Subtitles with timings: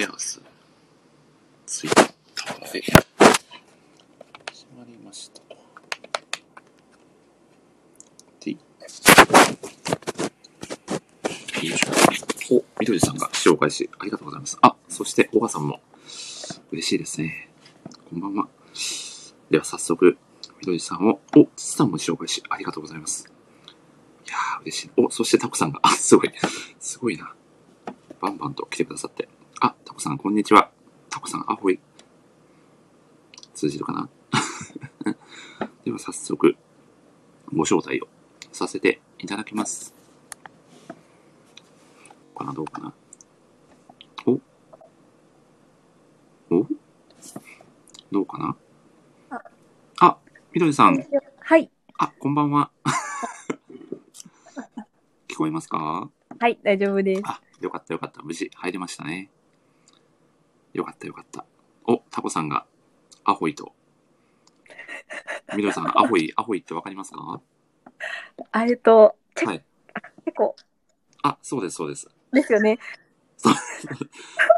[0.00, 0.40] シェア数、
[1.66, 2.96] ツイッターで、決
[4.74, 5.56] まりましたと。
[8.40, 8.58] で、よ
[11.62, 12.56] いしょ。
[12.56, 14.56] お、みどりさんが紹介し、ありがとうございます。
[14.62, 15.82] あ、そして、小川さんも、
[16.72, 17.50] 嬉しいですね。
[18.08, 18.48] こんばんは。
[19.50, 20.16] では、早速、
[20.60, 23.30] みどりさんを、お、つつさんも紹介し、ありがとうございます。
[24.26, 24.90] いやー、嬉しい。
[24.96, 26.32] お、そしてタコさんが、あ、すごい。
[26.78, 27.34] すごいな。
[28.18, 29.28] バンバンと来てくださって。
[30.00, 30.70] コさん、こんにちは。
[31.10, 31.78] タコさん、アホイ。
[33.52, 34.08] 通じるかな？
[35.84, 36.56] では、早速、
[37.54, 38.08] ご招待を
[38.50, 39.94] させていただきます。
[42.34, 42.94] かな、どうかな？
[44.24, 44.40] お？
[46.50, 46.66] お？
[48.10, 48.56] どうかな？
[49.28, 49.42] あ
[50.00, 50.16] あ、
[50.52, 50.96] みどりさん、
[51.40, 51.70] はい。
[51.98, 52.70] あ、こんばんは。
[55.28, 56.08] 聞こえますか？
[56.38, 57.22] はい、大丈夫です。
[57.26, 58.22] あ、よかったよかった。
[58.22, 59.28] 無事入れましたね。
[60.72, 61.44] よかったよかった。
[61.86, 62.66] お、タコさんが、
[63.24, 63.72] アホイと。
[65.56, 67.40] みどりさん、アホイ、 アホイってわかりますか？
[68.52, 69.64] あえっと、チェはい。
[70.24, 70.56] チェコ
[71.22, 72.08] あ、そうです、そうです。
[72.32, 72.78] ですよね。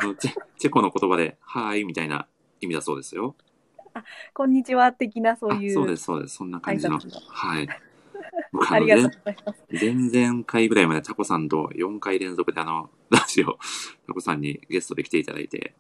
[0.00, 2.27] あのチェチェコの言葉で、はーいみたいな
[2.60, 3.36] 意味だそうですよ。
[4.34, 5.70] こんにちは的なそういう。
[5.70, 6.36] あそうです、そうです。
[6.36, 6.98] そんな感じの。
[7.28, 7.68] はい。
[8.52, 9.64] 僕あのありがとう前ございます。
[10.12, 13.58] 前々回ぐらいまでタコさんと4回連続であの、ラジオ、
[14.06, 15.74] タコさんにゲストで来ていただいて、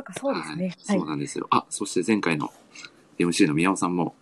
[0.00, 0.56] なんかそうですね。
[0.56, 0.98] はい、はい。
[0.98, 1.46] そうなんですよ。
[1.50, 2.50] あ、そして前回の
[3.18, 4.14] MC の宮尾さんも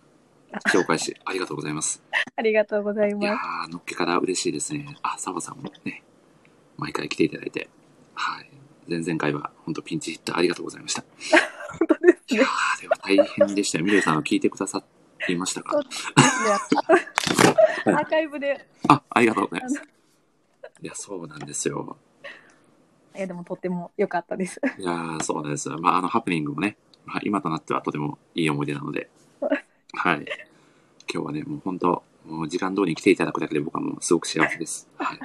[0.73, 2.03] 紹介し、 ありがとうございます。
[2.35, 4.97] ありがとうございいやまー、のっけから嬉しいですね。
[5.01, 6.03] あ、澤さんもね、
[6.77, 7.69] 毎回来ていただいて、
[8.13, 8.49] はい。
[8.89, 11.03] 前々回は本当ピンチヒッターありがとうございました。
[11.19, 11.35] す。
[11.79, 12.43] 本当ですねいや。
[12.77, 13.85] ー、では大変でしたよ。
[13.85, 14.83] みどりさんは聞いてくださ
[15.29, 15.77] いましたか？
[17.85, 19.81] アーカイブで、あ、ありがとうございます。
[20.81, 21.97] いや、そうなんですよ。
[23.19, 24.61] いや、でもとっても良かったです。
[24.77, 25.67] いやー、そうです。
[25.67, 29.09] まあ、あの、ハプニングもね、まあ、今となってはとてもいい思い出なので、
[29.41, 30.25] はい。
[31.13, 34.87] 今日はね、もう本当、もう時間通りに来ていただくだけで僕はもうすごく幸せです。
[34.97, 35.19] はい。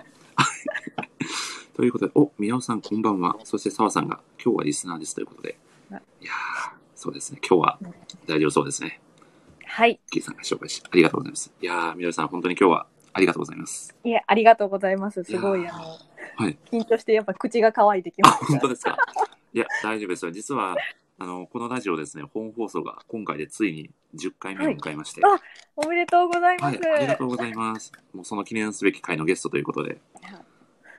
[1.74, 3.36] ということで、お、宮尾さんこんばんは。
[3.44, 5.56] そして澤さんが今日はリスナーですということで。
[5.90, 7.38] いはいやー、そうですね。
[7.48, 7.78] 今日は
[8.26, 9.00] 大丈夫そうですね。
[9.66, 10.00] はい。
[10.10, 11.52] キーさんが紹介し、ありがとうございます。
[11.60, 13.94] いやー、みどりさん本当に今日はありがとうございます。
[14.02, 15.22] いや、ありがとうございます。
[15.22, 15.84] すごい、いやあの、
[16.36, 16.58] はい。
[16.70, 18.46] 緊張してやっぱ口が乾いてきあ、ました。
[18.46, 18.96] 本当ですか。
[19.52, 20.30] いや、大丈夫ですよ。
[20.30, 20.76] 実は、
[21.18, 25.40] あの、このラジオですね、本放送が今回でついに10回目を迎えまして、はい
[25.76, 26.78] おめでとうございます。
[26.78, 27.92] はい、ありがとうございます。
[28.12, 29.98] もうその記念すべき回のゲストということで、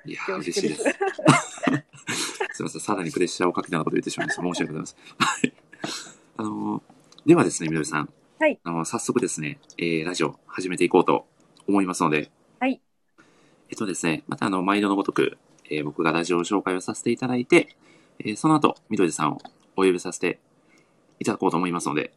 [0.06, 0.84] いや嬉しいです。
[2.52, 4.42] すみません、さらにプレッシャーをかけたようなことを言ってしまいました。
[4.42, 5.00] 申し訳ございません。
[5.18, 5.54] はい。
[6.38, 8.10] あのーではですね、みどりさん。
[8.40, 8.60] はい。
[8.64, 11.26] あの早速ですね、えー、ラジオ始めていこうと
[11.68, 12.80] 思いますので、はい。
[13.70, 15.38] えっとですね、またあの、毎度のごとく、
[15.70, 17.76] えー僕がラジオ紹介をさせていただいて、
[18.20, 19.38] えーその後、みどりさんを
[19.76, 20.40] お呼びさせて
[21.20, 22.14] いただこうと思いますので、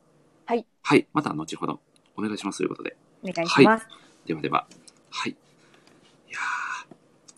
[0.47, 0.67] はい。
[0.83, 1.07] はい。
[1.13, 1.81] また後ほど
[2.17, 2.97] お願いしますということで。
[3.23, 3.87] お願いします。
[4.27, 4.67] ではでは、
[5.11, 5.33] はい。
[5.33, 5.35] い
[6.31, 6.95] やー、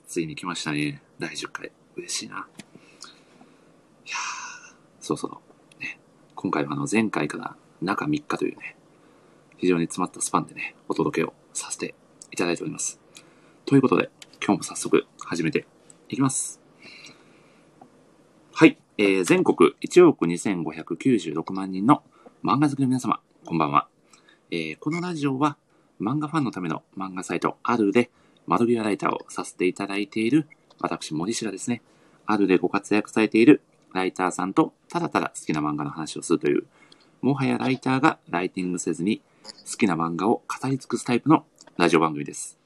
[0.06, 1.02] ついに来ましたね。
[1.18, 1.72] 第10回。
[1.96, 2.36] 嬉しいな。
[2.36, 2.38] い
[4.10, 5.80] やー、そうそう。
[5.80, 5.98] ね。
[6.34, 8.76] 今回はあの前回から中3日というね、
[9.58, 11.94] 非常に詰まったスパンでね、お届けをさせて
[12.30, 12.99] いただいております。
[13.70, 14.10] ということで、
[14.44, 15.64] 今日も早速始めて
[16.08, 16.60] いきます。
[18.52, 18.76] はい。
[18.98, 22.02] えー、全国1億2596万人の
[22.42, 23.86] 漫画好きの皆様、こんばんは。
[24.50, 25.56] えーこのラジオは
[26.00, 28.10] 漫画ファンのための漫画サイトあるで
[28.48, 30.48] 窓際ライターをさせていただいている
[30.80, 31.80] 私森氏がですね、
[32.26, 33.62] あるでご活躍されている
[33.94, 36.64] ライターさんとただただ好きな漫画の話をするという、
[37.22, 39.22] もはやライターがライティングせずに
[39.70, 41.44] 好きな漫画を語り尽くすタイプの
[41.76, 42.59] ラジオ番組です。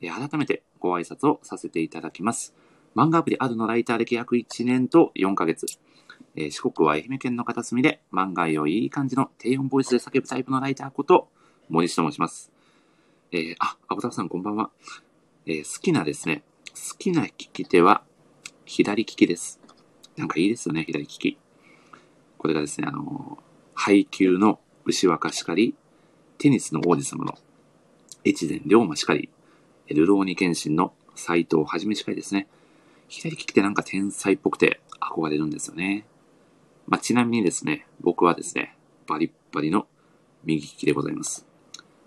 [0.00, 2.54] え改めてご挨拶をさせていただきます。
[2.94, 5.66] 漫画アプリあるのライター歴約1年と4ヶ月。
[6.36, 11.28] えー四国は愛媛県の片隅で漫画愛をいい感じの低音ボイスで叫ぶタイプのライターこと
[11.68, 12.52] 森氏と申します。
[13.32, 14.70] えー、あ、アボタフさんこんばんは。
[15.46, 16.42] えー好きなですね、
[16.74, 18.02] 好きな利き手は
[18.64, 19.60] 左利きです。
[20.16, 21.38] なんかいいですよね、左利き。
[22.36, 23.38] これがですね、あの
[23.74, 25.74] 配給の牛若しかり、
[26.38, 27.36] テニスの王子様の
[28.24, 29.28] 越前龍馬しかり、
[29.94, 32.46] ルローニケンシンの斎藤はじめしかりですね。
[33.08, 36.04] 左利きってなんか天才っぽくて憧れるんですよね。
[36.86, 38.76] まあ、ちなみにですね、僕はですね、
[39.06, 39.86] バリッバリの
[40.44, 41.46] 右利きでございます。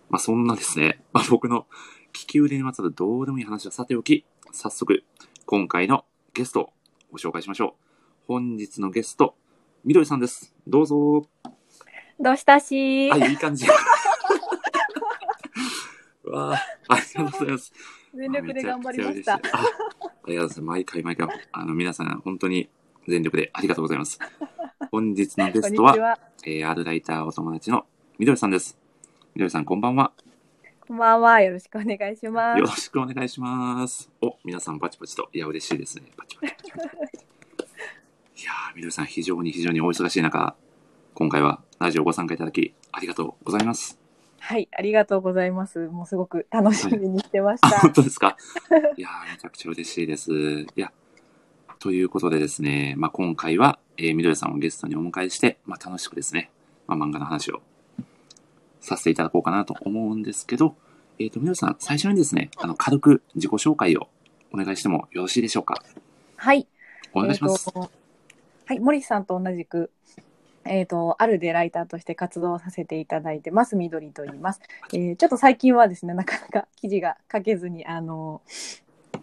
[0.09, 1.65] まあ、そんなですね、まあ、僕の
[2.13, 5.03] 利き腕にまつわるどうでもいい話はさておき、早速、
[5.45, 6.69] 今回のゲストを
[7.11, 7.73] ご紹介しましょう。
[8.27, 9.35] 本日のゲスト、
[9.83, 10.53] みどりさんです。
[10.67, 11.25] どうぞ。
[12.19, 13.65] どうしたしあ、いい感じ。
[16.31, 17.73] うわあ、ありがとうございます。
[18.15, 19.33] 全力で頑張りました。
[19.33, 19.59] ああありが
[20.01, 20.61] とうございます。
[20.61, 22.69] 毎回毎回、あの、皆さん、本当に
[23.07, 24.17] 全力でありがとうございます。
[24.91, 26.19] 本日のゲストは、は。
[26.45, 27.85] えー、アールライターお友達の
[28.17, 28.77] みどりさんです。
[29.35, 30.13] みどりさん、こんばんは。
[30.87, 31.41] こんばんは。
[31.41, 32.81] よろしくお願いしまよろす。
[32.81, 34.09] しくお願いします。
[34.21, 35.29] お、皆さんパチパチと。
[35.33, 36.11] いや、嬉しいですね。
[36.15, 36.81] パチパチパチパチ。
[38.43, 40.55] いやー、みどりさん、非常に非常にお忙しい中、
[41.13, 44.00] 今回はラジオご参加いただき、ありがとうございます。
[44.43, 45.87] はい、ありがとうございます。
[45.87, 47.79] もうすごく楽しみにしてましあ、た。
[47.79, 48.35] 本当ですか？
[48.97, 50.31] いやー、めちゃくちゃ嬉しいです。
[50.31, 50.91] いや、
[51.79, 56.49] ということでですね、まあ、今回は、えー、みどりさんをゲストにお迎えして、まあ、楽しくですね、
[56.87, 57.61] まあ、漫画の話を
[58.81, 60.75] させていただこうかなと思うんですけど、
[61.19, 64.09] えっ、と、みどりさん、最初にですね、あの、軽く自己紹介を
[64.51, 65.81] お願いしてもよろしいでしょうか？
[66.35, 66.67] はい。
[67.13, 67.69] お願いします。
[67.69, 67.91] えーと
[68.65, 69.91] はい、森さんと同じく、
[70.65, 74.61] えっ、と、あるでライターとして活動させていただいてます、みどりと言います。
[74.93, 78.41] えーちょっと最近はですね、なかなか記事が書けずに、あの、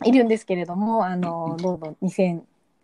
[0.05, 2.41] いるんですけれども、あの、どんどん2000、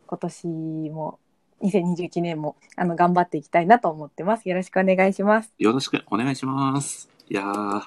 [0.06, 0.46] 今年
[0.90, 1.18] も、
[1.62, 4.48] 2021年も、あの、頑張っていきたいなと思ってます。
[4.48, 5.52] よろしくお願いします。
[5.58, 7.08] よろしくお願いします。
[7.28, 7.82] いやー、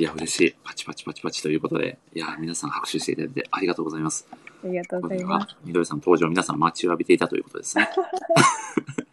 [0.00, 0.54] いや、嬉しい。
[0.62, 4.28] パチパチパチパチということで、いやー、皆さん拍手していただいてありがとうございます。
[4.64, 5.46] ありがとうございます。
[5.48, 7.88] はみどりさん登場皆さん待ちわびていたということですね。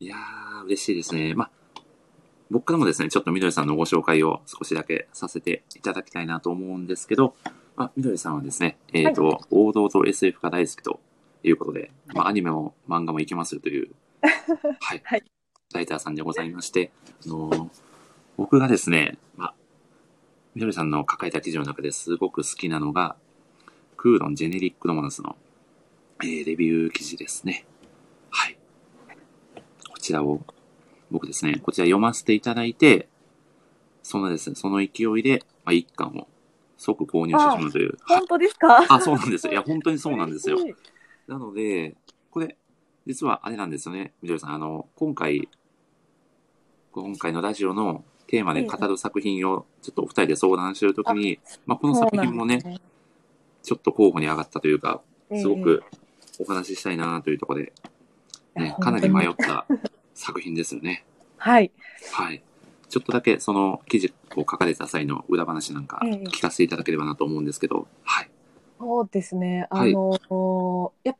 [0.00, 1.34] いやー、嬉しいですね。
[1.34, 1.50] まあ、
[2.50, 7.34] 僕からもですね、ちょっとみどりさんのご紹介を少しだけさせていただきたいなと思うんですけど、
[7.76, 11.00] まあ、みどりさんはですね、えっ、と、王道と SF が大好きと
[11.42, 13.90] いうことで、まあ、アニメも漫画もいけますよという、
[14.80, 15.24] はい、はい
[15.72, 16.90] ライターさんでございまして、
[17.26, 17.68] あのー
[18.38, 19.54] 僕がですね、まあ、
[20.54, 23.14] みどりさんの書かれた記事の中ですごく好きなのが、
[23.96, 25.36] クーロンジェネリックドモナスの、
[26.22, 27.66] えーレビュー記事ですね。
[30.12, 30.40] ちらを、
[31.10, 33.08] 僕ですね、こちら読ませていただいて、
[34.02, 36.28] そのですね、その勢いで、まあ、一巻を
[36.76, 37.98] 即購入してしまうという。
[38.02, 38.86] はい本当ですか？
[38.88, 39.52] あ、そうなんですよ。
[39.52, 40.58] いや、本当にそうなんですよ。
[41.26, 41.96] なので、
[42.30, 42.56] これ、
[43.06, 44.54] 実はあれなんですよね、みどりさん。
[44.54, 45.48] あの、今回、
[46.92, 52.92] 今回のラジオのテーマで語る作品をちょっとお二人で相談してるときに、まあ、この作品もね、そうなんです
[53.62, 55.00] ちょっと候補に上がったというか、
[55.30, 55.82] ねすごく
[56.38, 57.72] お話ししたいなというところで、
[58.56, 59.66] ねかなり迷った
[60.22, 61.04] 作品ですよね。
[61.36, 61.72] はい。
[62.12, 62.42] はい。
[62.88, 68.30] ちょっとだけその記事を書かれた際の裏話なんかええ聞かせていただければなと思うんですけど、はい。
[68.78, 69.66] そうですね。
[69.70, 71.16] あはいの、やっ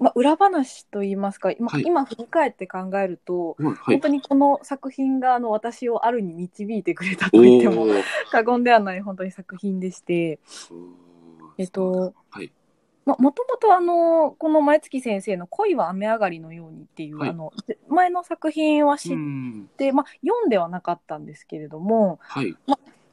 [0.00, 3.74] まあ、裏話と言いますか、今、はい今振り返って考えると、はい。
[3.84, 10.38] 本当にこの作品があの私をあるに導いてくれたとお言ってもー過言ではない本当に作品でして、
[11.58, 12.50] えっと、はい。
[13.10, 17.52] まもともとあのこの前月先生の「恋は雨上がりのように」っていう、はいあの
[17.88, 19.68] 前の作品は知うっん。
[19.76, 22.56] て、まあ、読んではなかったんですけれどもはい。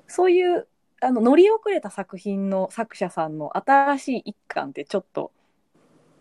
[0.08, 0.68] そういう
[1.02, 5.32] あの乗り遅れた作品の作者さんの新しい一巻ってちょっと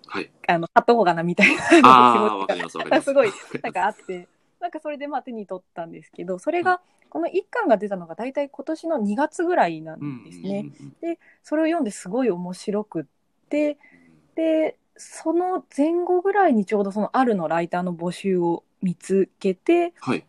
[0.07, 0.31] はい。
[0.49, 3.31] あの買った方がなみたいなああ、気持ちがす、ごい
[3.63, 4.29] なんかあって、
[4.61, 10.61] なんかそれでまあ手に取ったんですけど、それが、この一巻が出たのが大体今年の2月ぐらいなんですね。
[10.61, 13.11] うんうんうんそれを読んですごい面白くって、
[13.49, 20.25] で、その前後ぐらいにちょうどそのあるのライターの募集を見つけて、はい。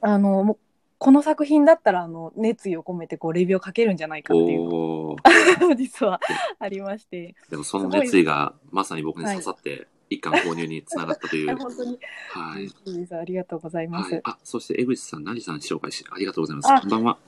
[0.00, 0.58] あの、もう
[0.98, 5.16] この作品だったらあの熱意を込めてこうレビューをかけるんじゃないかっていう
[5.74, 6.20] 実 は
[6.58, 11.56] ありまして、でもその熱意がまさに僕に刺さって、一巻購入につながったという。
[11.56, 11.98] 本当に
[12.30, 12.68] はい。
[13.14, 14.12] ありがとうございます。
[14.12, 14.20] はい。
[14.24, 16.70] あ、そして江口さん、成さん紹介し、ありがとうございます。
[16.70, 17.18] あこんばんは。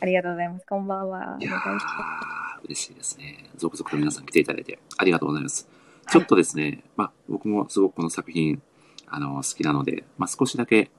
[0.00, 0.66] ありがとうございます。
[0.66, 1.36] こんばんは。
[1.38, 3.50] いやお願いしますー、嬉しいですね。
[3.56, 5.68] 続々と皆さん来ていただいて、ありがとうございます。
[6.10, 8.60] ちょっとですね、まあ、僕もすごくこの作品、
[9.06, 10.90] あの、好きなので、まあ、少しだけ、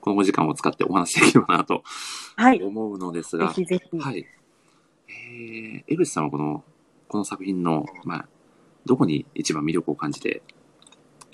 [0.00, 1.84] このお時間を使ってお話しできればなと
[2.36, 2.62] はい。
[2.62, 3.98] 思うのですぜが、ひぜひ。
[3.98, 4.26] はい。
[5.08, 6.64] えー、江口さんはこの、
[7.08, 8.28] この作品の、まあ、
[8.84, 10.42] どこに一番魅力を感じて、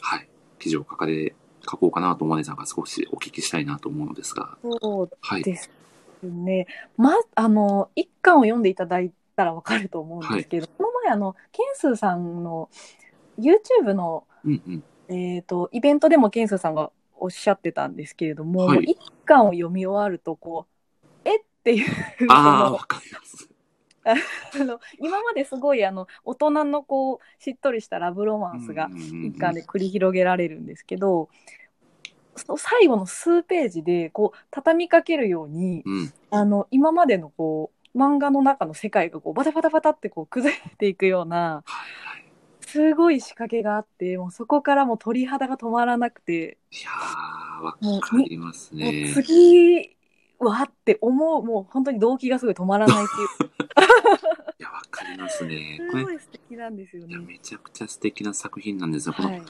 [0.00, 5.42] はい、記事を書かれ、書こうかなと思われたのか少しお聞きしたいなと思うのですが、そうはい。
[5.42, 5.70] です
[6.22, 6.66] ね。
[6.96, 12.68] ま、あの、一巻を読んでいただいたらわかると思うんですけど、この前、あの、ケンスーさんの
[13.38, 15.14] YouTube の、うんうん。
[15.14, 20.66] えっ、と、イベントでもケンスーさんがおっしゃってたんですけれども、はい一巻を読み終わると、こ
[21.04, 21.86] う、えっていう、
[22.28, 22.76] あ
[24.04, 24.16] あ、
[24.52, 31.28] その今まですごいあの大人のこうしっとりしたラブロマンスがうんうんうんうん一巻で繰り広げられるんですけど、
[32.34, 36.12] その最後の数ページでこう畳みかけるようにうん。
[36.30, 41.62] あの今までのこう漫画の中の世界がこうバタバタバタってこう崩れていくような。
[42.60, 49.10] すごい仕掛けがあってもうそこからもう鳥肌が止まらなくて、いやー、わかりますね。
[49.14, 49.96] 次
[50.38, 53.06] はって思うもう本当に動機がすごい止まらないっ
[53.38, 53.50] ていう
[54.60, 55.78] いや、わかりますね。
[55.90, 57.16] すごい素敵なんですよね。
[57.18, 59.14] めちゃくちゃ素敵な作品なんですよ。
[59.14, 59.40] この、はい。
[59.40, 59.44] あ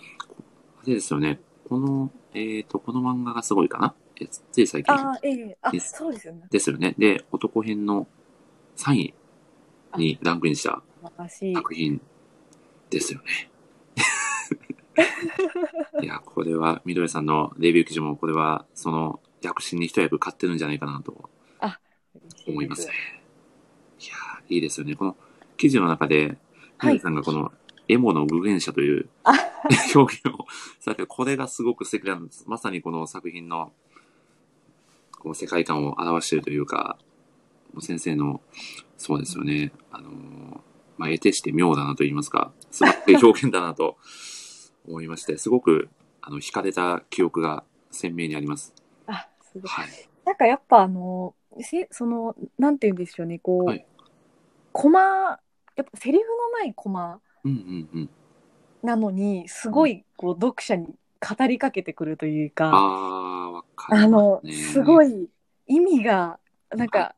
[0.87, 1.41] れですよね。
[1.69, 3.95] この、えっ、と、この漫画がすごいかな？
[4.21, 6.47] えつい最近ああ、ええあ、そうですよね。
[6.51, 6.95] ですよね。
[6.99, 8.07] で、男編の
[8.79, 9.15] 3位
[9.97, 10.83] にランクインした。
[11.55, 12.01] 作品
[12.91, 13.51] ですよね。
[16.03, 21.31] いや、これは、みどりさんのレビュー記事も、これは、その、躍進に一役買ってるんじゃないかなと
[22.47, 22.95] 思いますね。
[24.01, 24.95] いやー、いいですよね。
[24.97, 25.17] この
[25.57, 26.39] 記事の中で、
[26.83, 27.53] みどりさんがこの、
[27.89, 29.33] エモの具現者というあ
[29.95, 30.47] 表現を
[30.79, 32.45] されて、これがすごく素敵なんです。
[32.47, 33.73] まさにこの作品の、
[35.19, 36.99] こう世界観を表しているというか、
[37.81, 38.41] 先生の、
[38.97, 39.73] そうですよね。
[39.91, 40.61] あのー
[40.97, 43.97] まあ、得てして妙だなと言いますか、素晴らしい表現だなと
[44.87, 45.89] 思いまして、すごく、
[46.21, 48.75] あの、惹かれた記憶が鮮明にあります。
[49.07, 49.69] あ、すごい。
[49.69, 49.89] はい。
[50.25, 53.85] なんかやっぱあの、せその、なんて言うんでしょうね、こう、はい
[54.73, 55.39] コマ、や
[55.83, 58.11] っぱセリフのないコマうんうんうん。
[58.83, 60.87] なのに、すごいこう読者に
[61.21, 65.25] 語りかけてくるというか、あー、わかりあの、ますごい。
[65.25, 65.29] い
[65.67, 66.39] 意味が、
[66.71, 67.15] なんか、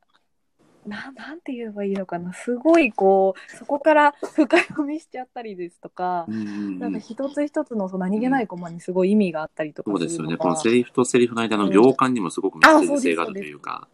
[0.87, 10.37] ななんて言えばいいのかな、すごいこう、そこから深読みしちゃったりですとかう、んうんなんかうん、一つ一つのその何気ないコマにすごい意味があったりとかそうですよね。
[10.37, 13.89] このセリフとセリフの間の行間にもすごくメッセージ性があるというか。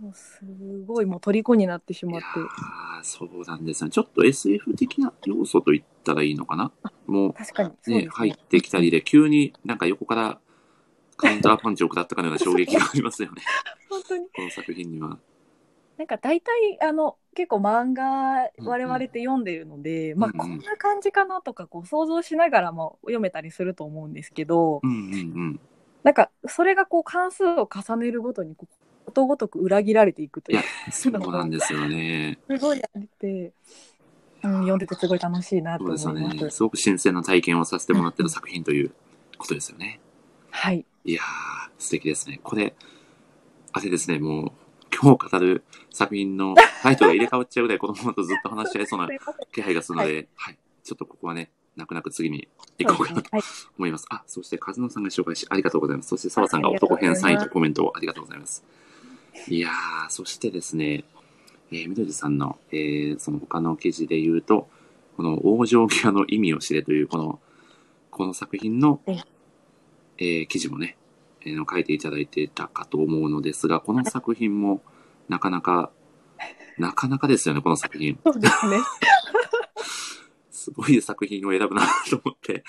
[0.00, 0.40] もうす
[0.86, 2.26] ごいもう虜になってしまって。
[2.26, 3.92] ーそうなんですよね。
[3.92, 6.72] ちょっと SF 的な要素と言ったらいいのかな？
[7.06, 10.40] も確かにうそうですね、入ってきたりで、急になんか横から
[11.16, 13.42] カウンターパンチを食らったかのような衝撃がありますよね。
[13.88, 15.18] 本当にこの作品には。
[15.98, 25.16] なんか大体あの結構漫画うん我々って読んでるので、まあこんな感じかなとかこう想像しながらも読めたりすると思うんですけど、うんうんう
[25.50, 25.60] ん。
[26.02, 28.66] なんかそれがこう関数を重ねるごとにこ
[29.12, 32.38] とごとく裏切られていくというそうなんですよね。
[32.48, 33.52] すごいあれて、
[34.42, 36.44] うん、読んでてすごい楽しいなとそうですよ思います。
[36.44, 36.50] ね。
[36.50, 38.92] すごく新鮮な体験をさせてもらってる作品という
[39.38, 40.00] ことですよね。
[40.50, 40.84] はい。
[41.04, 41.24] いやー、
[41.78, 42.40] 素敵ですね。
[42.42, 42.74] これ、
[43.72, 44.52] あれですね、もう、
[44.94, 49.08] 今日語る作品のタイトルが入れ替わっちゃうぐらい子供とずっと話し合いそうな
[49.52, 52.48] 気配がするので、はい、ちょっとここはね、泣く泣く次に
[52.78, 53.42] 行こうかなとはい。
[53.78, 54.06] 思います。
[54.10, 56.10] あ、そして、和野さんが紹介し、ありがとうございます。
[56.10, 58.64] そして、澤さんが男編3位とコメントをありがとうございます。
[59.48, 61.04] いやー、そしてですね、
[61.72, 64.68] えー、みどりさんの、えー、その他の記事で言うと、
[65.16, 67.40] この往生際の意味を知れという、この、
[68.10, 69.18] この作品のえ、
[70.18, 71.03] えー記事もね、えー
[71.52, 74.82] の書いていただいてたかと思うのですが、この作品も、
[75.28, 75.90] なかなか、
[76.78, 78.18] なかなかですよね、この作品。
[78.24, 78.78] そうですね。
[80.50, 82.64] すごい作品を選ぶなと思って。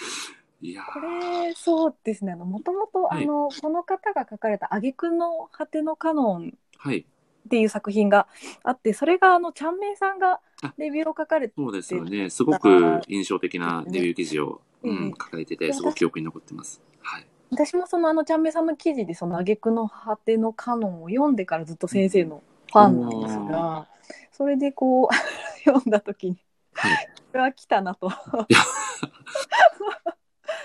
[0.62, 2.34] いやーこれ、そうですね。
[2.34, 7.00] あの、もともと、はいあの、この方が書かれた、挙句の果てのカノンはい。
[7.00, 8.28] っていう作品が
[8.64, 12.30] あって、それが、あの、ちゃんめいさんがあレビューを書かれて、そうですよね。
[12.30, 16.82] すごく印象的なレビュー記事を、ううんん、書かれてて、すごく記憶に残ってます。
[17.02, 17.28] はい。
[17.56, 23.88] 私もその、あの、ちゃんめいさんの記事で、その、挙句の果てのカノンを読んでからずっと先生のファンなんですが、
[24.34, 25.16] それでこう、
[25.64, 26.38] 読んだ時に、
[26.74, 27.10] はい。
[27.32, 28.10] これは来たなと、
[28.50, 28.56] び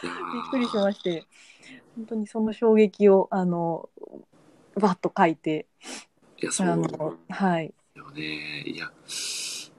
[0.00, 1.24] ーっくりしまして、
[1.94, 3.88] 本当にその衝撃を、あの、
[4.74, 5.66] バッと書いて、
[6.42, 6.68] いや、そう。
[6.68, 7.72] あの、はい。
[7.94, 8.62] よね。
[8.66, 8.90] いや、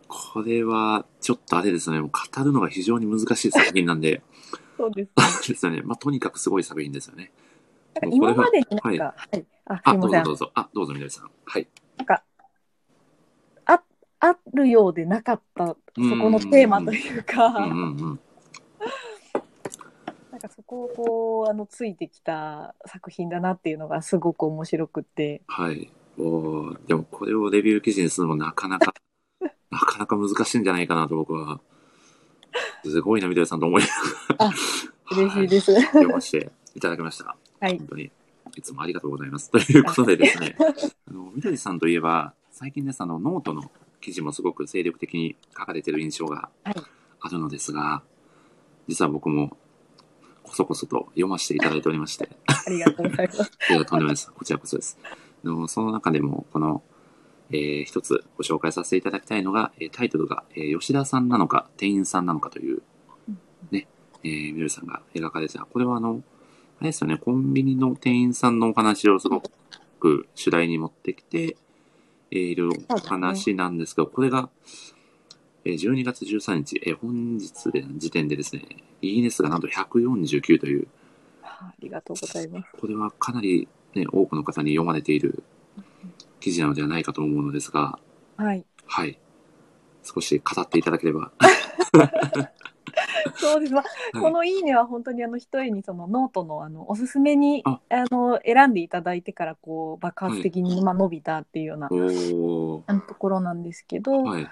[0.08, 4.22] これは、ちょっとあれですね、もう語るのが非常に難しい作品なんで、
[4.82, 5.12] そうです
[5.50, 5.84] ですよね。
[5.84, 7.32] まあ、とにかくすごい作品ですよね。
[8.02, 10.32] なんか今までになんか、はいはい、あ、すあ、いませんどうぞど。
[10.32, 10.52] うぞ。
[10.56, 11.30] あ、どうぞ、みどりさん。
[11.46, 11.68] はい。
[11.98, 12.24] なんか、
[13.66, 13.84] あ、
[14.22, 17.74] あるようでなかった、そこのテーマというか、うんうんう
[18.14, 18.20] ん。
[20.32, 25.92] なんかそこをこう、あの、ついてきた作品だなっていうのがすごく面白くって、はい。
[26.18, 28.94] おーでもこれをレビュー記事にするのもなかなか、
[29.70, 31.62] なかなか難しいんじゃないかなと僕は。
[32.84, 34.46] すごいな、みどりさんと思いながら。
[34.48, 34.54] あ
[35.12, 35.72] 嬉しいです。
[35.74, 37.36] はい読ませていただきました。
[37.60, 38.12] はい本当に。
[38.58, 39.50] いつもありがとうございます。
[39.50, 40.58] ということでですね、
[41.08, 43.72] あの、みどりさんといえば、最近です、あの、ノートの
[44.02, 46.76] 記事もすごく精力的に書かれてる印象がはい
[47.22, 48.02] あるのですが、
[48.88, 49.56] 実は僕も、
[50.44, 53.52] こそこそと読ませていただいておりまして、ありがとうございます。
[53.70, 54.32] いや、とんでもないです。
[54.34, 54.98] こちらこそです。
[55.04, 56.82] あのその中でも、この、
[57.54, 62.82] えー一つご紹介させていただきたいのが、えータイトルが、えー吉田さんなのか、店員さんなのかという
[63.28, 63.38] うん、
[63.72, 63.88] ね、
[64.24, 65.66] えー、みどりさんが描かれてた。
[65.66, 66.24] これはあの、
[66.80, 69.42] あれですよね、コンビニの店員さんのお話をすご
[70.00, 71.58] く主題に持ってきて、
[72.32, 74.50] えーいるお話なんですけど、これが、
[75.66, 78.64] えー12月13日、えー本日で時点でですね、
[79.02, 80.88] いいね数がなんと149という、
[81.44, 82.70] ありがとうございます。
[82.80, 85.44] これはかなり、ね、多くの方に読まれている
[86.42, 88.00] 記事なのではないかと思うのですが、
[88.36, 88.66] はい。
[88.86, 89.18] はい。
[90.04, 91.32] 少し語っていただければ。
[93.36, 93.74] そうです。
[93.74, 104.22] まあ、はいこのいいねは本当にあの一重にそのノートのあのおすすめにああの選んでいただいてからこう爆発的にまあ伸びたっていうような、おあのところなんですけど、ー。
[104.24, 104.50] はい。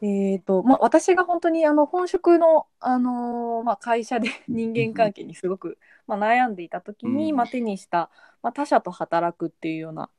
[0.00, 8.10] えっ、とまあ私が本当にあの本職のあのーまあ会社で人間関係にすごくまあ悩んでいた時に、うんまあ手にした
[8.42, 10.10] まあ他者と働くっていうような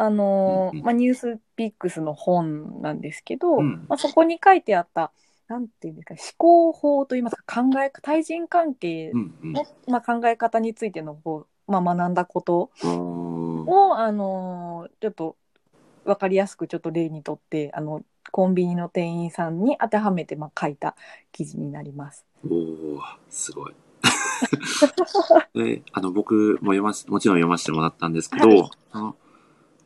[0.00, 5.12] あのーまあニュースピックスの本なんですけど、うんまあそこに書いてあった
[5.48, 9.12] なんていうんですか思考法といいますか考え対人関係。
[9.14, 15.36] の、まあ、考え方についてのこう、まあ、学んだことを、あのーちょっと
[16.04, 20.96] 分かりやすくちょっと例にとってあのコンビニの店員さんに当てはめて、まあ、書いた
[21.32, 22.24] 記事になります。
[22.44, 23.00] おー、
[23.30, 23.74] すごい。
[25.54, 29.16] で、 あの、僕も読まし、もちろん読ませてもらったんですけど、はいあの、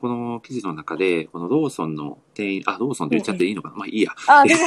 [0.03, 4.11] この記事の中で、このローソンの店員、あ、ローソンって言っちゃっていいのかな、 まあいいや。
[4.27, 4.61] あ、でも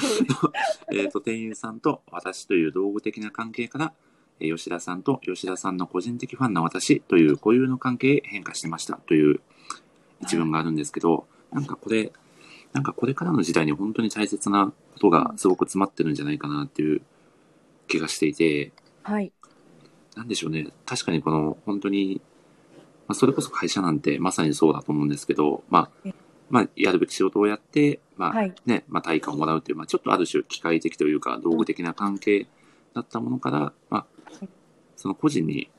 [0.90, 3.92] えっと、店員さんと私という道具的な関係から、
[4.40, 9.40] えー吉田さんと吉田さんの個人的ファンな私という固有の関係へ変化してましたという
[10.22, 12.10] 一文があるんですけど、なんかこれ、
[12.72, 17.02] なんかこれからの時代に本当に大切なことがすごく詰まってるんじゃないかなっていう
[17.88, 19.32] 気がしていて、はい。
[20.16, 20.68] なんでしょうね。
[20.86, 22.22] 確かにこの本当に、
[23.08, 26.12] まあ、それこそ会社なんてまさにそうだと思うんですけど、まえあ、
[26.50, 28.54] まあ、やるべき仕事をやって、まあ、はい。
[28.66, 32.46] ね、まあ、対価をもらうという、まあ、ちょっとある種機械的というか、道具的な関係
[32.94, 34.06] だったものから、まあ、
[34.96, 35.70] その個人に、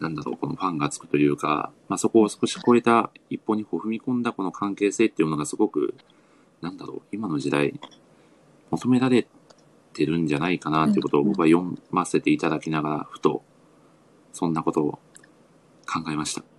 [0.00, 5.94] なんだろう、このファンがつくというか、まあ、そこを少し超えた一歩二歩踏み込んだこの関係性っていうものがすごく、
[6.60, 7.78] なんだろう、今の時代、
[8.70, 9.26] 求められ
[9.92, 13.42] てるんじゃないかなっていうことを僕は読ませていただきながら、ふと、
[14.32, 14.98] そんなことを
[15.86, 16.51] 考えました。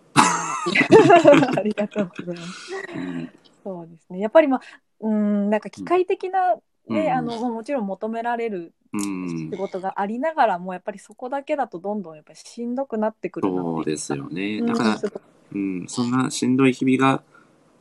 [1.57, 2.71] ありがとうございます。
[2.95, 3.29] うん
[3.63, 4.19] そうですね。
[4.19, 4.61] やっぱりまあ、
[4.99, 14.59] うん、なんか機械的な、ね、うんあの、もちろん求められるうん仕事がありながらも、やっぱりそこだけだとどんどんやっぱりしんどくなってくるそうですよね。
[14.59, 15.21] うんだからちょ、っと
[15.53, 17.23] うん、そんなしんどい日々が、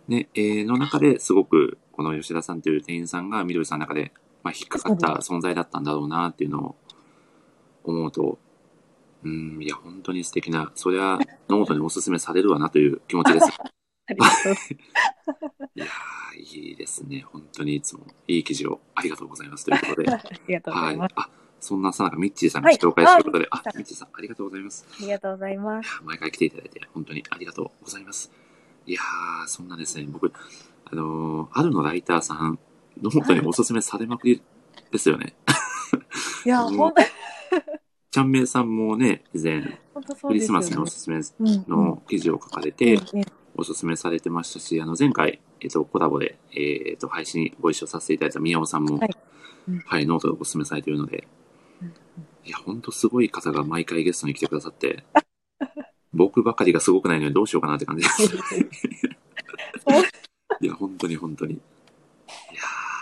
[0.08, 6.76] ね、えーの中ですごく、この吉田さんという店員さんがみどりさんの中で、まあ、引っかかった存在だったんだろうなっていうのを
[7.84, 8.38] 思うと、
[9.24, 13.46] うん、いや、本当に素敵な、そりゃ、ノートにおすすめされるわなという気持ちです。
[14.08, 14.54] ありがとう
[15.76, 17.24] いやー、いいですね。
[17.30, 20.10] 本当にいつもいい記事をありがとうございますということで。
[20.10, 21.12] ありがとうござはいいます。。
[21.16, 21.28] あ、
[21.60, 24.86] そんなさなかミッチーさんが紹介ということで、あはいあ、ミッチーさんありがとうございます。
[24.90, 26.00] ありがとうございます。
[26.02, 28.32] 毎回来ていただいて本当にありがとうございます。
[28.86, 30.32] いやー、そんなですね、僕、
[30.84, 32.58] あのー、あるのライターさん、
[33.00, 34.42] ノートにおすすめされまくり
[34.90, 35.36] ですよね。
[36.44, 37.06] いや、うん本当に、
[38.12, 39.62] ちゃんめいさんもね、以前、
[40.20, 40.52] クリス。
[40.52, 41.18] マスにおすすめ
[41.66, 43.00] の記事を書かれて、
[43.56, 49.16] おすすめされてましたし、あの、前回、えっと、コラボで、えっと、配信ご一緒させていただいた宮尾さんも、はい。
[49.66, 49.78] うん。
[49.78, 51.26] はい、ノートでおすすめされているので、
[52.44, 55.06] いや、ほんとすごい方が毎回ゲストに来てくださって、
[56.12, 58.24] 僕ばかりがすごくないのでどうしようかなって感じです。
[60.60, 61.54] いや、本当に本当に。
[61.54, 61.62] いや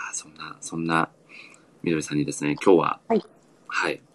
[0.09, 1.09] ー、そんな、そんな、
[1.83, 3.25] みどりさんにですね、今日は、はい、
[3.67, 4.10] はい、あのー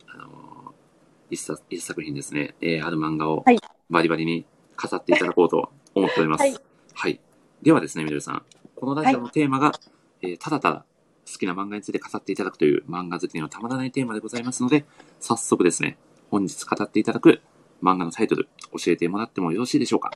[1.31, 3.59] 一冊、一作品ですね、えー、ある漫画をはい
[3.89, 4.45] バリバリに
[4.77, 6.41] 飾っていただこうと思っております。
[6.41, 6.57] はい
[6.95, 7.21] はい。
[7.63, 8.43] ではですね、みどりさん、
[8.75, 9.73] このラジオのテーマが、
[10.23, 10.85] えーただただ
[11.31, 14.85] 好きな漫画について語っていただくという漫画好きにはたまらないテーマでございますので、
[15.21, 15.99] 早速ですね、
[16.31, 17.43] 本日語っていただく
[17.83, 20.13] 漫画のタイトル、教えてもらってもよろしいでしょうか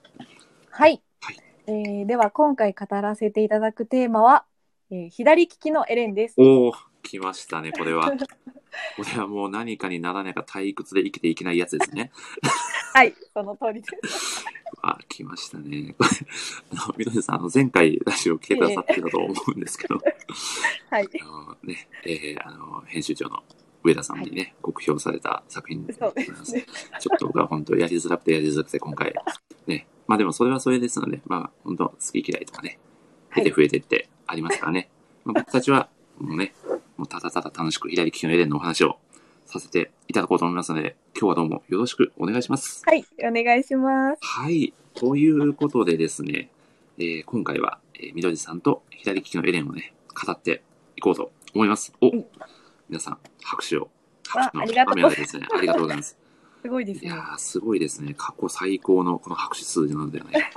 [0.71, 1.03] はい。
[1.21, 4.45] はいえーでは、今回語らせていただくテーマは、
[4.91, 6.35] えー左利きのエレンです。
[6.39, 8.13] おー、来ましたね、これは。
[8.97, 12.13] これはもう何かにならないか退屈で生きていけないやつですね。
[12.95, 14.45] はい、その通りです。
[14.83, 15.95] あ、来ましたね。
[15.99, 16.11] これ、
[16.71, 19.99] あの、みどりさん、あの、前回ラジオ来てくださってたと思うんですけど、
[20.91, 21.09] はい。
[21.21, 23.43] あのね、えーあの、編集長の
[23.83, 26.53] 上田さんにね、酷評された作品でございます。
[26.53, 26.67] ですね。
[27.01, 29.15] ちょっと僕は本当やりづらくてやりづらくて今回、
[29.67, 29.87] ね。
[30.07, 32.79] まあでもそれはそれですので、まあ本当好き嫌いとかね、
[33.31, 34.91] はい出て増えてってありますからね。
[35.25, 36.53] まあ僕たちはもうね、
[37.01, 38.99] もうただただ楽しく左利きのエレンのお話を
[39.47, 42.83] させていただこうと思いますので、今日はどうもよろしくお願いします。
[42.87, 44.19] はい、お願いします。
[44.21, 44.75] はい。
[44.93, 46.51] ということでですね、
[46.99, 50.63] えー今回は、えー、みどりさんと左利きのエレンをね、語って
[50.95, 51.95] いこうと思います。
[52.03, 52.27] お、うん
[52.91, 53.89] 皆さん、拍手を。
[55.25, 55.47] すね。
[55.55, 56.19] ありがとうございます。
[56.61, 57.07] すごいですね。
[57.09, 58.15] いやー、すごいですね。
[58.15, 60.57] 過去最高のこの拍手数字なのではないかと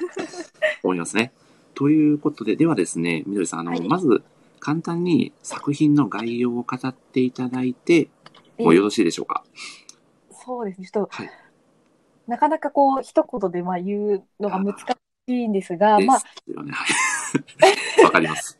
[0.83, 1.31] 思いますね。
[1.73, 4.23] ということで、ではですね、みどりさん、あの、はいまず、
[4.63, 8.09] 簡単に作品の概要を語っていただいて、
[8.57, 9.43] もうよろしいでしょうか？
[10.31, 10.87] そうですね。
[10.87, 11.29] ちょっと、はい
[12.25, 14.85] なかなかこう、一言でまあ言うのが難し
[15.27, 16.71] いんですが、でまあ、すよね。
[16.71, 16.85] は
[17.99, 18.03] い。
[18.05, 18.57] わかります。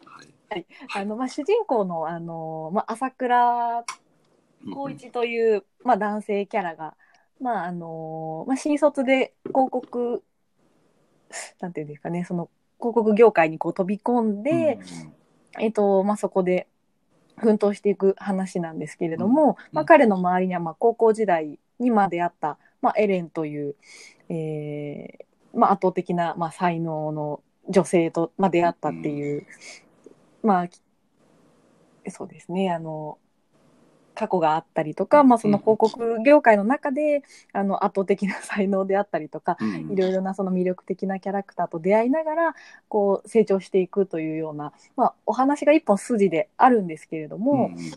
[0.49, 0.65] はい。
[0.93, 3.85] あの、まあ、主人公の、あの、まあ、朝倉
[4.65, 6.97] 光一という、まあ、男性キャラが、
[7.39, 10.21] まあ、あの、まあ、新卒で広告、
[11.61, 14.77] なんていうんですかね、その、広告業界にこう飛び込んで、
[15.59, 16.67] えっと、まあ、そこで
[17.37, 23.75] 奮闘していく話なんですけれども、まあ、彼の周りには、まあ、高校時代にまあ出会った、まあ、エレンという、
[24.29, 29.45] えーまあ、圧倒的な、まあ、才能の女性と、まあ、出会ったっていう、
[30.41, 33.17] まあ、そうですね、あの、
[34.15, 42.55] 過去があったりとか、まあ、その広告業界の中で、あの、圧倒的な才能であったりとか、うんいろいろなその魅力的なキャラクターと出会いながら
[42.87, 47.91] こう成長していくというような、まあ、お話が一本筋であるんですけれども、うん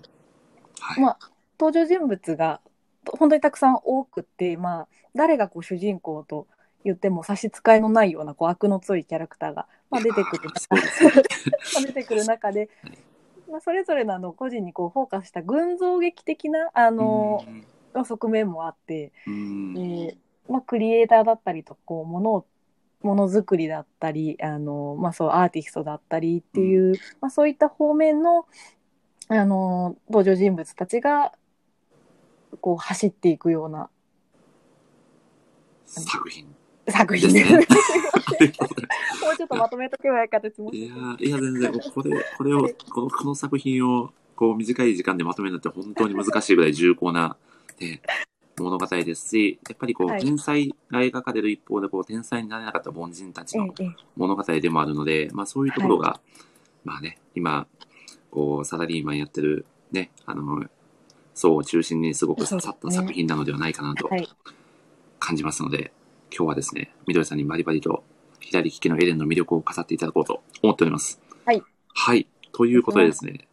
[0.81, 1.01] はい。
[1.01, 1.19] まあ、
[1.59, 2.61] 登場人物が
[3.07, 6.47] 本当にたくさん多くて、まあ、誰がこう主人公と
[6.85, 10.51] 言っても差し支えのないようなこう悪の強いキャラクターが、まあ、出てくる
[11.87, 12.69] 出てくる中で、
[13.51, 17.45] まあ、それぞれのあの個人にこうフォーカスした群像劇的なあの、
[17.95, 19.13] 側面もあって。
[19.27, 20.17] うんえー
[20.49, 22.47] まあ、クリエイターだったりとこうものを
[23.03, 28.47] ものづくりだったりあの、まあ、そうアーティストだったりっていう、まあ、そういった方面の
[29.29, 31.33] あの登場人物たちが
[32.61, 33.91] こう走っていくような
[35.85, 36.47] 作品。
[36.89, 37.33] 作品。
[37.33, 37.67] ですね
[38.27, 40.63] もうちょっとまとめとけばよかったです。
[40.63, 47.37] いやーいや、全然、これ、これを、この、この作品を、こう、短い時間でまとめるのって本当に難しいぐらい重厚な、
[47.81, 48.03] ね、
[48.59, 50.21] 物語ですし、やっぱりこう、はい。
[50.21, 53.73] 天才が描かれる一方で、こう、天才になれなかった凡人たちの
[54.17, 56.21] 物語でもあるので、まあそういうところが、
[56.85, 57.67] まあね、今、
[58.31, 60.65] こう、サラリーマンやってる、ね、あの、
[61.35, 64.09] 層を中心にすごく刺さった作品なのではないかなと
[65.19, 65.93] 感じますので、
[66.35, 68.05] 今日はですね、みどりさんにバリバリと
[68.47, 71.21] 左利きのエレンの魅力を語っていただこうと思っております。
[71.45, 71.63] はい。
[71.93, 72.29] はい。
[72.53, 73.49] ということでですね、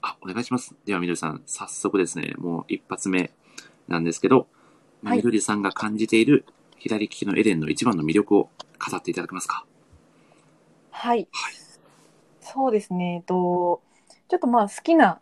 [0.00, 0.76] あ、お願いします。
[0.84, 3.32] ではみどりさん、早速ですね、もう一発目
[3.88, 4.46] なんですけど、
[5.02, 6.44] まあはいみどりさんが感じている
[6.76, 8.48] 左利きのエレンの一番の魅力を
[8.78, 9.64] 語っていただけますか？
[10.90, 11.54] はいはい
[12.40, 13.82] そうですね、えっと、
[14.28, 15.20] ちょっとまあ好きな、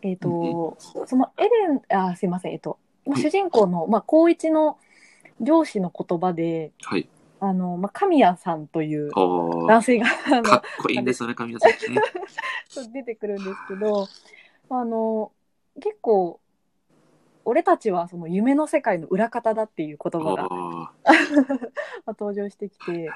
[0.00, 4.78] えっと、そのエレン、あ、すいません、えっと、主人公の、まあ、高一の
[5.40, 7.08] 上司の言葉で、はい。
[7.44, 12.00] あの、まあ、神谷さんというおー、男性が、あのかっこいいんですよね、神谷さんね。
[12.94, 14.06] 出てくるんですけど、
[14.70, 15.32] あの、
[15.74, 16.38] 結構、
[17.44, 20.88] 俺たちはその夢の世界の裏方だっていう言葉が、おー。
[22.06, 23.10] まあ、登場してきて、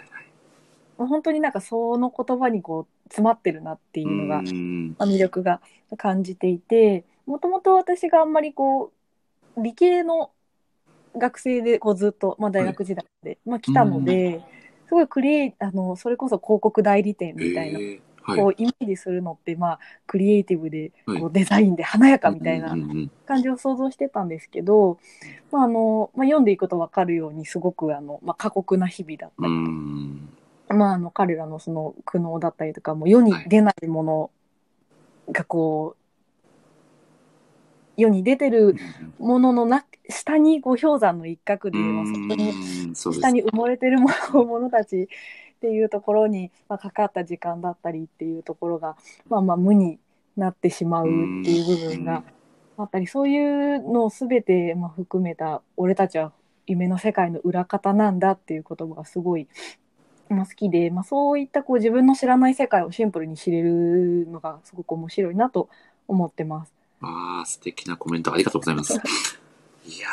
[0.98, 4.96] まあ本当になんかその言葉にこう詰まってるなっていうのがうーん。
[4.98, 5.60] まあ魅力が
[5.96, 8.92] 感じていてもともと私があんまりこ
[9.56, 10.32] う理系の
[11.16, 14.40] 学生でこうずっと、まあ、大学時代で、まあ、来たので、
[14.87, 18.40] すごいクリエイあのそれこそ広告代理店みたいな、えーはい。
[18.40, 21.20] こうイメージするのって、まあ、クリエイティブではい。
[21.20, 22.76] こうデザインで華やかみたいな
[23.24, 24.98] 感じを想像してたんですけど、
[25.52, 30.29] まああのまあ、読んでいくと分かるようにすごくあの、まあ、過酷な日々だったりうーん
[30.68, 34.31] まあ、あの彼らのその苦悩だったりとかもう世に出ないもの
[35.31, 36.06] がこう、
[37.96, 38.76] 世に出てる
[39.18, 48.96] もののな下にこう氷山の一角で、まあそこに下に埋もれてるものものたちっていうところに、まあ、かかった時間だったりっていうところが、
[49.28, 49.98] まあ、まあ無に
[50.37, 52.22] なってしまうっていう部分が
[52.76, 56.32] あったりそういうのを全てまあ含めた俺たちは
[56.66, 59.48] 夢の世界の裏方なんだっていう言葉がすごい、
[60.28, 65.68] まあ、好きで、まあ、そういったこう自分の知らない世界をシンプルに知れるのがすごく面白いなと
[66.09, 66.75] 思ってます。
[67.00, 68.94] ああ、素敵なコメントありがとうございます。
[69.87, 70.09] いや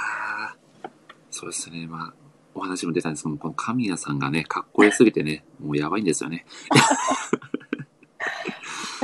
[0.83, 0.89] ー、
[1.31, 1.87] そうですね。
[1.87, 2.13] まあ、
[2.53, 6.45] お話も出たんですけども、この神谷さんがね、かっこよすぎてね、もうやばいんですよね。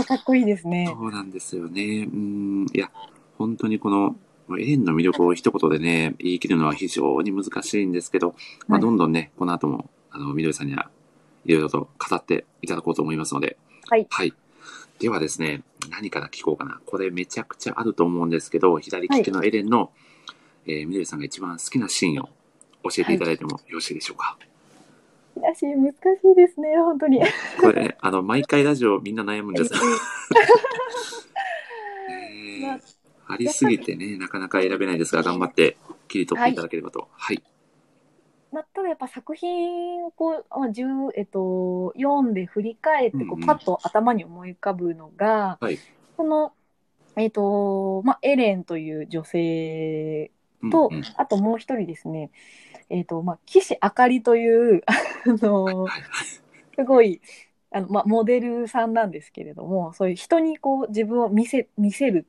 [0.07, 0.87] かっこいいですね。
[0.87, 2.07] そうなんですよね。
[2.11, 2.91] うん、いや、
[3.37, 4.15] 本当にこの、
[4.57, 8.35] エレンの魅力を一言でね、言い切るのは非常に難しいんですけど、
[8.67, 10.89] まあ、はいどんどんね、この後も、あの、みどりさんには、
[11.45, 14.33] いろいろと語っていただこうと思いますので、はいはい。
[14.99, 16.79] ではですね、何から聞こうかな。
[16.85, 19.91] これめちゃくちゃあると思うんですけど、左利きのエレンの、
[20.65, 22.29] えーみどりさんが一番好きなシーンを
[22.83, 24.37] 教えていただいてもよろしいでしょうか？
[25.41, 27.21] だし難しいですね本当に。
[27.61, 29.79] これ、あの、毎回ラジオみんな悩むんですよ。
[32.09, 32.81] えまあー
[33.31, 37.07] ありすぎてね、なかなか選べないですが、頑張って切り取っていただければと。
[37.13, 37.41] はい。
[38.51, 43.43] まあ、ただやっぱ作品をこう、まあ、10えっと、読んで振り返ってこうんうん。
[43.43, 45.77] うパッと頭に思い浮かぶのが、はい。
[46.17, 46.53] この、
[47.15, 50.31] えっとまあ、エレンという女性
[50.61, 51.03] うんと、うん。
[51.15, 52.31] あともう一人ですね、
[52.89, 56.03] えっとまあ、岸あかりというあのはい。
[56.75, 57.21] すごい
[57.71, 62.25] あの、まあ、モデルさんなんですけれどもそういう人にこう自分を見せ見せる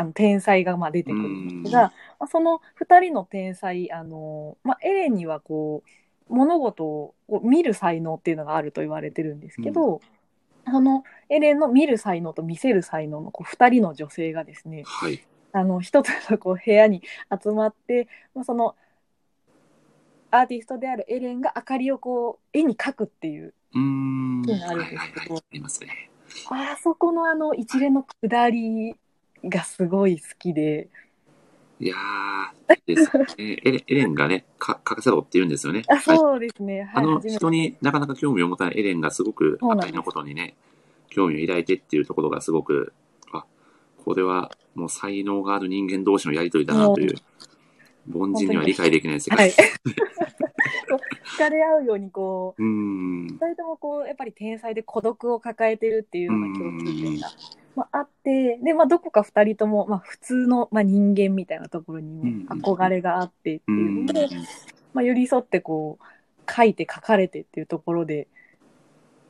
[0.00, 5.82] あの天才がまあ出てくるんですが、まあ、その2人の天才あの、まあ、エレンにはこ
[6.28, 10.00] う物事を見る才能っていうのがあると言われてるんですけど、
[10.64, 15.22] そのエレンの見る才能と見せる才能のこう2人の女性がですねはい。
[15.52, 17.02] あの一つのこう部屋に
[17.42, 18.76] 集まって、まあ、その
[20.30, 24.42] アーティストであるエレンが明かりをこう絵に描くっていううーん。
[24.46, 24.98] そういうのあはいるんで
[25.68, 25.90] すけど。
[26.50, 28.94] あそこのあの一連の下り
[29.44, 30.88] がすごい好きで、
[31.80, 33.24] いやー、ですね。
[33.64, 35.82] エレエレンがね、か書かせろって言うんですよね。
[35.88, 36.18] あはい。
[36.18, 39.86] そうですね、はい、あの人になかなか興味を持たないエレンがすごくそうなんです。
[39.88, 40.56] 赤いのことにね、
[41.08, 42.92] 興味を抱いてっていうところがすごく、
[43.32, 43.46] あ、
[44.04, 47.14] これはもう才能がある人間同士のやりとりだなという、
[48.12, 49.50] 凡人には理解できない世界。
[49.50, 49.54] はい。
[51.24, 53.26] 惹かれ合うようにこううーん。
[53.26, 57.30] 二人ともこうやっぱり天才で孤独を抱えてるっていうような共通点が、
[57.80, 64.28] まあ、あってで、まあ、どこか二人とも、まあ、普通の、まあ、人間みたいなところに憧れがあってってういうので、ん。
[64.92, 68.26] まあ、寄り添ってこう書いて書かれてっていうところで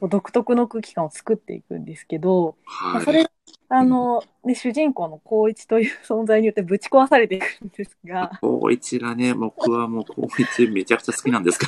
[0.02, 3.02] 独特の空気感を作っていくんですけど、まはい。
[3.02, 3.30] あそれ
[3.68, 11.66] あの、ね、主人公の光一という存在によってぶち壊されていくんですが 高一がね、僕はもう高一めちゃくちゃ好きなんですけ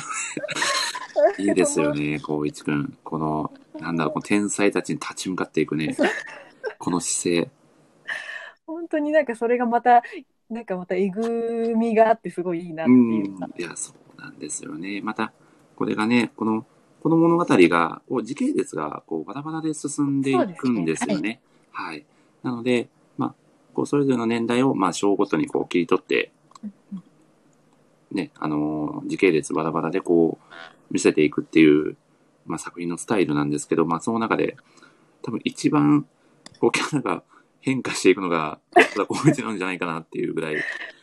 [1.37, 2.97] ど、 いいですよね、高一くん。
[3.05, 5.95] この、なんだろう、この天才たちに立ち向かっていくね、
[6.77, 7.51] この姿勢。
[8.65, 10.03] 本当になんかそれがまた
[10.49, 13.49] なんかまたえぐみがあってすごいいいなっうていうんか。
[13.57, 15.01] いや、そうなんですよね。
[15.01, 15.33] また、
[15.75, 16.65] これがね、この、
[17.01, 21.41] この物語が、こう時系列がこうバラバラで進んでいくんですよね。
[21.71, 22.05] はい。
[22.43, 23.35] なので、まあ、
[23.73, 26.31] こうそれぞれの年代を、まあ、章ごとにこう切り取って、
[28.11, 31.97] ね、あのー時系列バラバラでこう見せていくっていう、
[32.45, 34.55] まあ、作品のスタイルなんですけど、まあ、その中で、
[35.23, 36.05] 多分一番、
[36.63, 37.23] こう、キャラが
[37.59, 40.55] 変化していくのが、小田光一なんじゃないかなっていうぐらい、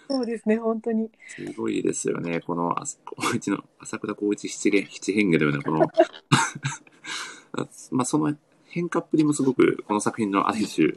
[0.09, 1.11] そうですね本当に。
[1.29, 2.41] すごいですよね。
[2.41, 2.75] この、
[3.19, 8.35] 光一の、朝倉光一七元、七変化のような、この、あ まあ、その
[8.69, 10.95] 変化っぷりもすごく、この作品のある種、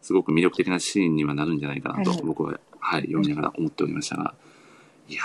[0.00, 4.36] すごく魅力的なシーンにはなるんじゃないかなとはい、僕は、はい、読みながら思っておりましたが、
[5.08, 5.22] いや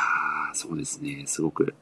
[0.52, 1.75] ー、そうですね、すごく、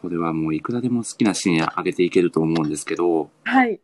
[0.00, 3.80] これはもういくらでも好きなシーン上げていけると思うんですけど、はい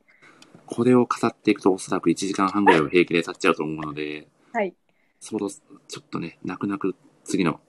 [0.66, 4.74] これを語っていくとおそらく1時間半ぐらいは平気で経っちゃうと思うので、はい。
[5.20, 7.60] そろ、ちょっとね、泣く泣く次の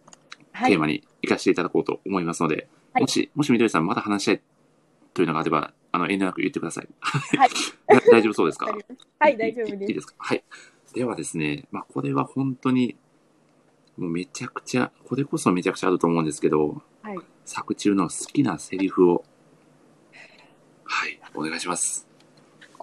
[0.52, 0.72] はい。
[0.72, 3.04] テーマに活かしていただこうと思いますので、はい。
[3.04, 4.42] もし、もしみどりさんまだ話したい
[5.14, 6.88] というのがあれば、あの、遠慮なく言ってください。
[7.00, 7.50] はい。
[7.88, 8.76] だ大丈夫そうですか？
[9.20, 10.16] はい大丈夫いいいいでですすか？
[10.18, 10.44] はい。
[10.94, 12.96] ではですね、まあ、これは本当に、
[13.98, 17.18] もうめちゃくちゃ、これこそめちゃくちゃあると思うんですけど、はい。
[17.46, 19.24] 作中の好きなセリフを、
[20.86, 22.07] はい、お願いします。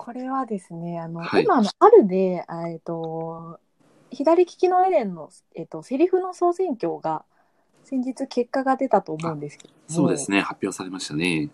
[0.05, 1.45] これはですねあの、はい。
[1.45, 3.59] 今あのあるであえっと
[4.11, 7.25] 左利きのエレンの、えっと、セリフの総選挙が
[7.85, 9.75] 先日結果が出たと思うんですけども。
[9.89, 11.49] そうですね、発表されましたね。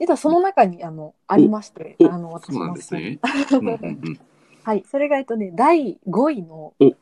[0.00, 3.18] 実はその中にあのありましておあの私そうなんのですね。
[3.52, 4.20] うんうんうん。
[4.64, 4.84] はい。
[4.90, 6.92] それがえっとね第5位のお。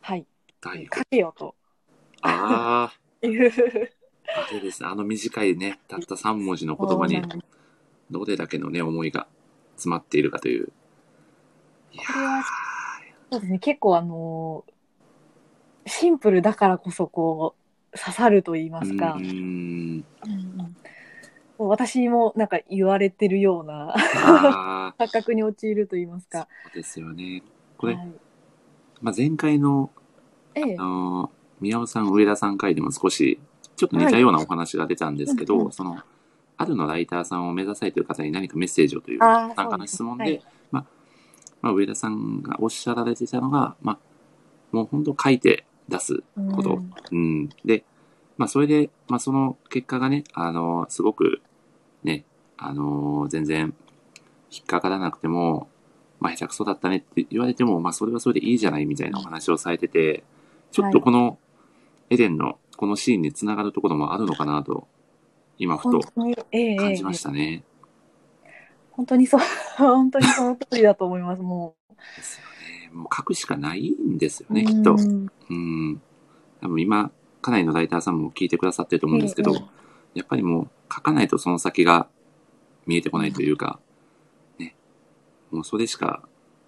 [0.00, 0.26] はい。
[0.62, 1.54] 第「かけよ」と。
[2.22, 2.92] ああ、
[3.22, 4.82] あれです。
[4.82, 7.22] ね、あの短いね、たった3文字の言葉に
[8.10, 9.28] どれだけのね、思いが
[9.78, 10.72] 詰まっているかという。
[11.92, 12.04] いや
[13.30, 14.64] そうですね結構あの
[15.86, 17.54] シンプルだからこそこ
[17.92, 19.34] う刺さると言いまーすかう、ーん。
[19.34, 20.76] うんうん
[21.60, 23.92] 私もなんか言われてるような
[24.96, 26.46] 錯 覚に陥ると言いますか。
[26.66, 27.42] そうですよね。
[27.76, 28.12] これ、はい
[29.00, 29.90] まあ、前回の、
[30.54, 33.40] ええあのー宮尾さん、上田さん回でも少し、
[33.76, 35.98] ちょっと似たようなお話が出たんですけど、はいその、
[36.58, 40.84] あるのライターさんを目指されている方に何かメッセージをという参加の質問で、そうですまあ、
[41.62, 43.98] まあ、上田さんがおっしゃられていたのが、まあ、
[44.72, 46.22] もう本当書いて出す
[46.54, 46.74] こと。
[46.74, 47.48] うんうん。
[47.64, 47.84] で、
[48.36, 51.40] まあ、それで、まあ、その結果がね、あの、すごく、
[52.02, 52.24] ね、
[52.56, 53.74] あの、全然、
[54.50, 55.68] 引っかからなくても、
[56.20, 60.24] まあ、下手くそだったねって言われても、まあ、それはそれでいいじゃないみたいなお話をされてて、
[60.72, 61.38] ちょっとこの、
[62.10, 64.88] エレンのこのシーンにつながるところもあるのかなと、
[65.58, 67.64] 今、ふと感じまええしたね。
[68.92, 69.40] 本当にそう、
[69.76, 71.74] 本当にその通りだと思います、も
[72.16, 72.46] ですよ
[72.90, 72.90] ね。
[72.92, 74.54] もう書くしかないんですよう。
[74.54, 74.94] ね、きっとう。
[74.96, 76.02] んうん。
[76.60, 79.78] 多分今、かなりのライターさんも聞いてくださってると思うんですけど、ええ
[80.14, 82.08] やっぱりもう書かないとその先が
[82.86, 83.78] 見えてこないというか、
[84.58, 84.74] ね、
[85.50, 86.22] もうそれしか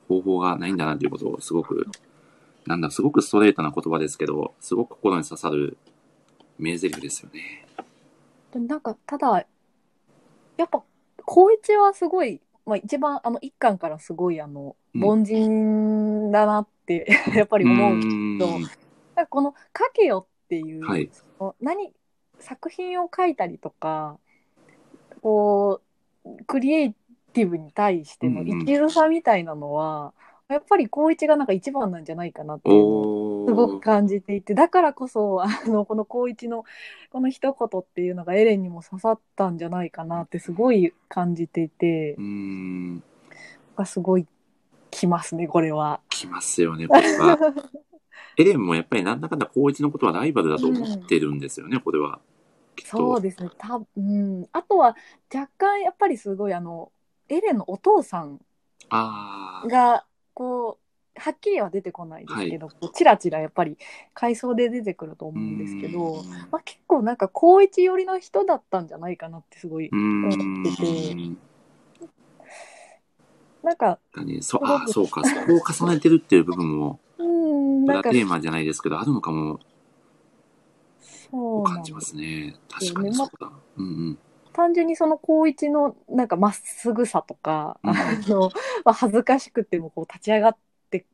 [0.09, 1.89] 方法がないんだなということをすごく、
[2.67, 5.79] なんだ、すごくストレートな言葉ですけど、すごく心に刺さる
[6.59, 7.67] 名台詞ですよね。
[8.59, 9.47] なんか、ただ、
[10.57, 10.83] やっぱ、
[11.27, 15.05] 光一はすごい、まあ、一番あの一巻からすごいあのうん。
[15.05, 18.39] 凡人だなって やっぱり思うけど、ん。
[18.39, 18.69] なん
[19.17, 21.09] かこの「書けよ」っていう、はい。
[21.13, 21.93] その何
[22.39, 24.19] 作品を書いたりとか
[25.21, 25.81] こ
[26.25, 26.95] うクリエイ
[27.33, 28.59] ティブに対してのうんうん。
[28.61, 30.13] 生きるさみたいなのは、
[30.49, 32.77] やっぱり光一がなんか一番なんじゃないかなっていう
[33.47, 33.81] すごくー。
[33.81, 36.65] 感じていてだからこそあのこの光一の
[37.11, 43.03] この一言っていうのがエレンにも刺さったんじゃないかなってすごい感じていてうーん。
[43.77, 44.27] がすごい
[44.91, 46.01] きますねこれは。
[46.09, 47.39] きますよね、これは。
[48.37, 52.21] エレンもやっぱりなんだかんだ光一のことはライバルだと思ってるんですよね、これは。
[52.85, 54.97] そうですねた、うん、あとは
[55.33, 56.93] 若干やっぱりすごいあの
[57.29, 58.41] エレンのお父さん。
[58.91, 63.77] がこうはっきりは出てこないですけど、こうチラチラやっぱり
[64.15, 69.91] 回想で出てくると思うんですけど、まあ、結構なんか高一寄りの人だったんじゃないかなってすごい。
[69.93, 71.15] 思ってて
[73.63, 73.99] なんか
[74.41, 79.61] そう、ああ、そうか、そこを重ねてるっていう部分も、うんなんか裏テーマじゃないですけど、あるのかも、
[81.01, 82.57] そう感じますすね。
[82.71, 83.51] 確かにそうだ。
[83.77, 84.19] うんうん。
[84.53, 87.95] 単純にその高一のなんかまっすぐさとか、うんあ
[88.27, 88.51] の
[88.85, 90.59] まあ、恥ずかしくてもこう立ち上がって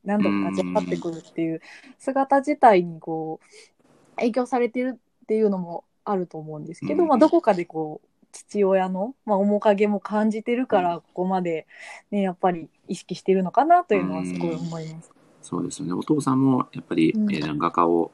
[0.05, 1.61] 何度も立ち上がってくるっていう
[1.99, 7.09] 姿自体にこう影響されてるっていうのもあると思うんですけど、うん。
[7.09, 11.67] まあ、どこかでこう父親の、まあ、面影も感じてるからここまで、
[12.11, 15.11] ね、やっぱり意識してるのかなというのはすごい思います。
[15.43, 15.93] そうですよね。
[15.93, 17.33] お父さんも、やっぱり、うん。
[17.33, 18.11] えー画家を、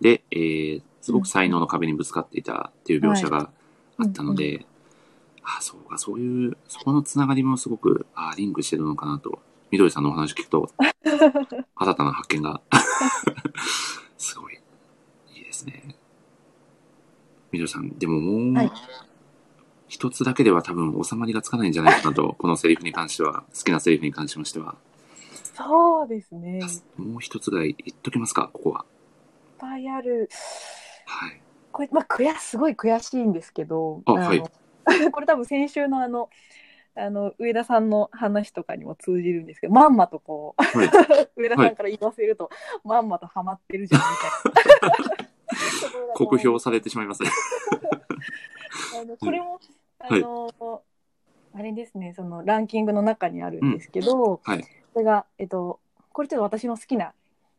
[0.00, 3.50] で、えーすごく才能の壁にぶつかっていたっていう描写が
[3.96, 4.66] あったので、
[5.42, 9.38] ああ、そうか、そういう、そこのつながりもすごく、ああ、リンクしてるのかなと、
[9.70, 10.70] みどりさんのお話聞くと、
[11.76, 12.60] 新たな発見が、
[14.16, 14.54] すごい、
[15.34, 15.96] いいですね。
[17.52, 18.72] みどりさん、でももう、はい
[19.90, 24.76] 一つだけでは多分収まりがつかないんじゃないかなと、このセリフに関しては、好きなセリフに関しましては。
[25.56, 28.84] そうですねいっもう一つぐらい言っときますか、ここは。
[29.58, 30.30] ぱいある
[31.06, 31.40] はい。
[31.72, 34.42] これ、まあ、悔すごい悔しいんですけど、のあはい
[35.12, 36.30] これ多分先週のあの、
[36.98, 40.90] あの、上田さんの話とかにも通じるんですけど、まんまとこう、はい。
[41.36, 42.50] 上田さんから言わせると、
[42.84, 44.06] まんまとハマってるじゃんみ
[44.80, 45.28] たいな。
[46.14, 47.30] 酷評されてしまいますね。
[49.00, 49.60] あのこれも、
[50.00, 50.82] あの、
[51.54, 54.64] あれですね、そのランキングの中にあるんですけど、はい。
[54.92, 55.80] それが、えっと、
[56.12, 57.14] これちょっと私の好きな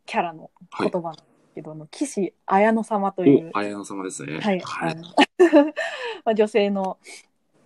[0.05, 0.91] キャラのはい。
[0.91, 4.39] 言葉なんですけど、あの岸綾乃様というお、、綾野様ですね。
[4.39, 4.97] はい、はい
[6.25, 6.97] まあ女性の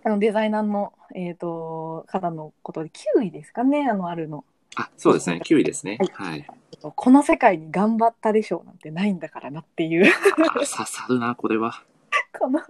[0.04, 4.44] あのデザイナーの、えー、と方のことで9位ですかねあのあるの
[4.76, 5.40] あ、そうですね。
[5.44, 5.98] 9位ですね。
[6.14, 6.44] はい。
[6.72, 10.12] えっとこの世界に頑張ったでしょうなんてないんだからなっていう
[10.48, 11.82] あ、刺さるな、これは。
[12.38, 12.60] この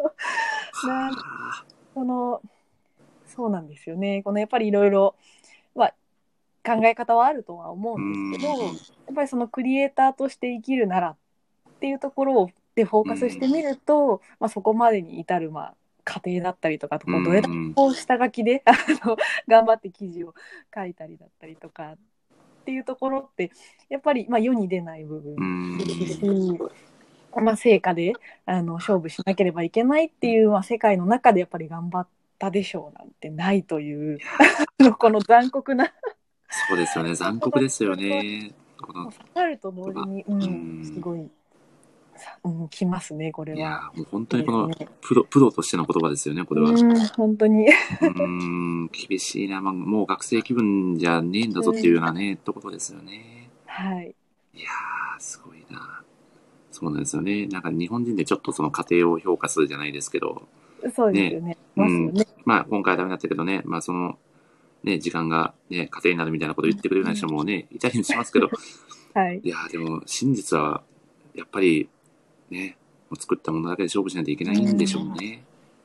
[0.87, 2.43] なはこの
[3.27, 5.15] そうなんですよねこのやっぱりいろいろ
[5.75, 5.95] まあ
[6.65, 8.73] 考え方はあるとは思うんですけどうんや
[9.13, 11.17] っぱりそのクリエイターとして生きるならっ
[11.81, 18.73] ていうところをでフォーカスしてみると、まあ、そこまでに至る、まあ、過程だったりとかこうどれだけうんこう下書きで あ
[19.07, 19.17] の
[19.49, 20.35] 頑張って記事を
[20.75, 21.97] 書いたりだったりとかっ
[22.65, 23.51] ていうところって
[23.89, 25.79] やっぱり、まあ、世に出ない部分うん。
[25.79, 26.59] ですし、
[27.37, 28.13] まあ、成果で
[28.47, 34.19] あの勝負しなければいけないっていう、まあ、世界の中でやっぱり頑張ったでしょうなんてないという
[34.99, 35.93] この残酷な
[36.69, 37.15] そうですよね。
[37.15, 38.53] 残酷ですよね。
[38.81, 41.29] この、刺さると同時に、ううんん、すごい、さ
[42.45, 46.71] うん、きますねこれいやもう本当にこのねプロ、プロとしての言葉ですよね、これは。
[46.71, 47.67] ううん、本当に。
[48.01, 53.51] ーん、厳しいな、まあ、もう学生気分じゃねえんだぞっていうようなね、ところですよね。
[53.67, 54.15] はい。
[54.55, 56.03] いやー、すごいな。
[56.71, 57.47] そうなんですよね。
[57.47, 60.49] なんか日本人でちょっとその家庭を評価するじゃないですけど、
[60.95, 61.57] そうですよね。
[61.75, 62.27] ますよね。
[62.45, 64.19] まあ今回はダメだったけどね、まあその、
[64.83, 68.51] ね、時間がね、家庭になるみたいなことを言ってくれるような人もね、いたりしますけど、
[69.15, 69.41] はい。
[69.43, 70.83] いやーでも真実は、
[71.35, 71.89] やっぱり、
[72.55, 72.77] ね、
[73.19, 75.45] 作ったものだけで勝負しないといけないんでしょうね。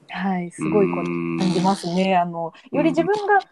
[0.10, 0.51] はい。
[0.51, 2.15] すごいことうん感じますね。
[2.17, 3.44] あの、より自分が、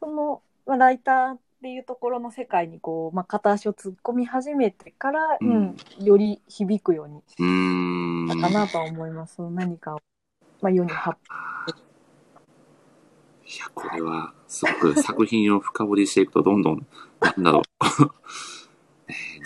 [0.00, 8.40] その、まあライターっていうところの世界にこう、まあ、片足を突っ込み始めてから、ううんん、より響くようにうーん。
[8.40, 9.42] かなとは思います。
[9.42, 10.02] 何かを、
[10.60, 11.86] まあ、世に発あー
[13.48, 16.86] いや、これは、すごく作品を深掘りしていくと、どんどん、
[17.20, 17.62] なんだろう。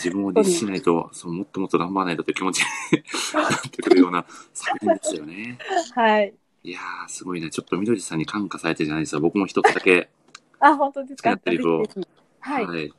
[0.00, 2.64] えー自分を律しないと、そう、もっともっと頑張らないとという気持ちに
[3.34, 4.24] なってくるような
[4.54, 5.58] 作品ですよね。
[5.94, 6.34] はい。
[6.62, 7.50] いやー、すごいね。
[7.50, 9.20] ちょっとみどりさんに感化されてるじゃないですか。
[9.20, 10.10] 僕も一つだけ。
[10.58, 11.36] あ、本当ですか？
[11.36, 12.08] 好きなセリフをぜひぜひ
[12.40, 12.86] はい。
[12.86, 12.92] い。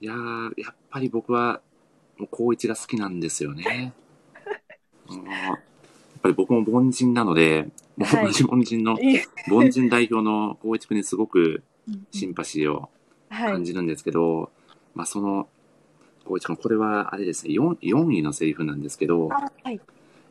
[0.00, 1.60] いやー、やっぱり僕は、
[2.18, 3.92] もう高一が好きなんですよね。
[5.06, 5.26] もう
[6.22, 7.68] ぱり僕も凡人なので、
[7.98, 9.20] 同じ凡人の、いい
[9.50, 11.62] 凡人代表の光一君にすごく
[12.12, 12.88] シンパシーを
[13.28, 13.52] はい。
[13.52, 14.52] 感じるんですけど、
[14.94, 15.48] まあその、
[16.24, 19.80] 光一君、これはあれですね、4, 4位のセリフなんですけど、あはい。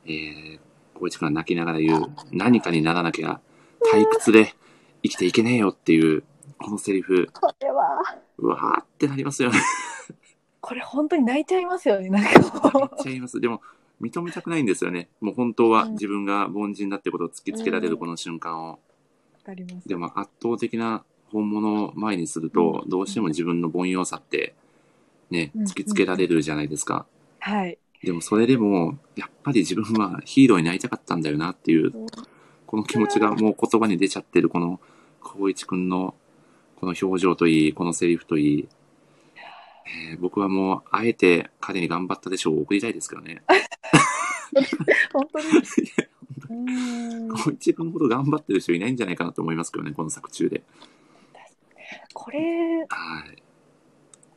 [0.06, 0.60] えー、
[0.94, 3.40] 光一君が泣きながら言う、何かにならなきゃ
[3.94, 4.54] 退屈で
[5.04, 6.24] 生きていけねえよっていう、
[6.58, 8.02] このセリフ、これは、
[8.38, 9.60] うわーってなりますよね。
[10.62, 12.40] これ本当に泣いちゃいますよね、なんか
[12.72, 13.40] も言っちゃいます。
[13.40, 13.62] でも、
[14.02, 15.10] 認めたくないんですよね。
[15.22, 18.70] もう本当はうん自分が凡人だってことを突きつけられうんるこの瞬間を。
[18.72, 18.78] わ
[19.46, 19.88] かります。
[19.88, 24.56] でも圧倒的な本物を前にすると、どうしても自分の凡庸さって、
[25.32, 27.06] ね、うん突きつけられるじゃないですか。
[27.40, 27.78] はい。
[28.04, 31.92] でもそれでも、やっぱり自分はヒーローになりたかったんだよなっていう、
[32.66, 34.80] この気持ちがもう言葉に出ちゃってるこの、
[35.24, 36.16] 光一くんの
[36.78, 38.68] この表情といい、このセリフといい、
[40.10, 43.44] えー僕はもう、あえて彼に頑張ったでしょうを送りたいですけどね。
[45.14, 45.46] 本当に？
[47.38, 50.64] 光一くんほど頑張ってる人いないんじゃないかなと思いますけどね、この作中で。
[52.14, 52.40] これ、
[52.90, 53.44] はい。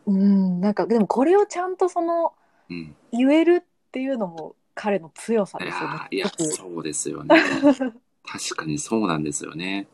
[0.07, 2.33] うん、なんか、でもこれをちゃんとその、
[2.71, 2.97] うん。
[3.13, 7.37] 言えるっていうのも彼の強さいですよねいや、そうですよね。
[8.27, 9.87] 確かにそうなんですよね。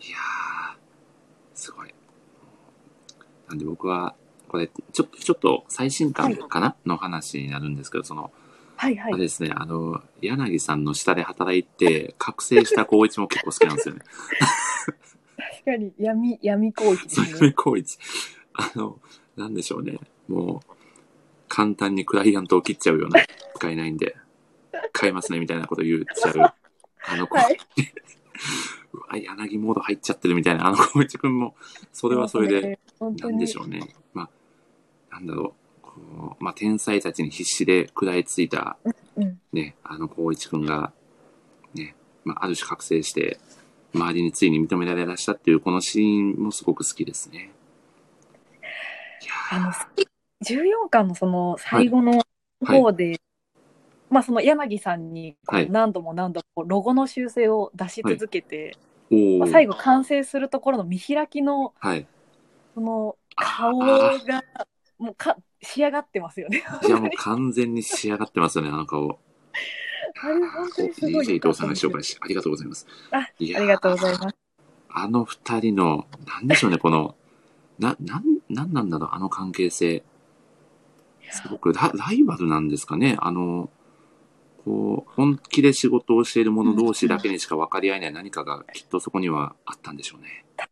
[0.00, 0.76] いやー、
[1.54, 1.94] すごい。
[3.48, 4.14] なんで僕は、
[4.48, 8.32] これ、ちょっと、ちょっと最新刊かな、の話になるんですけど、その、
[8.76, 9.12] はいはい。
[9.12, 14.00] あれですね、あの、柳さんの下で働いて、覚醒した光一も結構好きなんですよね。
[15.36, 17.48] 確かに闇、闇攻撃でそれすね。
[17.50, 17.98] 光一。
[18.58, 18.98] あの、
[19.36, 19.98] なんでしょうね。
[20.26, 20.74] もう、
[21.48, 23.20] 簡単にクライアントを切っちゃうような、
[23.54, 24.16] 使えないんで、
[24.92, 26.54] 買えますね、みたいなこと言っちゃう。
[27.06, 27.56] あの子、はい。
[28.92, 31.54] うわ、柳モード入っちゃってるみたいな、あの光一くんも、
[31.92, 33.94] それはそれで、、なんでしょうね。
[34.12, 35.82] まあ、なんだろう。
[35.82, 38.76] こうまあ、天才たちに必死で食らいついた、
[39.16, 39.40] うん。
[39.52, 40.92] ね、あの光一くんが、
[41.74, 41.94] ね、
[42.24, 43.38] まあ、ある種覚醒して、
[43.94, 47.52] 周りについに認められだしたっていう、このシーンもすごく好きですね。
[49.50, 49.72] あの、
[50.44, 52.22] 14巻のその最後の
[52.64, 53.20] 方で、
[54.10, 55.36] まあその柳さんに
[55.70, 58.76] 何度も何度もロゴの修正を出し続けて、
[59.10, 62.06] まあ、ー最後完成するところの見開きのはい。
[62.74, 64.42] そのあ顔ーが
[64.98, 66.62] もうか仕上がってますよね。
[66.86, 69.18] いや、もう完全に仕上がってますよね、あの顔。
[70.20, 72.86] あれ本当にすごい伊藤さんが紹介して、ありがとうございます。
[73.10, 74.36] あありがとうございます。
[74.90, 77.14] あの二人の、なんでしょうね、この、
[77.78, 80.02] な、なん、なんなんだろう、あの関係性。
[81.30, 83.16] すごくラライバルなんですかね。
[83.20, 83.70] あの、
[84.64, 90.46] こう、本気で仕事をしている者同士だけにしか分かり合えない何かがきっとそこにはあったんでしょうね。
[90.56, 90.70] 確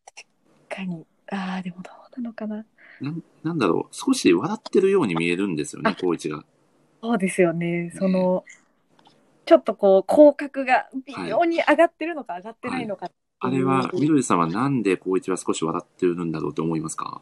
[0.68, 1.06] かに。
[1.30, 2.64] ああ、でもどうなのかな。
[3.00, 6.44] なんなんだろう、少し笑ってるように見えるんですよね、光一が。
[7.02, 7.92] そうですよね。
[7.94, 8.44] その、
[9.44, 13.10] ちょっとこう、口角が微妙に上がってるのか上がってないのか。
[13.40, 17.20] あれは、みどりさんはなんで光一は少し笑ってるんだろうと思いますか？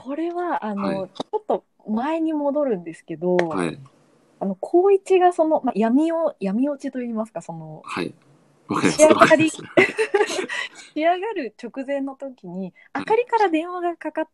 [0.00, 3.78] これは、あの、はいちょっと前に戻るんですけど、はい。
[4.40, 8.14] あの、高一がその、まあ、闇を、闇落ちと言いますか、その、はい。
[8.68, 8.98] わかります。
[8.98, 9.62] 仕上がりわかります。
[10.94, 14.28] 仕上がる直前の時に、あかりから電話がかかっ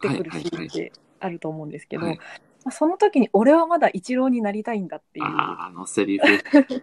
[0.00, 6.24] てくるシはいはいはいーンってあると思うんですけど、はいまあその時に俺はまだ一郎になりたいんだっていう、ああ、あのセリフ。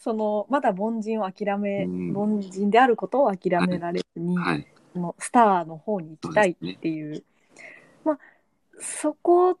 [0.00, 4.66] その、まだ凡人を諦め、うん凡人であることを諦められずに、はい。
[4.92, 7.20] そのスターの方に行きたいっていう、まあ、
[8.80, 9.58] そこ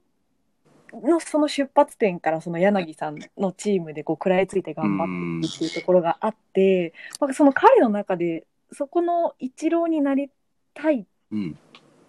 [0.92, 10.30] のその出発点からその柳さんのチームでこう食らいついて頑張っていくっていうところがあって、まあ、その彼の中でそこの一郎になり
[10.74, 11.58] たいっうん。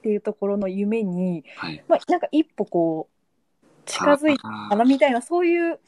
[0.01, 1.83] ていうところの夢に、はい。
[1.87, 3.07] まあ、なんか一歩こ
[3.63, 5.79] う近づいたあかなみたいなそういう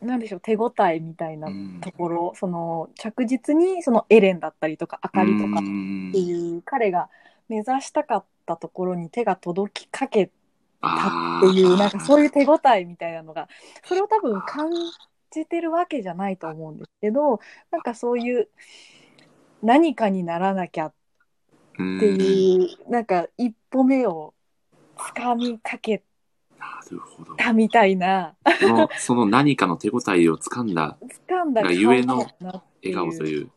[0.00, 7.08] なんでしょう手応えみたいなうんところ、その着実にそのエレンだったりとかあかりとかうんっていう彼が
[7.48, 10.30] 目指したかったところに手が届きかけ
[10.80, 13.48] たっていうなんかそういう手応えみたいなのが
[13.84, 14.70] それを多分感
[15.30, 18.48] じてるわけじゃないと思うんですけどなんかそういう
[19.62, 20.92] 何かにならなきゃっ
[21.78, 24.34] うんていうなんか一歩目を
[24.96, 26.02] 掴みかけ
[26.58, 27.36] なるほど。
[27.36, 30.98] たみたいなその、その何かの手応えをつかんだ
[31.28, 32.26] 掴んだがゆえの
[32.82, 33.50] 笑顔という。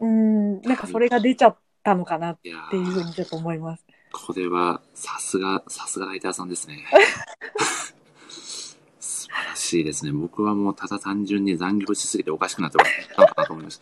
[0.00, 3.84] うんなんかそれが出ちゃったのかなっていうふうーにちょっと思います。
[4.26, 6.84] これは、さすが、さすがライターさんですね。
[9.00, 10.12] 素晴らしいですね。
[10.12, 12.78] 僕はもうただ単純に残業しすぎておかしくなって
[13.14, 13.80] たのかなと思いまし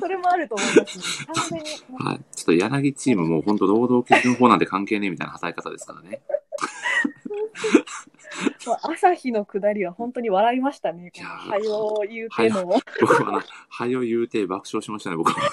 [0.00, 1.04] それもあると思います、ね。
[1.34, 1.64] 完全に
[1.98, 2.04] た。
[2.04, 2.20] はい。
[2.34, 6.20] ちょっと柳チームも本当労働基準法なんて関係ねえみたいな働き方ですからね。
[8.82, 11.12] 朝日の下りは本当に笑いましたね。
[11.16, 12.80] はよう言うてのを。
[13.00, 15.36] 僕ははよ言うて爆笑しましたね、僕は。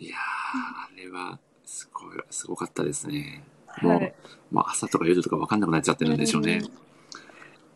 [0.00, 3.42] いやー、あれは、すごい、すごかったですね。
[3.82, 4.14] もう、はい。
[4.50, 6.60] もう朝とか夜とか分かんなくなっちゃってるんでしょうね。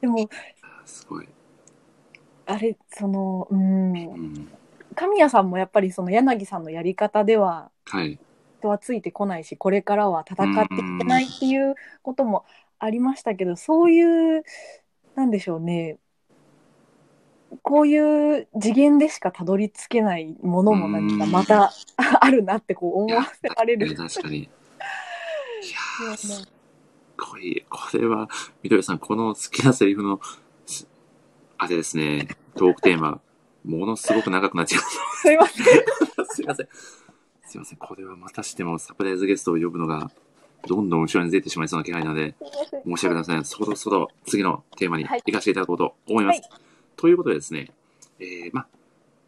[0.00, 0.28] でも、
[0.86, 1.28] すごい。
[2.46, 4.48] あれ、その、うん、うん。
[4.94, 8.18] 神谷さんもやっぱりその柳さんのやり方では、はい。
[8.60, 12.44] 人はついてこないし、これからは戦っていけないっていうことも
[12.78, 14.44] ありましたけど、そういう、
[15.16, 15.98] なんでしょうね、
[17.62, 21.72] こういう次元でしかたどり着けないものもなんかまた
[22.20, 23.94] あるなってこう思わせられる。
[23.94, 24.38] 確かに。
[24.38, 24.48] い
[26.00, 26.46] やー、すっ
[27.16, 27.64] ごい。
[27.68, 28.28] これは、
[28.62, 30.20] みどりさん、この好きなセリフの、
[30.66, 30.86] し
[31.58, 33.20] あれですね、トークテーマ、
[33.64, 34.82] ものすごく長くなっちゃう。
[35.20, 35.64] すいません。
[36.26, 36.68] すいません。
[37.46, 37.78] すいません。
[37.78, 40.10] これはまたしてもサプライズゲストを呼ぶのが、
[40.66, 42.34] どんどん後ろに出てしまいそうな気配なので、
[42.84, 43.58] 申し訳ございません。
[43.58, 46.40] そろそろ次のテーマにはい行かせていただこうと思います。
[46.50, 46.58] は
[47.02, 47.66] ということでですね、
[48.20, 48.60] えーま、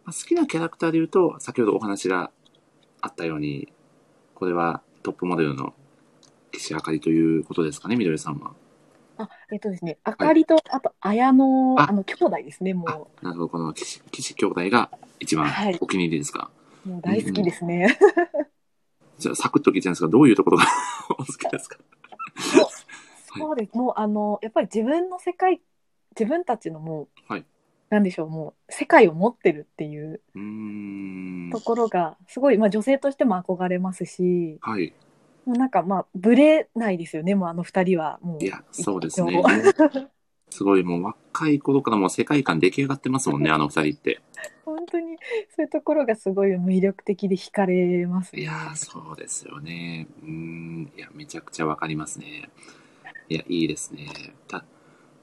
[0.04, 2.30] まあ、好きなキャラクターで言うと、先ほどお話が
[3.00, 3.72] あったように、
[4.36, 5.74] これはトップモデルの
[6.52, 8.52] 岸あかりということですかね、みどりさんは。
[9.18, 16.52] あ、えっとですね、あかりと、あと、綾の、ああの、兄弟ですね、あも、なるほど、この岸岸兄弟が一番はいお気に入りですか？
[16.86, 17.98] う、もう大好きですね。
[19.18, 20.64] じゃあ、サクッと聞いちゃうんですが、どういうところが
[21.10, 21.78] お好きですか？
[22.36, 23.76] はいそうです。
[23.76, 25.60] もう、あの、やっぱり自分の世界、
[26.16, 27.44] 自分たちのもう、はい
[27.94, 30.20] なんでしょう、もう、世界を持ってるっていう
[31.52, 31.60] と。
[31.60, 34.92] ころが、すごい、まあ、女性としても憧れますし、はい。
[35.46, 38.18] もうなんか、まあ、ぶれないですよね、もう、あの二人は。
[38.20, 39.40] もう、いや、そうですね。
[40.50, 44.20] すごいもう若い頃からもう世界観出来上がってますもんね、 あの二人って。
[44.64, 45.16] 本当に、
[45.50, 48.42] そういうところがすごい魅力的で惹かれますね。
[48.42, 50.08] いやー、そうですよね。
[50.22, 52.50] うーん、いや、めちゃくちゃわかりますね。
[53.28, 54.08] いや、いいですね。
[54.48, 54.64] た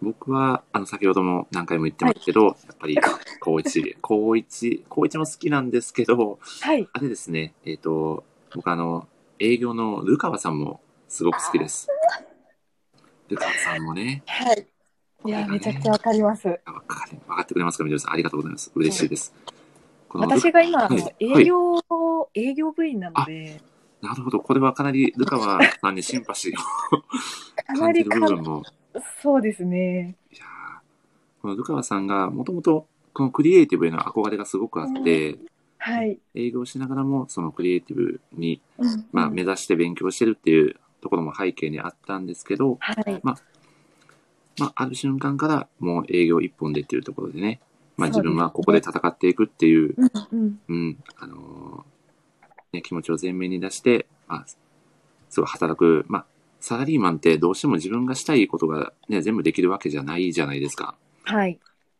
[0.01, 2.97] 僕は、あの、先ほども何回も言ってますけど、やっぱり、
[3.39, 6.87] 高一、高一、高一も好きなんですけど、はい。
[6.91, 8.23] あれですね、えっ、と、
[8.55, 9.07] 僕あの、
[9.39, 11.87] 営業のルカワさんもすごく好きです。
[13.29, 14.67] ルカワさんもね、はい。
[15.25, 16.47] いや、ねめちゃくちゃわかります。
[16.47, 16.55] わ
[16.87, 18.13] かり、わかってくれますか、みどりさん。
[18.13, 18.71] ありがとうございます。
[18.73, 19.33] 嬉しいです。
[20.09, 21.79] 私が今、はい営業、
[22.33, 23.61] 営業部員なので、
[24.01, 24.39] なるほど。
[24.39, 28.63] これはかなりルカワさんにシンパシーを感じる部分も。
[29.21, 30.15] そうですね。
[30.31, 30.47] いやー
[31.41, 35.37] このルカワさんがもともとこのクリエイティブへの憧れがすごくあって、
[35.77, 36.19] はい。
[36.35, 43.19] 営業しながらもそのクリエイティブに、うんまあ、目指して勉強してるっていうところも背景にあったんですけど、はい。
[43.23, 43.35] ま
[44.59, 47.59] あ、ある瞬間からもう営業一本でっていうところでね、
[47.97, 50.59] まあ自分はここで戦っていくっていう、うんうん。
[50.67, 51.91] うん、あのー
[52.73, 54.45] ね、気持ちを前面に出して、まあ、
[55.29, 56.25] すごい働く、まあ、
[56.61, 60.95] サラリーマンってどうしても自分がしたいことがね、全部できるわけじゃないじゃないですか。
[61.23, 61.59] はい。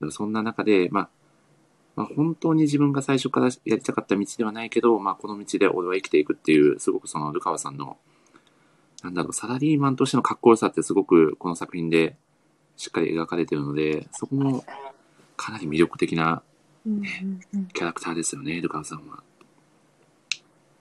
[0.10, 1.10] そんな中で、まあ、
[1.96, 7.98] まあ、本当に自分が最初からやりたかった道ではないけど、まあ、この道で俺は生きていくっていう、すごくその、ルカワさんの、
[9.04, 12.16] なんだろう、サラリーマンとしてのかっこよさってすごくこの作品で
[12.78, 14.64] しっかり描かれてるので、そこも
[15.36, 16.44] かなり魅力的な
[16.86, 19.24] うんうんうんキャラクターですよね、ルカワさんは。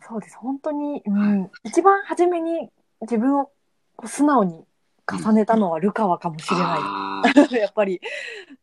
[0.00, 0.36] そうです。
[0.38, 2.70] 本当に、うん、一番初めに
[3.02, 3.50] 自分を
[4.00, 4.64] こう素直に
[5.06, 7.22] 重ねたのはルカワかもしれな
[7.52, 7.52] い。
[7.60, 8.00] やっぱり。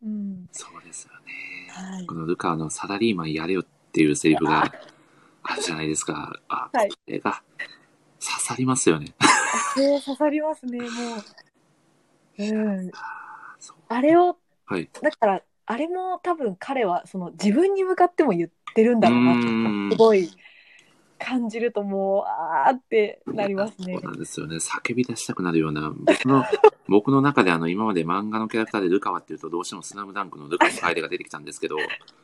[0.03, 0.49] うん。
[0.51, 1.91] そうですよね。
[1.91, 2.15] はいこ。
[2.15, 4.73] のルカワのサラリーマンやれよっていうセリフが
[5.43, 6.39] あるじゃないですか。
[6.47, 7.43] あ、はいこれが
[8.19, 9.13] 刺さりますよね。
[9.75, 10.87] そう刺さりますね、も
[12.39, 12.43] う。
[12.43, 12.51] う
[12.85, 12.91] ん。
[13.89, 14.89] あれを、はい。
[15.01, 20.31] だから、あれも多分彼は、その自分に向かっても言ってるんだろうなっすごい
[21.19, 24.03] 感じるともう、あーってなりますねそう。
[24.03, 24.57] なんですよね。
[24.57, 26.43] 叫び出したくなるような、僕の、
[26.87, 31.77] 僕の中であの、今まで漫画のキャラクターでルカワっていうと、どうしてもスラムダンクのルカの楓が出てきたんですけど、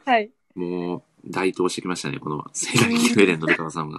[0.06, 0.32] はい。
[0.56, 2.20] もう、代答してきましたね。
[2.20, 3.98] この、世界キュエレンのルカワさんが、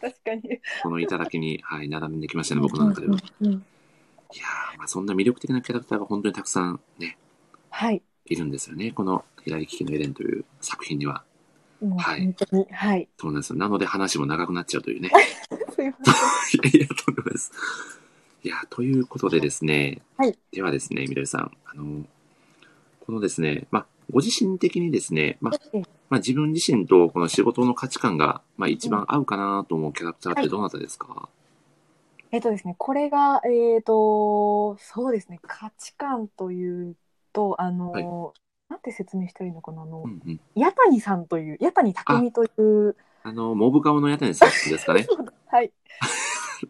[0.00, 0.60] 確かに。
[0.82, 3.16] この頂きに、はい、並んできましたね、僕の中では。
[3.16, 3.64] いうんうんうん
[4.38, 7.18] やー、まあ、そんな魅力的なキャラクターが本当にたくさんね、
[7.70, 8.02] はい。
[8.26, 8.92] いるんですよね。
[8.92, 11.24] この、左利きのエレンという作品には。
[11.84, 13.08] もうはい本当に、はい。
[13.18, 13.58] そうなんですよ。
[13.58, 15.10] なので話も長くなっちゃうというね。
[15.74, 16.70] すいません。
[16.76, 17.52] いやとんでもないです。
[18.42, 20.02] いや、ということでですね。
[20.16, 21.50] はいではですね、みどりさん。
[21.64, 22.04] あの、
[23.00, 31.28] このですね、まあ、ご自身的にですね、まあ、ええまあ、自分自身とこの仕事の価値観が、まあ、一番合うかなと思うキャラクターってどなたですか、
[32.30, 36.96] えっとですね、これが、えっ、と、そうですね、価値観という
[37.32, 38.04] と、あの、はい
[38.74, 40.40] なんて説明したらいいのかな、あのう、んうん。
[40.60, 45.06] 八谷さんという、八谷匠という、あの、モブ顔のやつですかね。
[45.46, 45.70] はい。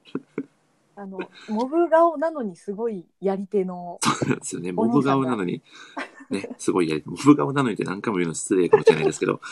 [0.97, 3.99] あの、モブ顔なのにすごいやり手の。
[4.03, 4.71] そうなんですよね。
[4.71, 5.63] モブ顔なのに、
[6.29, 9.43] ね、すごいやり、モブ顔なのにって何回も言うの失礼かもしれないですけど、こ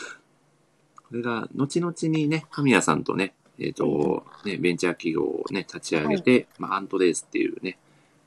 [1.11, 7.79] れが、後々にね、神谷さんとね、えっ、と、ね、ベンチャー企業をね、立ち上げて、まあ、アントレースっていうね、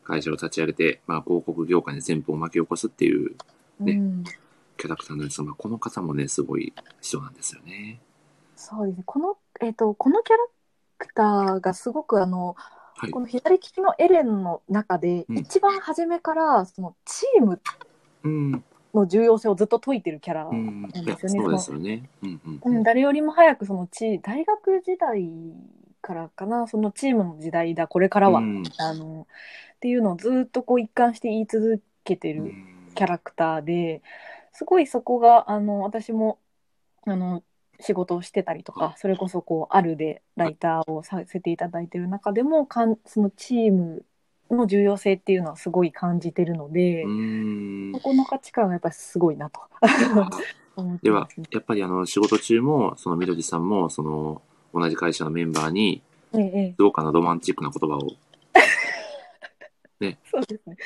[0.02, 3.34] 会社を立ち上げて、まあ、広告業界に旋風を巻き起こすっていう
[3.80, 4.24] ねうん
[4.76, 8.00] キャラクターなんですが、まあ、この方もね、すごい人なんですよね。
[8.56, 9.02] そうですね。
[9.06, 10.46] この、えっ、と、このキャラ
[10.98, 12.54] クターがすごくあの、
[12.94, 13.20] はいこ。
[13.20, 17.60] の左利きのエレンの中で、うん一番初めから、そのチーム
[18.24, 18.64] うん、
[18.94, 21.18] の重要性をずっと解いてるキャラうなんですよね。
[21.18, 22.08] そうですよね。
[22.22, 22.76] うん、うん。
[22.76, 25.30] うん、誰よりも早くそのチ大学時代
[26.00, 29.26] からかな、そのチームの時代だ、これからは、うんあの、
[29.76, 32.52] っていうのをずっとこう一貫して言い続けてる
[32.96, 34.02] キャラクターで、
[34.52, 36.38] すごいそこが、あの、私も、
[37.04, 37.44] あの、
[37.78, 44.04] 仕事をしてたりとか、それこそこう、あるでライターをさせていただいてる中でも、かんそのチーム
[44.50, 47.92] の重要性っていうのはすごい感じてるので、うん。
[47.92, 49.60] そこの価値観がやっぱりすごいなと。
[51.02, 54.42] ではやっぱりあの、仕事中も、そのみどりさんも、その、
[54.72, 56.02] 同じ会社のメンバーに、
[56.34, 56.74] ええええ。
[56.76, 58.12] すごくあの、ロマンチックな言葉を
[60.30, 60.76] そうですね。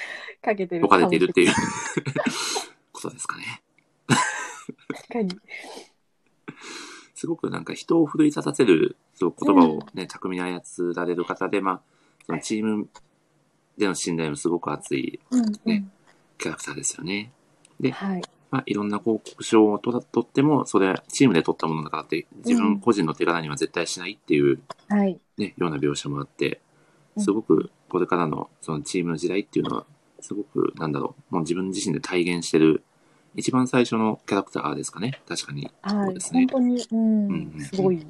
[0.43, 0.85] かけてる。
[0.85, 1.53] 置かれているっていう
[2.93, 3.63] ことですかね。
[4.07, 5.41] 確かに。
[7.15, 11.81] すごくなんか人を奮い立たせるそう言葉をね、巧みに操られる方で、まあ、
[12.27, 12.89] そのチーム
[13.77, 15.87] での信頼もすごく熱いうんうんね
[16.39, 17.33] キャラクターですよね。
[17.79, 18.23] ではい。
[18.51, 25.21] まあ、いろんな広告賞を取っても、それはチームで取ったものだからって、自うん分個人の手柄には絶対しないっていうはい。
[25.39, 26.61] ね、ような描写もあって、
[27.17, 29.87] うんすごくこれからのそのチームの時代っていうのは、
[30.21, 32.83] すごくなんだろう、もう自分自身で体現してる、
[33.35, 35.21] 一番最初のキャラクターですかね。
[35.29, 35.71] 確かに。
[35.83, 36.07] はい。
[36.07, 38.07] そうですね本当に、うん、うんうんすごい、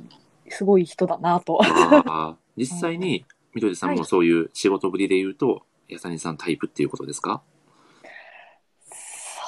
[0.49, 1.61] すごい人だなと。
[2.57, 3.25] 実際に、
[3.55, 7.43] みどりさんもそういう仕事ぶりで言うと、やさにさんタイプっていうことですか？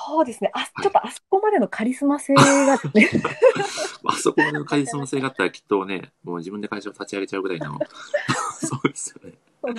[0.04, 0.50] そうですね。
[0.52, 3.22] あ、いちょっとあそこまでのカリスマ性がですね。
[4.04, 7.78] あそこまでのカリスマ性があったらきっとね、もう自分で会社を立ち上げちゃうぐらいの、
[8.60, 9.38] そうですよね。
[9.62, 9.74] そ う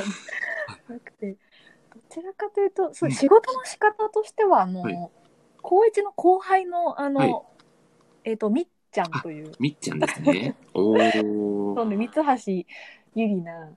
[0.94, 1.38] なくて、
[1.94, 3.16] どちらかというと、そううん。
[3.16, 5.10] 仕事の仕方としては、あの、はい。
[5.62, 7.36] 高一の後輩の、あの、はい。
[8.26, 10.56] えっ、と、みっちゃんという、みっちゃんですね。
[10.74, 11.76] おー。
[11.76, 12.22] そうね、三橋
[13.16, 13.72] ゆりな、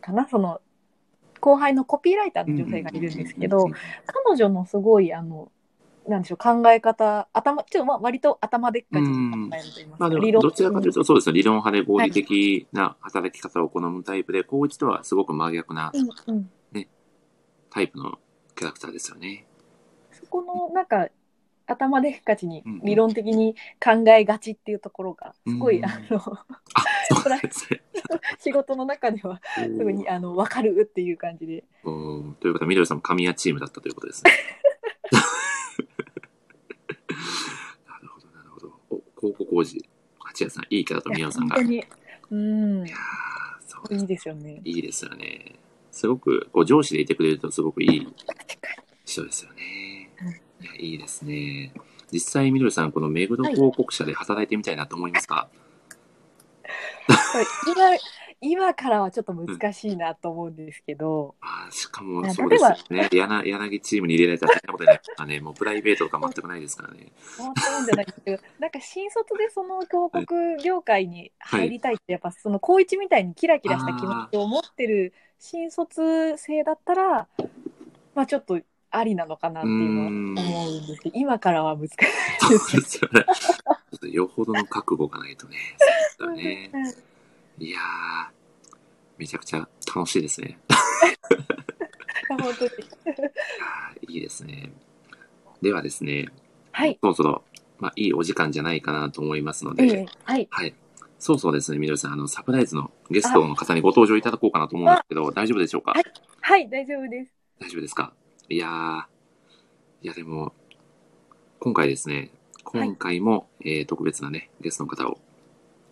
[0.00, 0.60] かな、その、
[1.40, 3.66] 後輩のコピーライターの女性がいるんですけど、
[4.06, 5.50] 彼女のすごい、あの、
[6.10, 16.86] なんでしょう、考え方、頭、ちょっとまあ割と頭でっかちに考えると言いますか、まあどちらかというとそうですね、理論派で合理的な働き方を好むタイプで、高一とはすごく真逆なうんうん、
[17.70, 18.18] タイプの
[18.54, 19.46] キャラクターですよね。
[20.12, 21.08] そこのなんか
[21.66, 26.20] 頭でっかちに理論的に考えがちっていうところがすごい、うんあの。
[28.38, 31.64] 仕事の中ではすぐにあの分かるっていう感じで。
[31.84, 34.32] ということは、みどりさんも神谷チームだったということですね。
[37.86, 38.72] なるほど、なるほど。
[38.90, 39.84] お、広告王子、
[40.18, 41.56] 八谷さん、いいキャラと宮尾さんが。
[41.56, 41.84] い本当に
[42.30, 42.98] うんやー
[43.66, 45.56] そういいですよねいいですよね。
[45.90, 48.08] すごく、こう、上司でいてくれるとすごくいい
[49.04, 50.28] 人ですよねうん。
[50.28, 50.32] い
[50.66, 51.72] や、いいですね。
[52.12, 55.48] 実際、みどりさん、この目黒広告社で働いてみたいなと思いますか、
[57.66, 57.98] にこれ今
[58.42, 63.08] 今からはちょっと難しいなと思うんですけど、あーしかも、あそうですよね。
[63.12, 65.40] 柳柳チームに入れられたら大変なことになりますからね。
[65.40, 67.12] もうプライベートとか全くないですからね。
[67.38, 77.28] 思ってるんじゃないですけどなんか新卒でその広告業界に入りたいってやっぱその高一みたいにキラキラした気持ちを持ってる新卒生だったら
[78.14, 78.58] まあちょっと
[78.90, 83.24] ありなのかなっていうのは思うんですけど今からは難しいですよね。
[84.10, 85.56] よほどの覚悟がないとね。
[86.18, 87.09] そうですよね。
[87.60, 87.82] いやー、
[89.18, 90.58] めちゃくちゃ楽しいですね。
[92.28, 92.70] 本当に。
[94.08, 94.72] いいいですね。
[95.60, 96.28] ではですね、
[96.72, 96.98] はい。
[97.02, 97.44] そろそろ、
[97.78, 100.48] まあ、いいお時間じゃないかなと思いますので、ええはい。
[100.50, 100.74] はい。
[101.18, 105.90] そうそうですね、みどりさん、あの、サプライズのゲストの方にご登場いただこうかなと思うんですけど、大丈夫でしょうか？
[105.92, 106.04] はい。
[106.40, 107.30] はい大丈夫です。
[107.58, 108.14] 大丈夫ですか？
[108.48, 109.04] いやー、
[110.02, 110.54] いやでも、
[111.58, 112.30] 今回ですね、
[112.64, 115.20] 今回も、えー特別なね、ゲストの方を、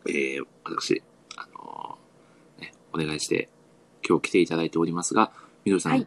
[0.08, 1.02] えー私、
[2.92, 3.48] お願いして、
[4.06, 5.32] 今日来ていただいておりますが、
[5.64, 6.06] みどりさん、はい。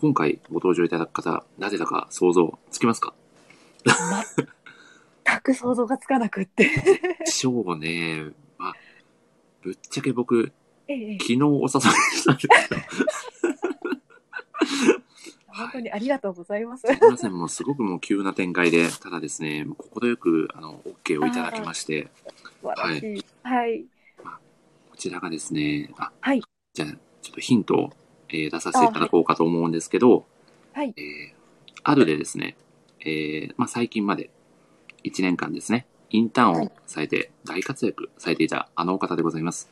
[0.00, 3.14] 今回ご登場いただく方、誰だか想像つきますか？
[5.24, 6.70] 全く想像がつかなくって。
[7.26, 8.74] そうね、まあ、
[9.62, 10.52] ぶっちゃけ僕、
[10.86, 12.54] ええ昨日お誘いしたんですけど、
[15.58, 16.86] 本当にありがとうございます。
[16.86, 19.66] すみません、もうすごくもう急な展開で、ただですね、
[20.00, 22.08] 快く、あの、OK をいただきまして、
[22.62, 23.24] 素晴らしい。
[23.42, 23.80] はい。
[23.82, 23.86] こ
[24.98, 26.42] ちらがですね、あ、はい
[26.74, 26.88] じゃあ、
[27.22, 27.90] ちょっとヒントを、
[28.28, 30.26] えー出させていただこうかと思うんですけど、
[30.74, 30.92] はい。
[30.96, 31.38] えー
[31.84, 32.56] あるでですね、
[33.00, 34.30] えーまあ、最近まで
[35.04, 39.70] 1年間ですね、インターンをされて大活躍されていたあのお方でございます。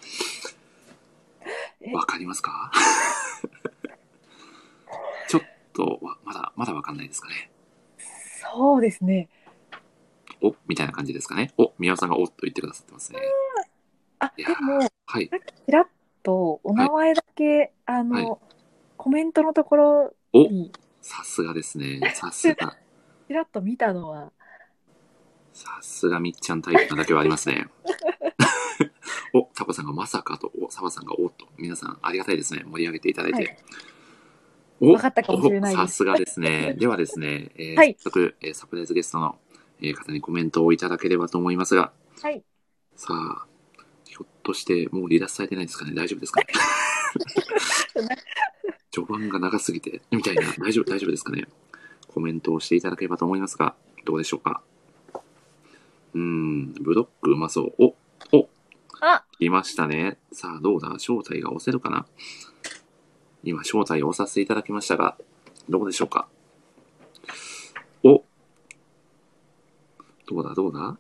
[1.81, 1.93] え？
[1.93, 2.71] わかりますか？
[5.29, 5.43] ちょっ
[5.75, 7.51] とわ、まだ、まだわかんないですかね。
[8.41, 9.29] そうですね。
[10.41, 11.53] お、みたいな感じですかね。
[11.59, 13.19] お、宮尾さんがおっと言ってくださってますね。
[14.19, 15.29] あ、でも、はい。
[15.29, 15.87] ちらっ
[16.23, 18.41] とお名前だけ、あの、はい
[18.97, 22.01] コメントのところお、にさすがですね。
[22.15, 22.77] さすが。
[23.29, 24.33] ちらっと見たのは、
[25.53, 27.69] さすがみっちゃんタイプなだけはありますね。
[29.33, 32.65] お、タコさんがまさかと、お、サバさんがおっと、皆さんありがたいですね。
[32.67, 33.37] 盛り上げていただいて。
[33.37, 33.57] はい
[34.79, 36.75] おわかったかもしれないですおさすがですね。
[36.79, 39.39] ではですね、えーはい早速、えーサプライズゲストの、
[39.81, 42.45] えー方にコメントをいただければと思いますが、はい。
[42.95, 43.47] さあ、
[44.47, 45.93] としてもう離脱されてないですかね。
[45.93, 46.47] 大丈夫ですかね。
[48.93, 51.49] 序盤が長すぎて、みたいな、大丈夫、大丈夫ですかね。
[52.07, 53.75] コメントをしていただければと思いますが、
[54.05, 54.63] どうでしょうか。
[56.15, 57.75] うーん、ブロックうまそう。
[57.79, 57.95] お、
[58.39, 58.49] お、
[59.01, 60.17] あ、いましたね。
[60.33, 60.89] さあ、どうだ？
[60.95, 62.07] 招待が押せるかな？
[63.43, 65.19] 今、招待を押させていただきましたが、
[65.69, 66.29] どうでしょうか？
[68.05, 68.25] お。
[70.29, 70.97] どうだ、どうだ？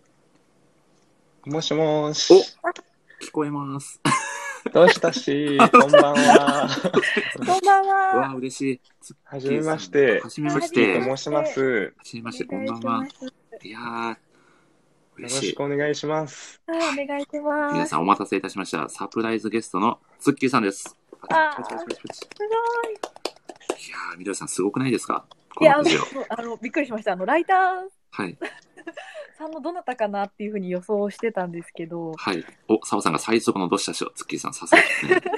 [1.47, 2.35] もしもーし。
[3.23, 4.01] 聞こえます。
[4.73, 6.69] どうしたし、 こんばんは。
[7.37, 8.31] こんばんわは。
[8.31, 8.81] あ、嬉しい。
[9.25, 10.29] はじめましては。
[10.29, 10.99] じめまして。
[10.99, 11.95] はと申します。
[12.03, 13.07] じめまして、こんばんは
[13.63, 13.71] い。
[13.71, 14.17] やー、よろ
[15.19, 15.63] 嬉しいしく。
[15.63, 16.61] お願いします。
[16.67, 17.73] あお願いします。
[17.75, 18.89] 皆さんお待たせいたしました。
[18.89, 20.97] サプライズゲストのツッキーさんです。
[21.29, 25.25] あーパチパチパチパチすいやー、みどりさんすごくないですか？
[25.61, 25.65] い。
[25.65, 26.01] いや、のラジオ。
[26.15, 27.13] もうあの、びっくりしました。
[27.13, 28.37] あの、ライターはい。
[29.39, 32.45] さんのどなたかなっていうふうに予想してたんですけど、はい。
[32.69, 34.87] お、澤さんが最速のどしたしを、ツッキーさん、さすがで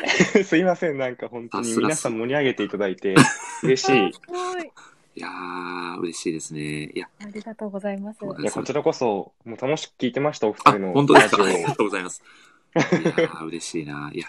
[0.09, 0.45] すね。
[0.45, 3.17] すいません、なんか本当に皆さん盛り上げていただいて、
[3.65, 4.07] 嬉しい。
[4.07, 4.71] あすごい。
[5.17, 6.85] いやー、嬉しいですね。
[6.95, 8.19] いや、ありがとうございます。
[8.25, 11.51] いや、こちらこそ、もう楽しく聞いてました、お二あ人、の本当ですラジオか？
[11.51, 12.23] ありがとうございます。
[12.77, 14.13] いやー、嬉しいな。
[14.15, 14.29] いや、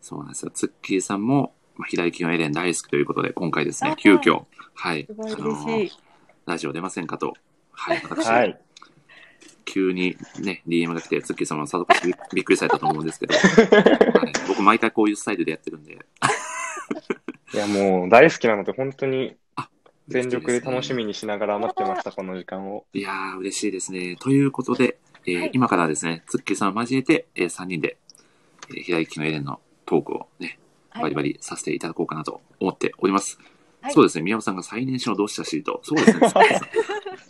[0.00, 0.50] そうなんですよ。
[0.50, 5.06] ツッキーさんも、まあ、左利きのエレン大好きということで、今回ですねあ、急遽、はい。
[5.06, 5.98] すごいあの嬉しい。
[6.46, 7.34] ラジオ出ませんかと、
[7.74, 8.60] はい、私、はい。
[9.64, 15.98] 急にね、DM が来て、ツッキーさんもさぞかしびびっくりされたと思うんですけど、 はい、僕毎回こういうスタイルでやってるんで、
[17.54, 19.68] いや、もう大好きなので、本当にあ
[20.08, 20.98] 全力で楽しみ。
[20.98, 22.86] みにしながら待ってました、この時間を。
[22.92, 24.16] いやー、嬉しいですね。
[24.16, 27.96] ということで、えーはい今からですね、ツッキーさんを交えて、え3人で、
[28.68, 30.58] えー左利きのエレンのトークをね、
[30.94, 33.38] バリバリさせていただこうかなと思っております。
[33.38, 33.53] はい
[33.90, 35.80] そうですね、宮尾さんが最年少の同志社シート。
[35.82, 36.60] そうですね、ツッキーさん。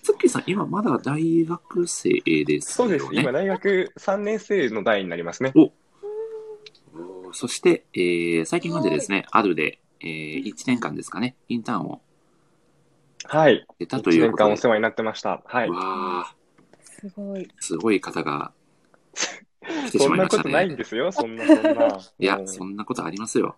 [0.03, 2.99] ツッキーさん、今まだ大学生ですよね。
[2.99, 5.53] そうです、今大学3年生の代になりますね。
[5.55, 5.71] おー
[7.33, 12.01] そして、えー最近までですね、あるで、え1年間ですかね、インターンを
[13.27, 13.67] はい。
[13.79, 14.69] 出たと1いうことで年間お世。
[14.69, 15.43] 話になってました。
[15.47, 15.71] はい。
[15.71, 17.49] わー、すごい。
[17.59, 18.53] すごい方が
[19.65, 20.77] 来てしそんまいましたなことないんね。
[20.77, 22.01] ですよ、そんな、そんな。
[22.19, 23.57] いやそんなことありますよ。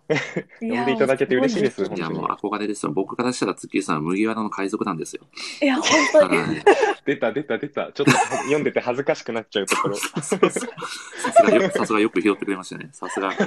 [0.59, 2.91] 呼 呼んでいただけて嬉しいですいや、本当にもう憧れですよ。
[2.91, 5.23] 僕からしたら、月さんは麦わらの海賊なんですよ。
[5.61, 5.83] いや、本
[6.13, 6.37] 当に。
[6.37, 6.63] はい。
[7.05, 7.91] 出た出た出た。
[7.91, 9.95] ちょっと読んでて恥ずかしくなっちゃうところ。
[9.95, 10.47] さすが
[11.53, 12.89] よ さすがよく拾ってくれましたね。
[12.91, 13.33] さすが。
[13.35, 13.45] 好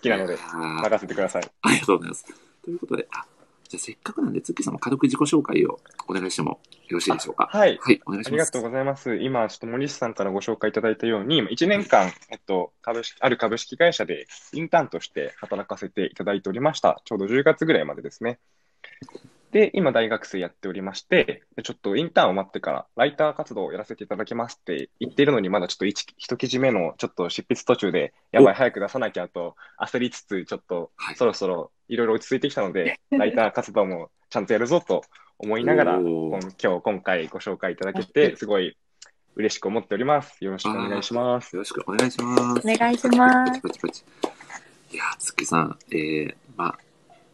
[0.00, 1.42] きなので、あー任せてください。
[1.62, 2.24] ありがとうございます。
[2.64, 3.24] ということで、あ、
[3.72, 7.48] じゃあせっかくなんで、月さんも軽く自己紹介をお願いしてもよろしいでしょうか？
[7.50, 7.78] はい。
[7.80, 8.28] はい、お願いします。
[8.28, 9.16] ありがとうございます。
[9.16, 17.00] 今、ちょっと森下さんからご紹介いただいたように、1年間、えっと、株式、ある株式会社でインターンとして働かせていただいておりました。
[17.06, 18.40] ちょうど10月ぐらいまでですね。
[19.52, 35.02] で、今、大学生やっておりまして、でちょっとインターンを待ってから、ライター活動をやらせていただきますって言っているのに、まだちょっと一一記事目のちょっと執筆途中で、やばい、早く出さなきゃと焦りつつ、ちょっとはいそろそろいろいろ落ち着いてきたので、ライター活動もちゃんとやるぞと
[35.36, 38.74] 思いながら、今今日、今回ご紹介いただけて、すごい
[39.36, 40.42] 嬉しく思っております。
[40.42, 41.54] よろしくお願いします。
[41.56, 42.66] よろしくお願いします。
[42.66, 44.04] お願いします。
[44.92, 46.78] いやー、月さん、えー、まあ、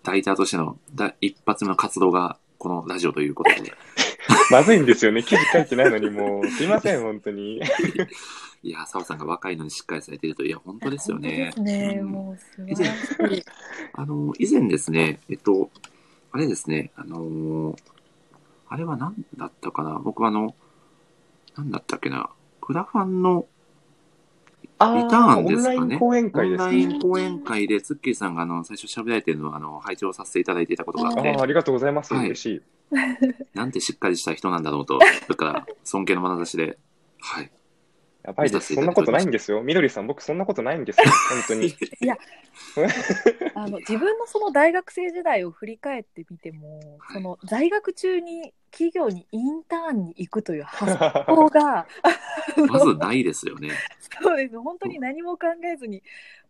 [0.09, 3.73] ライターとしてのだ一発目の活動が、このラジオということで、
[4.51, 5.23] まずいんですよね。
[5.23, 7.61] 記事書いてないのに、もう、すいません、本当に。
[8.63, 11.53] いやー、澤さんが若いのにしっかりされていると、いや、本当ですよね。
[11.59, 11.99] ね。
[12.01, 13.45] うんもう素晴らしい。
[13.93, 15.71] あの、以前ですね、えっと、
[16.33, 17.77] あれですね、あのー
[18.71, 20.55] あれは何だったかな僕はあの、
[21.57, 22.29] 何だったっけな
[22.61, 23.58] クラファンのあ
[24.81, 26.97] リターンですかねオンライン講演オ会ですンライね。
[26.97, 32.15] ン講演会で、ツッキーさんがあの、最初喋られてるのをあの、拝聴させていただいていたことがあってああ、、ありがとうございます。
[32.15, 32.63] はい嬉しい。
[33.55, 36.79] なんてしっかりした人なんだろうと、それから尊敬の眼差しで、
[37.21, 37.51] はい。
[38.25, 38.75] やばいです。
[38.75, 39.63] そんなことないんですよ。
[39.63, 41.05] みどりさん、僕そんなことないんですよ。
[41.31, 41.75] 本当に。
[43.55, 51.87] あの自分のその大学生時代を振り返ってみても、その在学中に企業にインターンに行くという発想が
[52.69, 53.71] まずないですよね。
[54.23, 56.03] そうです本当に何も考えずに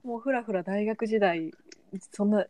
[0.02, 1.52] もうふらふら大学時代
[2.12, 2.46] そんな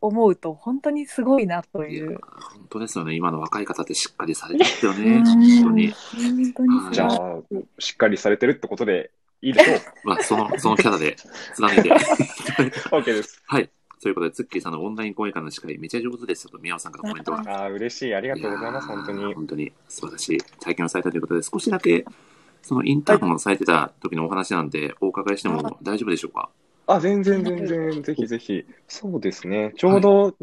[0.00, 2.18] 思うと本当にすごいなという。
[2.56, 3.14] 本当ですよね。
[3.14, 5.18] 今の若い方ってしっかりされてますようね。
[5.20, 5.92] ん本当に。
[5.92, 7.38] 本当にじゃあ、
[7.78, 9.10] しっかりされてるってことで
[9.42, 9.78] いいでしょう。
[10.04, 11.16] まあ、その、そのキャラで
[11.54, 11.90] 貫いて。
[12.90, 13.42] OK です。
[13.46, 13.70] はい。
[14.02, 17.42] ということで、ツッキーさんのオンライン講演会の司会、めちゃ上手ですよと、宮尾さんからコメントが。
[17.46, 18.14] ああ、嬉しい。
[18.14, 18.88] ありがとうございます。
[18.88, 19.34] 本当に。
[19.34, 22.04] 本当に素晴らしい体験をされたということで、少しだけ、
[22.62, 26.48] そのインターンをされてた時のお話なんで、お伺いしても大丈夫でしょうか？
[26.94, 28.64] あ、全然全然、ぜひぜひ。
[28.88, 29.72] そうですね。
[29.76, 30.34] ちょうど、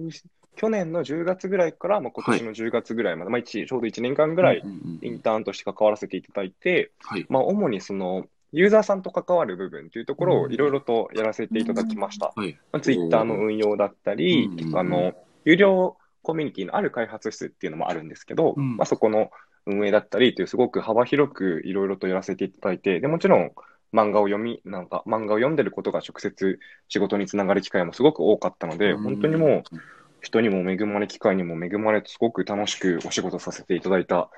[0.56, 4.64] 去年の10月ぐらいから、まあ、今年の10月ぐらいまで、まあ、一ちょうど1年間ぐらい
[5.02, 7.26] インターンとして関わらせていただいて、はい。
[7.30, 12.34] まあ、主にその、ユーザーさんと関わる部分というところをいろいろとやらせていただきました。
[12.82, 18.78] ツイッターの運用だったりうん、あの、有料コミュニティのある開発室っていうのもあるんですけど、うん。
[18.78, 19.32] まあ、そこの
[19.66, 23.52] 運営だったりというすごく幅広くいろいろとやらせていただいて、でもちろん
[23.94, 26.60] 漫画を読み、なんか漫画を読んでることが直接
[26.90, 29.78] 仕事につながる機会もすごく多かったので、うん本当にもう
[30.22, 34.30] 人にも恵まれ、機会にも恵まれ、すごく楽しくお仕事させていただいた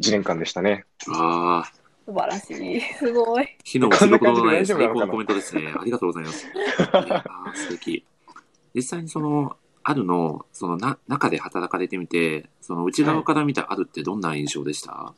[0.00, 0.84] 1年間でしたね。
[1.08, 1.72] ああ、
[2.04, 2.80] 素晴らしい。
[2.80, 3.56] すごい。
[3.64, 4.58] 火の打ちどころのな？
[4.58, 5.72] い最高のコメントですね。
[5.78, 6.46] ありがとうございます。
[6.46, 8.04] いやー素敵。
[8.74, 15.14] 実際にその、あるの、そのな、中で働かれてみて、その内側から見たあるってどんな印象でした、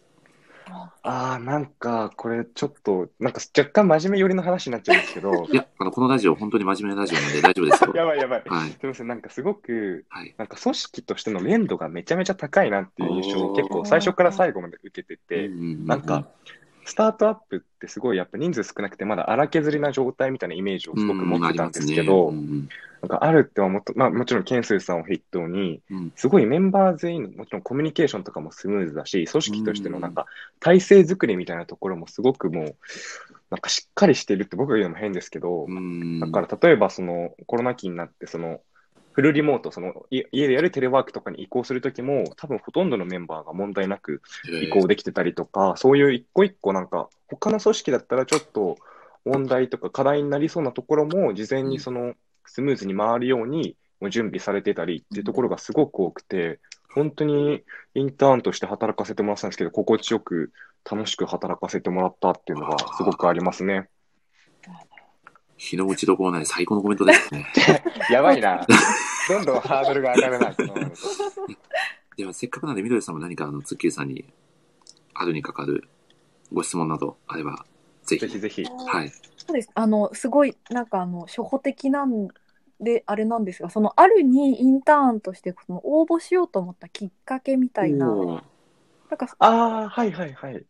[0.67, 7.93] ああ、なんか、これちょっと、なんか若干真面目寄りの話になっちゃうんですけど、 いや、あの、このラジオ本当に真面目なラジオなんで大丈夫ですよ。
[7.97, 8.43] やばいやばい。
[8.47, 8.71] はい。
[8.71, 10.35] すみません、なんかすごく、はい。
[10.37, 16.29] なんか組織としての連度がめちゃめちゃ高いなっていう印象を結構最初から最後まで受けてて、なんか、
[16.85, 22.69] スタートアップってすごいやっぱ人数少なくてまだ荒削りな状態みたいなイメージをすごく持ってたんですけど、うんうん
[23.03, 26.13] なんかあるってはもっと、まあもちろんケンスーさんを筆頭に、うん。
[26.17, 30.27] すごいメンバー全員のもちろんコミュニケーションとかもスムーズだし、組織としてのなんか
[30.59, 32.77] 体制作りみたいなところもすごくもう、
[33.51, 36.21] なんかしっかりしてるって僕が言うのも変ですけど、うん。
[36.21, 38.61] だから例えばそのコロナ期になってその
[39.13, 44.23] フルリモート、そのい家でやるテレワークとかに移行するときも、多分ほとんどのメンバーが問題なく
[44.63, 48.77] 移行できてたりとか、そういう一個一個なんか、他の組織だったらちょっと
[49.25, 52.15] 問題とか課題になりそうなところも、事前にその
[52.53, 56.59] スムーズに回るようにもう準備されてたりっていうところがすごく多くて、
[56.93, 57.63] 本当に
[57.95, 60.53] インターンとして働かせてもらったんですけど、心地よく
[60.91, 63.89] 楽しく働かせてもらったっていうのがすごくありますね。
[65.57, 67.47] 日の打ちどころない最高のコメントですね。
[68.11, 68.67] やばいな。
[69.29, 70.55] どんどんハードルが上がるな。
[72.17, 74.25] では、せっかくなんで、みどりさんも何か、あの、ツッキーさんに、
[75.15, 75.89] あるにかかる
[76.53, 77.65] ご質問などあれば、
[78.05, 78.21] ぜひ。
[78.21, 78.65] ぜひぜひ。
[78.65, 79.11] はい。
[79.37, 79.71] そうです。
[79.75, 82.29] あの、すごい、なんか、あの、初歩的なん
[82.81, 88.07] で、あれなんですが、その、あるにインターンとして、その、応募しようと思ったきっかけみたいな、
[89.11, 89.47] なんか、あ
[89.85, 90.67] あ、はいはいはい。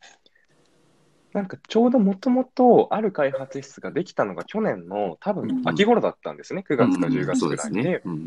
[1.33, 6.65] なんかちょうどもともとある開発室ができたのが去年の多分秋頃だったんですね。
[6.65, 7.83] 9月か10月ぐらいで。
[7.83, 8.03] ね。
[8.05, 8.27] うん。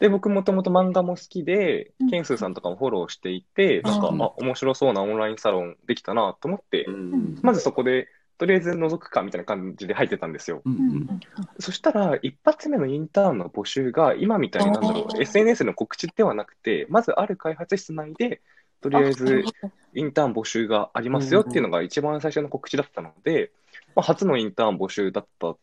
[0.00, 4.22] で、僕もともと漫画も好きでうん、ケンスーさんとかもフォローしていて、なんか、うん。
[4.22, 7.36] あ、面白そうなオンラインサロンできたなと思ってう、ん。
[7.42, 8.08] まずそこで、
[8.40, 10.62] とりあえず覗くかみたいな感じで入ってたんですよ。
[10.64, 11.20] うんうんうん
[11.58, 18.40] そしたら、一発目のインターンの募集が、今みたいになんだろう、SNS の告知ではなくて、まずある開発室内で、
[18.80, 19.44] とりあえず
[19.92, 23.52] インターン募集がありますよっていうのが一番最初の告知だったので、
[23.94, 25.54] まあ、初のインターン募集だった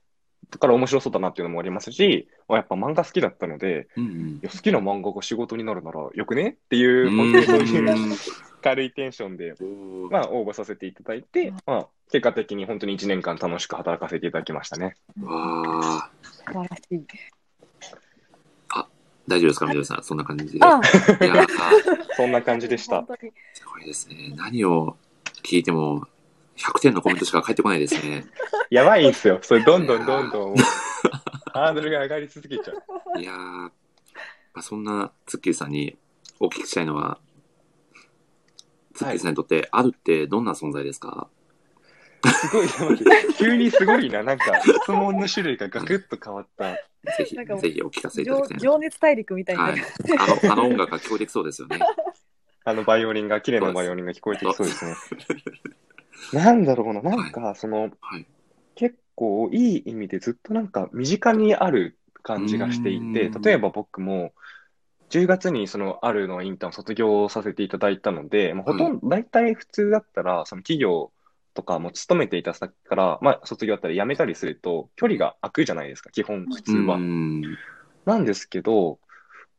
[0.59, 8.17] から面白そうだなっていうのもありますし、まあやっぱ漫画好きだったので、うんうんいや好きな漫画が仕事になるならよくねっていうう、ん本当にそういう
[8.61, 9.53] 軽いテンションで、
[10.11, 14.95] まあ、応募させていただいて、まあ、結果的に本当に1年間楽しく働かせていただきましたね。
[15.21, 17.01] わあ、素晴らしい。
[19.27, 20.03] 大丈夫ですか、みどりさん？
[20.03, 20.59] そんな感じで。
[22.15, 23.05] そんな感じでした
[23.53, 24.33] すごいですね。
[24.37, 24.95] 何を
[25.43, 26.07] 聞いても、
[26.57, 28.25] 100点のコメントしか返ってこないですね。
[28.69, 29.39] やばいんですよ。
[29.41, 30.55] それどんどんどんどん、
[31.53, 32.73] ハードルが上がり続けちゃ
[33.15, 33.21] う。
[33.21, 33.71] いやー、ま
[34.55, 35.97] あ、そんなツッキーさんに
[36.39, 37.19] お聞きしたいのは、
[38.93, 41.29] ツッキーさんにとって、あるってどんな存在ですか、
[42.33, 42.67] すごい、
[43.37, 44.23] 急にすごいな。
[44.23, 46.73] なんか、質問の種類がガクッと変わった。
[46.73, 48.63] ぜひ、ぜひお聞かせいただ情きたいな。
[48.63, 49.81] 情熱大陸みたいな、はい。
[50.17, 51.79] あの、あの音楽が聞こえてきそうですよね。
[52.65, 54.95] あのバイオリンが、綺麗なバイオリンが聞こえてきそうですね。
[56.33, 58.25] なんだろうな、なんか、その、はい。
[58.75, 64.33] 結構いい意味でずっとなんか身近にある感じがしていて、うん例えば僕も
[65.09, 71.11] 10月にそのあるのインターンを卒業させていただいたので、まあ、ほとんど、大体普通だったら、その企業
[71.53, 76.97] とかも勤めていた先から、まあ、卒業だったり辞めたりすると、距離が空くじゃないですか、基本、普通は。
[76.97, 77.41] うん。
[78.05, 78.99] なんですけど、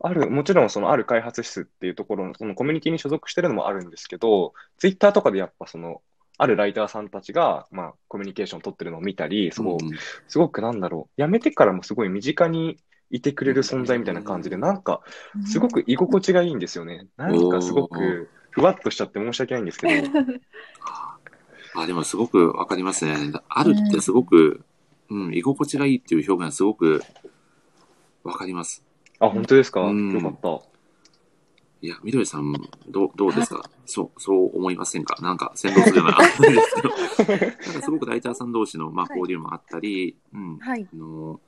[0.00, 6.02] ある、もちろんそのある開発室っていうところの、そのコミュニティに所属してるのもあるんですけど、ツイッターとかでやっぱその、
[6.38, 9.98] あるライターさんたちが、まあ、コミュニケーションを取ってるのを見たり、すごいうん。
[10.28, 12.78] すごくなんだろう、辞めてからもすごい身近に
[13.10, 15.02] いてくれる存在みたいな感じで、なんか、
[15.44, 17.08] すごく居心地がいいんですよね。
[17.16, 19.92] なんかすごく、ふわっとしちゃって申し訳ないんですけど、
[21.76, 23.14] あ、でもすごくわかりますね。
[23.48, 24.64] あるってすごく、
[25.10, 27.02] うん、居心地がいいっていう表現はすごく
[28.24, 28.84] わかります。
[29.20, 29.80] あ、本当ですか？
[29.82, 30.12] うん。
[30.12, 30.77] よかった。
[31.80, 32.52] いや、みどりさん、
[32.88, 33.70] どう、どうですか？
[33.86, 35.16] そう、そう思いませんか？
[35.22, 36.88] なんか、先導するような、ですけど。
[36.88, 40.58] なんかすごくライターさん同士の、まあ、はい交流もあったり、うん。
[40.58, 40.88] はい。
[40.92, 41.40] あの、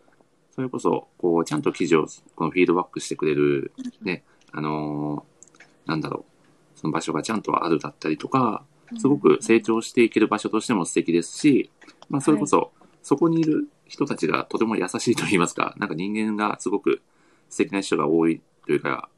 [0.52, 2.06] それこそ、こう、ちゃんと記事を、
[2.36, 3.72] このフィードバックしてくれる、
[4.02, 4.22] ね、
[4.52, 5.26] あの、
[5.86, 6.24] なんだろ
[6.76, 8.64] う、その場所がちゃんとあるだったりとか、
[8.98, 11.70] すごく成長していける場所としても素敵ですし、
[12.08, 12.70] まあ、それこそ、
[13.02, 17.02] そこにいる人たちがとても優しいと言いますか、なんか人間がすごく
[17.48, 19.08] 素敵な人が多いというか、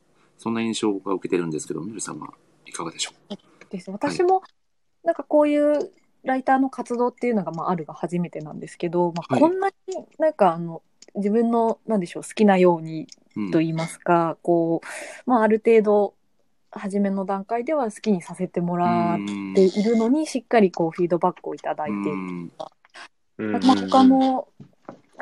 [0.43, 2.35] そんな印象を僕は受けてるんですけど、みどりさんは
[2.67, 3.13] いかがでしょ
[3.71, 3.93] です。
[3.93, 4.43] 私も
[5.05, 5.93] なんかこういう
[6.25, 9.41] ライターの活動っていうのが、まあ、あるが初めてなんですけど、まあ、はい。
[9.41, 9.75] こんなに
[10.19, 10.83] なんかあの
[11.15, 13.51] 自分のなんでしょう好きなようにう、うん。
[13.53, 16.15] と言いますか、こう、まあ、ある程度
[16.73, 19.19] 初めの段階では好きにさせてもらっ
[19.55, 22.53] ているのにしっかりこうフィードバックをいただいて、うん。
[23.39, 23.53] うん。
[23.53, 24.49] まあ、他の,、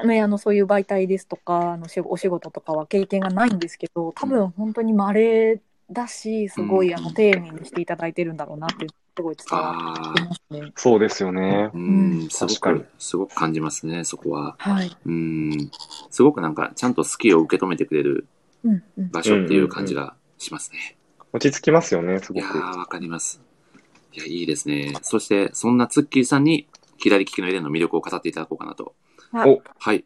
[0.05, 8.86] ね、あのそういう媒体ですとかあのしお仕事とかは経験がないんですけど多分本当に稀だしすごいあの丁寧にしていただいてるんだろうなって
[9.16, 10.72] すごい伝わあってますね。
[10.76, 11.76] そうですよねあ、。
[11.76, 14.57] ううんん、すご確かにく、すごく感じますね、そこは。
[14.59, 15.70] はい、うん、
[16.11, 18.26] すごくなんか、ちゃんと好きを受け止めてくれる
[18.96, 20.96] 場所っていう感じがしますね。
[21.32, 22.42] 落ち着きますよね、すごく。
[22.42, 23.42] いやー、わかります。
[24.12, 24.94] いや、いいですね。
[25.03, 26.66] そして、そんなツッキーさんに、
[26.98, 28.94] 左利きのエレンの魅力を語っていただこうかなと。
[29.32, 30.04] おはい。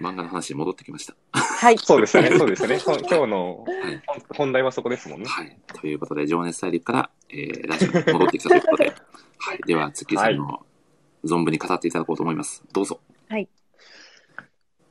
[0.00, 1.14] 漫画の話に戻ってきました。
[1.32, 2.78] はい そうですよね、そうですよね。
[2.84, 4.02] 今日のはい。
[4.06, 5.28] 本本題はそこですもんね。
[5.28, 5.56] はい。
[5.80, 8.94] ということで、情熱大陸から、えー、ラジオに戻ってきたということで、
[9.38, 9.58] はい。
[9.66, 10.66] では、ツッキーさんの
[11.24, 12.64] 存分に語っていただこうと思います。
[12.72, 13.00] どうぞ。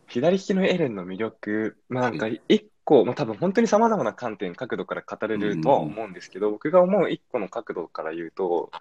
[0.08, 8.72] 左利きのエレンの魅力、まあ、なんか一個、まあ、多分本当に様々な観点、角度から語れるとは思うんですけど、僕が思う一個の角度から言うと、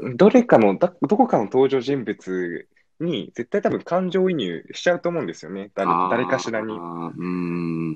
[0.00, 2.68] ど、どれかの、だどこかの登場人物
[3.00, 5.70] に絶対多分感情移入しちゃうと思うんですよね。
[5.74, 6.74] 誰誰かしらに。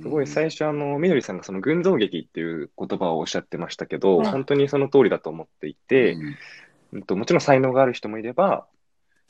[0.02, 4.26] すごい最初、あの、みどりさんがその群像劇っていう言葉をおっしゃってましたけど、はい。
[4.28, 6.36] 本当にその通りだと思っていて、うん。
[6.92, 8.66] うんと、もちろん才能がある人もいれば、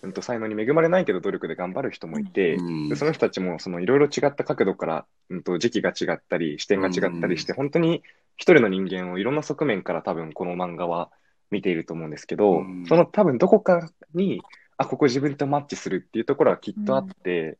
[0.02, 2.88] うんと、才能に恵まれないけど努力で頑張る人もいて、うん。
[2.88, 8.02] でその人たちもそのいろいろ違った角度から、うんと、時期が違ったり、視点が違ったりして、本当に
[8.36, 11.10] 一人の人間をいろんな側面から多分この漫画は
[11.50, 14.42] 見ていると思うんですけど、うんその多分どこかに、
[14.76, 17.58] あ、ここ自分とマッチするっていうところはきっとあって、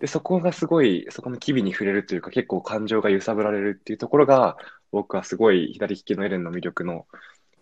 [0.00, 4.56] で、そこがすごい、そこの機微に触れるというか、結構感情が揺さぶられるっていうところが、
[4.90, 7.06] 僕はすごい左利きのエレンの魅力の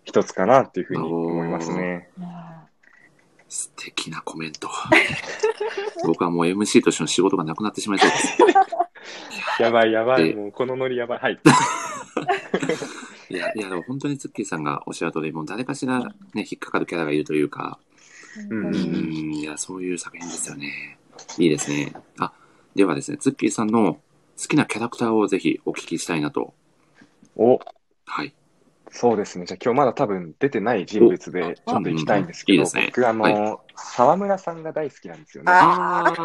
[0.04, 2.08] 一つかなっていうふうに思いますね。
[3.48, 4.70] 素敵なコメント。
[6.06, 8.38] 僕はもう MC としての仕事がなくなってしまいそうです。
[9.60, 11.18] やばいやばい、でもうこのノリやばい。
[11.18, 11.40] はい。
[13.30, 17.78] いや、いや、でも本当にツッキーさんがおっしゃる通り、もう誰かしらね、引っかかるキャラがいるというか、
[18.50, 20.98] うんうん、いや、そういう作品ですよね。
[21.38, 21.92] いいですね。
[22.18, 22.32] あ、
[22.74, 23.98] ではですね、ツッキーさんの
[24.40, 26.54] 好きなキャラクターをぜひお聞きしたいなと。
[27.36, 27.58] お、
[28.06, 28.34] はい。
[28.92, 29.46] そうですね。
[29.46, 35.52] じゃあ今日まだ多分出てない人物でちょっと行きたいんですけど、いいですね僕あの、は沢村さんが大好きなんですよね。
[35.52, 36.22] あー、田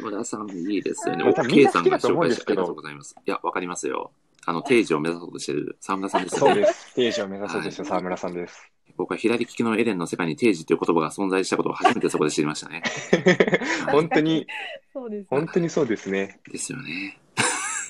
[0.00, 1.24] 村さんいいですよね。
[1.24, 3.14] またみん OK な好きだとさんが紹介してありがとうございます。
[3.26, 4.12] いや、わかりますよ。
[4.46, 6.36] あの、定時を目指そうとしてる沢村さんです。
[6.38, 6.90] そうです。
[6.90, 8.70] ステージを目指そうとして沢村さんです。
[8.96, 12.82] 僕は左利きのエレンの世界に定時という言葉が存在したことを初めてそこで知りましたね。
[13.90, 14.46] 本当に、
[14.92, 15.26] そうです。
[15.30, 16.40] 本当にそうですね。
[16.50, 17.18] ですよね。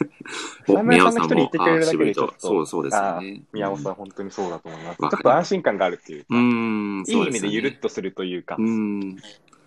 [0.67, 1.99] 沢村さんが一人いてくれると。
[1.99, 3.43] でちょっと、そうそうですよあね。
[3.53, 4.99] 宮尾さん本当にそうだと思います。
[4.99, 9.17] ちょわかるっと安心感があるっていうか、うーん、いそですよねいう意味でゆるっとするというかう、ん。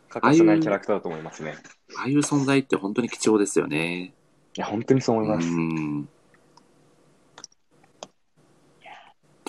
[0.09, 1.55] 欠かせないキャラクターだと思いますね。
[1.97, 4.13] ああいう存在って本当に貴重ですよね。
[4.55, 5.47] いや、本当にそう思います。
[5.47, 6.09] うん。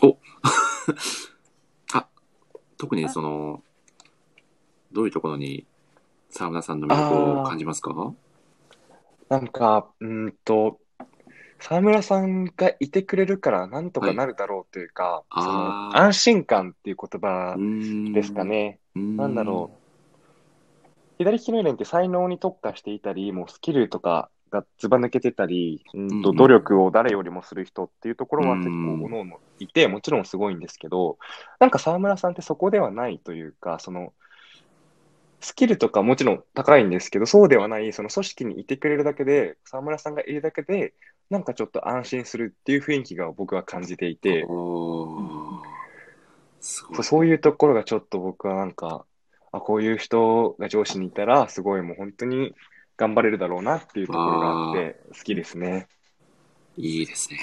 [0.02, 0.18] お
[1.94, 2.06] あ、
[2.76, 3.62] 特にその、
[4.92, 5.66] どういうところに
[6.30, 8.14] 沢村さんの魅力を感じますか？
[9.28, 10.78] なんか、うーんと、
[11.58, 18.44] 沢村さんがいてくれるからなんとかなるだろうというか、はいその安心感っていう言葉うんですか。
[18.44, 18.80] ね。
[18.94, 19.78] うんなんだろう。
[21.18, 24.30] 左利きのエレンって才能に特化していたり、もうスキルとか
[24.62, 28.98] かずば抜けてたり、うんと努力を誰よりもする人っていうところは結うん。
[29.00, 31.18] 構、おのおのいて、もちろんすごいんですけど、
[31.58, 34.12] なんか沢村さんってそこではないというか、その、
[35.40, 40.94] スキルとかもちろん高いんですけど、そうではない、その組織にいてくれるだけで、沢村さんがいるだけで、
[41.30, 44.46] なんかちょっと安心するっていう雰囲気が僕は感じていて。
[46.60, 49.04] そうそういうところがちょっと僕はなんか、
[49.52, 52.54] あ、こういう人が上司にいたら、すごいもう本当に
[52.96, 55.88] 頑張れるだろうなっていうところがあって、好きですね。
[56.76, 57.38] いいですね。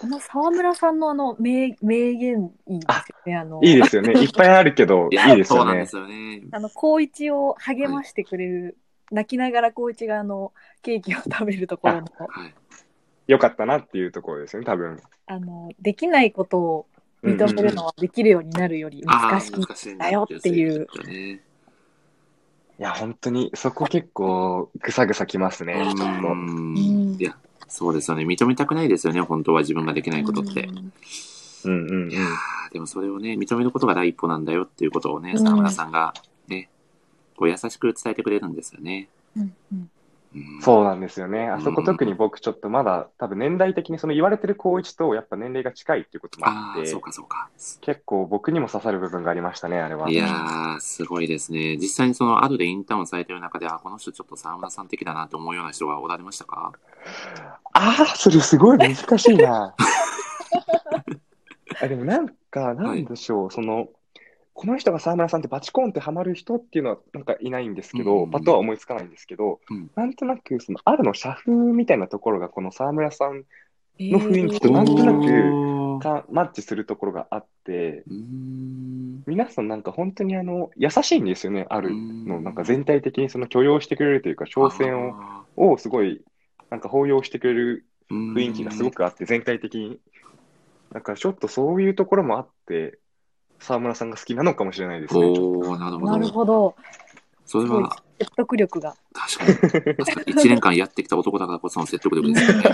[0.00, 3.36] この沢村さんのあの名名言いいですよね。
[3.36, 4.12] あのいいですよね。
[4.20, 5.96] いっぱいあるけど、いいですよねそうなんです。
[5.96, 6.42] よね。
[6.52, 8.76] あの光一を励ましてくれる、
[9.10, 10.52] 泣きながら光一があの
[10.82, 12.54] ケーキを食べるところのはい。
[13.26, 15.00] よかったなっていうところですよね、多分。
[15.26, 16.86] あのできないことを
[17.22, 19.50] 認めるのはできるようになるより難し
[19.90, 19.94] い。
[19.94, 21.42] んだよっていうですよね。
[22.78, 26.04] いや、本当に、そこ結構、ぐさぐさきますね、ちょっと。
[26.04, 28.24] うんんいや、そうですよね。
[28.24, 29.20] 認めたくないですよね。
[29.20, 30.68] 本当は自分ができないことって。
[31.64, 36.14] うんうんいやーでもそれをね、認めることが第一歩なんだよっていうことをね、うん沢村さんが
[36.46, 36.68] ね、
[37.36, 39.08] こう優しく伝えてくれるんですよね。
[39.36, 39.90] うんうんうん
[40.60, 41.48] そうなんですよね。
[41.48, 47.48] あそこ特に僕ちょっとまだ、多分年代的にその言われてる高一とやっぱ年齢が近いっていうこともあってそう、かそうか。
[47.80, 50.10] 結構僕にも刺さる部分がありましたね、あれは。
[50.10, 51.76] いやー、すごいですね。
[51.76, 56.72] 実際にその、後でインターンをされてる中で、あ、この人ちょっと沢村さん的だなと思うような人がおられましたか？
[57.72, 59.74] ああ、それすごい難しいな。
[61.80, 63.88] あでもなんか、なんでしょう、その、
[64.58, 69.88] この人が沢村さんってバチコンってハマる人っていうのはなんかいないんですけど、うんパッとは思いつかないんですけど、うん。
[69.94, 73.44] なんとなくそのあるの社風みたいなところがこの沢村さん
[74.00, 78.02] の雰囲気えとなんとなくかマッチするところがあって。
[79.28, 86.20] 皆さんなんか本当にあの優しいんですよね、あるの、うんなんか全体的にその許容してくれるというか、挑戦をあをすごい
[86.68, 90.00] なんか抱擁してくれるー雰囲気がすごくあって、全体的に。
[90.92, 92.98] だからちょっとそういうところもあって、
[93.60, 95.20] 沢村さんが好きなのかもしれないですね。
[95.20, 96.30] おー、なるほなるど。
[96.30, 96.76] ほど。
[97.44, 98.94] それは、説得力が。
[99.12, 99.94] 確かに。
[99.96, 102.62] 確かに1年間やってきた男だからこその説得力ですよね。
[102.62, 102.70] と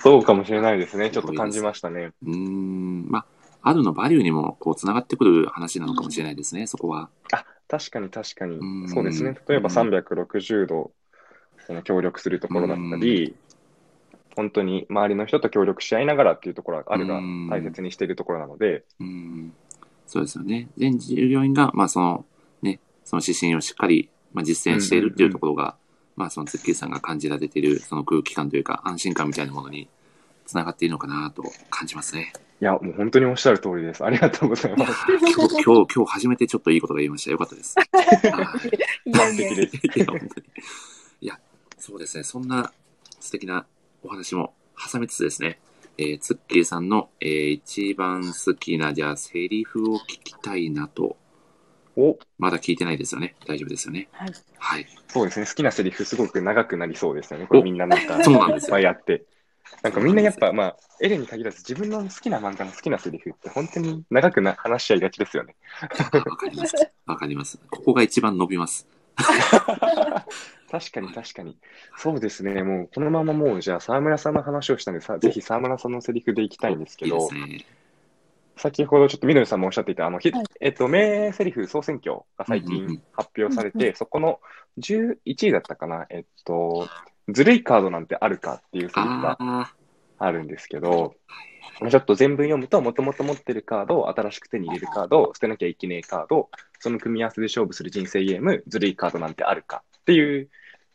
[0.02, 1.10] そうかもしれないですね。
[1.10, 2.12] ちょっと感じましたね。
[2.24, 3.06] うーん。
[3.08, 3.26] まあ、
[3.62, 7.10] あるのバリューにも、こう、つながってくる話なのかもしれないですね、そこは。
[7.32, 8.88] あ、確かに確かにうん。
[8.88, 9.36] そうですね。
[9.48, 10.92] 例えば360度、
[11.66, 13.34] その協力するところだったり、
[14.36, 19.52] 本当に周りの人と協力し合いながらっていうところがあるがうん大切にしているところなので、うん。
[20.06, 20.68] そうですよね。
[20.76, 22.24] 全従業員が、まあ、その、
[22.62, 25.76] ね、その指針をしっかり、まあ、実践しているっていうところが、
[26.16, 29.88] まあ、そのツッキーさんが感じられている、その空気感というか、安心感みたいなものに
[30.46, 32.32] つながっているのかなと感じますね。
[32.60, 34.04] いや、もう本当におっしゃる通りです。
[34.04, 34.92] ありがとうございます。
[35.18, 37.30] 今日、今日、今日初めてちょっといいことが言いました。
[37.30, 37.74] よかったです。
[37.76, 39.28] はいいや。
[39.28, 39.76] 素敵です。
[39.98, 40.30] いや、本当に。
[41.20, 41.40] いや、
[41.78, 42.24] そうですね。
[42.24, 42.72] そんな
[43.20, 43.66] 素敵な
[44.04, 44.54] お話も
[44.92, 45.58] 挟みつつですね、
[45.96, 51.16] えー、ツッキーさんの、えー一番好きな、じゃあ、セリフを聞きたいなと、
[51.96, 53.36] お、まだ聞いてないですよね。
[53.46, 54.08] 大丈夫ですよね。
[54.12, 54.32] はい。
[54.58, 54.86] はい。
[55.08, 55.46] そうですね。
[55.46, 57.46] 好きなセリフすごく長くなりそうですよね。
[57.46, 59.24] これみんななんか、そうなんですよいっぱいあって。
[59.82, 65.56] なんかみんなやっぱ、まあ、エレンに限らず自分の好きな漫画の好きなセリフって本当に長くな話し合いがちですよね。
[65.80, 66.74] あわかります。
[67.06, 67.58] わかります。
[67.70, 68.86] ここが一番伸びます。
[70.74, 71.56] 確かに確かに。
[71.96, 72.64] そうですね。
[72.64, 77.64] もうこのままもうじゃあ沢村さんの話をしたんでさ、ぜひ沢村さんのセリフでいきたいんですけどいいね。
[78.56, 80.44] 先ほどちょっと緑さんもおっしゃっていた、あの、ひはい。
[80.60, 84.40] えっと、名セリフ総選挙が最近発表されうんうて、そこの
[84.78, 86.88] 11位だったかな、えっと、
[87.28, 89.74] ずるいカードなんてあるかっていうセリフがあ
[90.18, 91.14] あるんですけど、
[91.88, 100.48] ちょっと全文読むと、もともと持ってるカードを新しく手に入れるカード、捨てなきゃいけねえカード、その組み合わせで勝負する人生ゲーム、ずるいカードなんてあるかっていう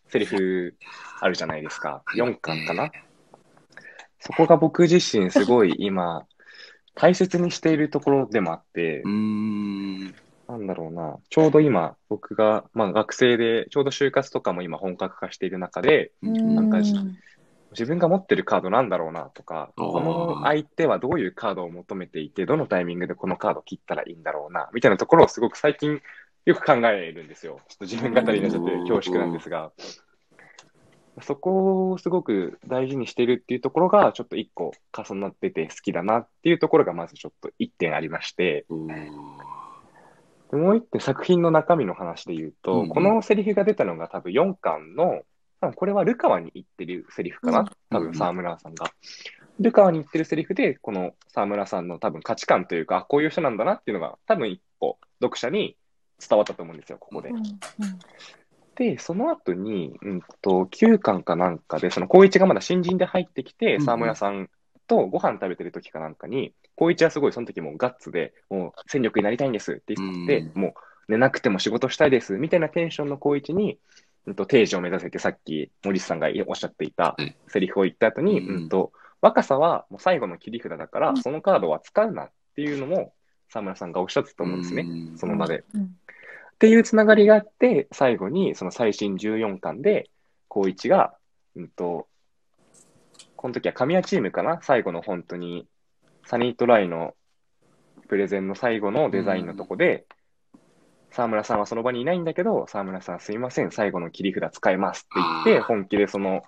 [0.10, 0.76] セリフ
[1.22, 2.04] あるじゃないですか。
[2.06, 2.12] あ。
[2.16, 2.92] 4巻かな？
[4.20, 6.26] そこが僕自身すごい今、
[6.96, 10.16] 大切にしているところでもあってうー、ん。
[10.48, 16.80] なんだろうな、ちょうど今、僕が、まあ、学生で、ちょうど就活とかも今本格化している中で、うんか
[17.72, 26.02] 自分が持ってるカードなんだろうなとか、この相手はどういうカードを求めていて、どのタイミングでこのカードを切ったらいいんだろうな、みたいなところをすごく最近
[26.50, 27.60] よく考えるんですよ。
[27.68, 29.72] ちょっと自分語りになっちゃって恐縮なんですが。
[31.22, 45.22] そこをすごく大事にしてるっていうところが、ちょっと一個重なってて好きだなっていうところがまずちょっと一点ありまして、もう一点作品の中身の話で言うと、うんうんこのセリフが出たのが多分4巻の、
[45.62, 48.92] 多分これはルカワに言ってるセリフかな、うん多分沢村さんが。
[49.60, 55.76] ルカワに言ってるセリフで、この沢村さんの多分価値観というか、あこういう人なんだなっていうのが多分一個読者に
[56.28, 57.30] 伝わったと思うんですよ、ここで。
[57.30, 57.46] っうんうん。
[58.76, 64.50] で、その後に、うんと、9巻かなんかで、その光一がまだ新人で入ってきて、うん沢村さん
[64.88, 70.74] とご飯食べてる時かなんかに、光一はすごいその時もうガッツで、もう戦力になりたいんですって言ってて、うもう
[71.12, 73.78] 寝なくても仕事したいですみたいなテンションの光一に、
[74.26, 77.36] うんと、定時を目指せてさっき森さんがおっしゃっていたはい。
[77.48, 78.56] セリフを言った後に、うん。
[78.56, 78.92] うんと、
[79.22, 81.18] 若さはもう最後の切り札だからう、ん。
[81.18, 83.14] そのカードは使うなっていうのも
[83.50, 84.84] 沢村さんがおっしゃってたと思うんですね。
[84.84, 85.18] うん。
[85.18, 85.64] その場で。
[85.74, 85.96] うん
[86.60, 90.10] っていうつながりがあって、最後にその最新14巻で、
[90.52, 91.14] 光一が、
[91.56, 92.08] うんと、
[93.38, 94.60] この時は神谷チームかな？
[94.62, 95.68] 最後の本当に、
[96.26, 97.14] サニートライの
[98.10, 100.06] プレゼンの最後のデザインのとこで、
[101.12, 106.44] 沢村さんはその場にいないんだけど、沢村さんすいません、最後の切り札使いますって言って、本気でその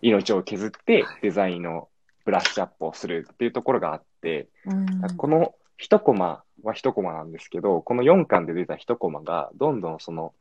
[0.00, 1.90] 命を削ってデザインの
[2.24, 5.16] ブラッシュアップをするっていうところがあって、うん。
[5.18, 10.32] この一コマは一コマなんですけど、この4巻で出た一コマが、どんどんその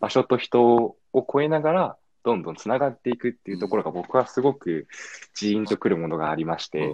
[0.00, 4.86] 場所と人を超えながら、どんどんつながっていくっていうところが僕はすごく
[5.34, 6.92] ジーンとくるものがありまして、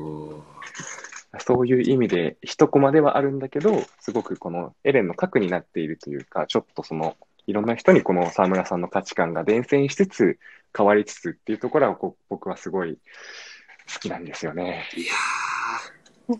[1.40, 10.38] そういう意味で一コマではあるんだけど、すごくこのエレンの核になっているというか、ちょっとそのいろんな人にこの沢村さんの価値観が伝染しつつ、
[10.76, 12.98] 変わりつつっていうところはこ僕はすごい
[13.92, 14.84] 好きなんですよね。
[14.96, 16.38] いやー、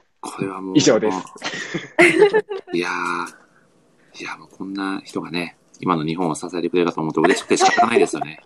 [0.24, 0.74] これはもう。
[0.76, 1.18] 以上です。
[2.72, 8.40] いやー、いや、もうこんな人がね、今の日本を支えてくれるかと思うと嬉しくて仕方ないですよね。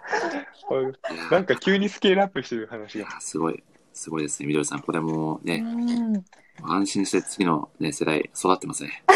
[1.30, 3.04] なんか急にスケールアップしてる話が。
[3.04, 4.80] いやーすごい、すごいですね、みどりさん。
[4.80, 6.24] これもね、ん
[6.62, 9.04] 安心して次の、ね、世代育ってますね。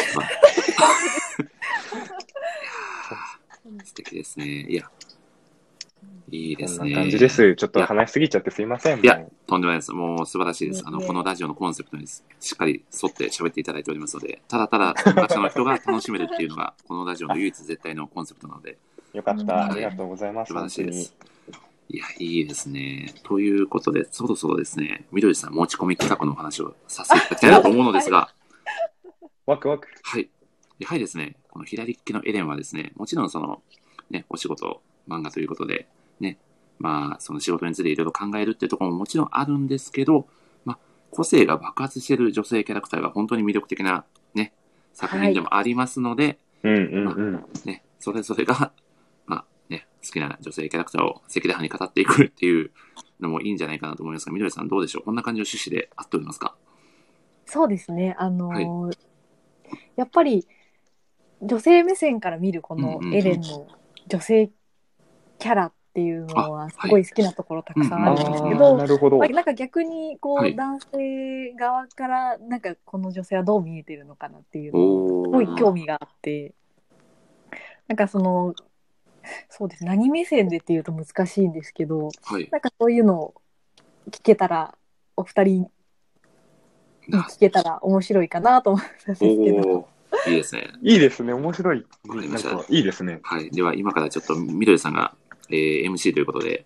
[3.85, 4.67] 素敵ですね。
[4.69, 4.91] いや、
[6.33, 6.95] いいですね。
[6.95, 7.55] 感じです。
[7.57, 9.01] ちょっと話しすぎちゃってすいません。
[9.01, 9.93] いやとんでもないです。
[9.93, 10.83] もう素晴らしいです。
[10.87, 12.23] あの、このラジオのコンセプトにし
[12.55, 18.79] っかり沿って喋っていただいておりますので、ただただ参加者の人が楽しめるっていうのが、 このラジオの唯一絶対のコンセプトなので、
[19.13, 19.67] よかっうんた。
[19.71, 20.49] ありがとうございます。
[20.49, 21.15] 素晴らしいで本す。
[21.91, 23.13] いや、いいですね。
[23.25, 28.33] ということで、そろそろですね、みどりさん持ち込み企画のお話をさせていただきたいなと思うのですが、
[29.45, 29.87] ワクワク。
[30.03, 30.31] はい。
[30.79, 33.61] やはりですね、この左利きのエレンはですね、もちろんその、
[34.09, 35.87] ね、お仕事、漫画ということで、
[36.23, 36.39] ね、
[36.79, 40.27] まあ、その仕事についていろいろ考えるっていうところももちろんあるんですけど、
[40.65, 40.79] まあ、
[41.11, 44.05] 個性が爆発している女性キャラクターが本当に魅力的な、
[44.35, 44.55] ね、
[44.95, 47.45] 作品でもありますので、うんうんうん。
[47.67, 48.73] ね、それぞれが、
[49.27, 52.71] まあ、ね、好きな女性キャラクターを赤裸々に語っていくっていう
[53.21, 55.03] のもいいんじゃないかなと思いますが、みどりさんどうでしょう？
[55.03, 56.55] こんな感じの趣旨で合っておりますか？
[57.47, 58.15] そうですね。
[58.19, 58.99] あのー
[59.97, 60.47] やっぱり
[61.41, 63.67] 女性目線から見るこのエレンの
[64.07, 64.51] 女性
[65.39, 69.29] キャラっていうのはすごい好きなところたくさんああるんですけあど、ー、なるほどまあ。
[69.29, 75.47] なんか逆にこう、はい男性側からなんかこの女性はどう見えてるのかなっていうすごい。
[75.57, 76.55] 興味があって
[77.89, 78.55] なんかその
[79.49, 82.49] そうです何目線でっていうと難しいんですけどはい。
[82.51, 83.35] なんかそういうのを
[84.11, 84.75] 聞けたら
[85.17, 85.67] お二人に
[87.09, 89.89] な聞けたら面白いかなと思ったんですけど。
[90.27, 90.69] いいですね。
[90.83, 91.33] いいですね。
[91.33, 91.87] 面白い。
[92.69, 93.21] いいですね。
[93.23, 93.51] はい。
[93.51, 95.15] では、今からちょっと、みどりさんが、
[95.53, 96.65] えー MC ということで、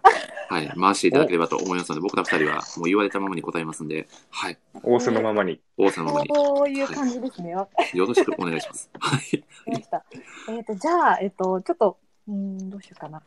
[0.49, 5.61] はい、回していただければと思いますので、僕ら二人はもう言われたままに答えますんで、はい、仰せのままに。
[5.77, 7.55] 大瀬のままにそういう感じですね。
[7.55, 8.91] わかよろしくお願いします。
[8.99, 9.21] はい。
[9.33, 10.05] りました。
[10.49, 11.99] えっ、と、じゃあ、えっ、と、ちょっと、
[12.29, 13.21] うーん、どうしようかな。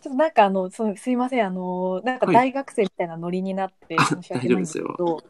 [0.00, 5.22] ちょっとなんかあの、そすいません、あの、なんかはい大学生みたいなノリになってあ申し訳ないんですけど、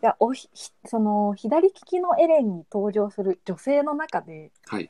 [0.00, 4.86] いやおひひその左利きのエレンに登場する女性の中で、はい。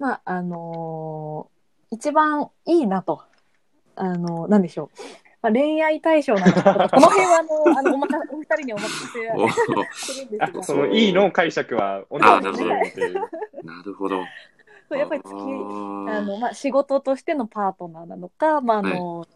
[0.00, 1.60] まあ、あのー
[1.92, 3.20] 一番いいなと、
[3.96, 4.98] あのなんでしょう。
[5.42, 6.62] まあ、恋愛対象なのか、
[6.94, 9.50] この辺はあの、あのおまかお二人にお任せおー
[9.92, 13.14] するんですが、あそのいいの解釈は、お願いしますあなっていう。
[13.64, 14.22] なるほど。
[14.88, 19.26] そうやっぱり付きあーあの、まあ、仕事としてのパートナーなのか、まああの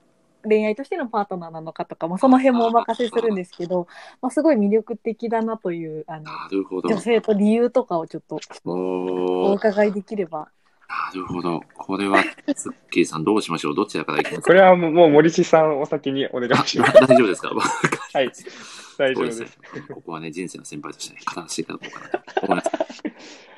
[0.49, 3.87] 恋愛としてのパートナーなのかとか、まあ、その辺もお任せするんですけど、
[4.23, 6.89] まあ、すごい魅力的だなというあのなるほど。
[6.89, 10.49] 女性と理由とかをちょっとお伺いできれば。
[10.87, 11.63] なるほど。
[11.77, 12.23] これは、
[12.55, 13.75] ツッキーさんどうしましょう？
[13.75, 14.37] どちらからいきます？
[14.37, 16.93] かこれはもうもう森地さんお先にお願いします。
[17.09, 17.49] 大丈夫ですか？
[17.51, 18.31] はい。
[18.99, 19.41] 大丈夫です。
[19.41, 19.83] ですね。
[19.93, 22.71] ここはね、人生の先輩としてね、語らせていただこうかなと思います。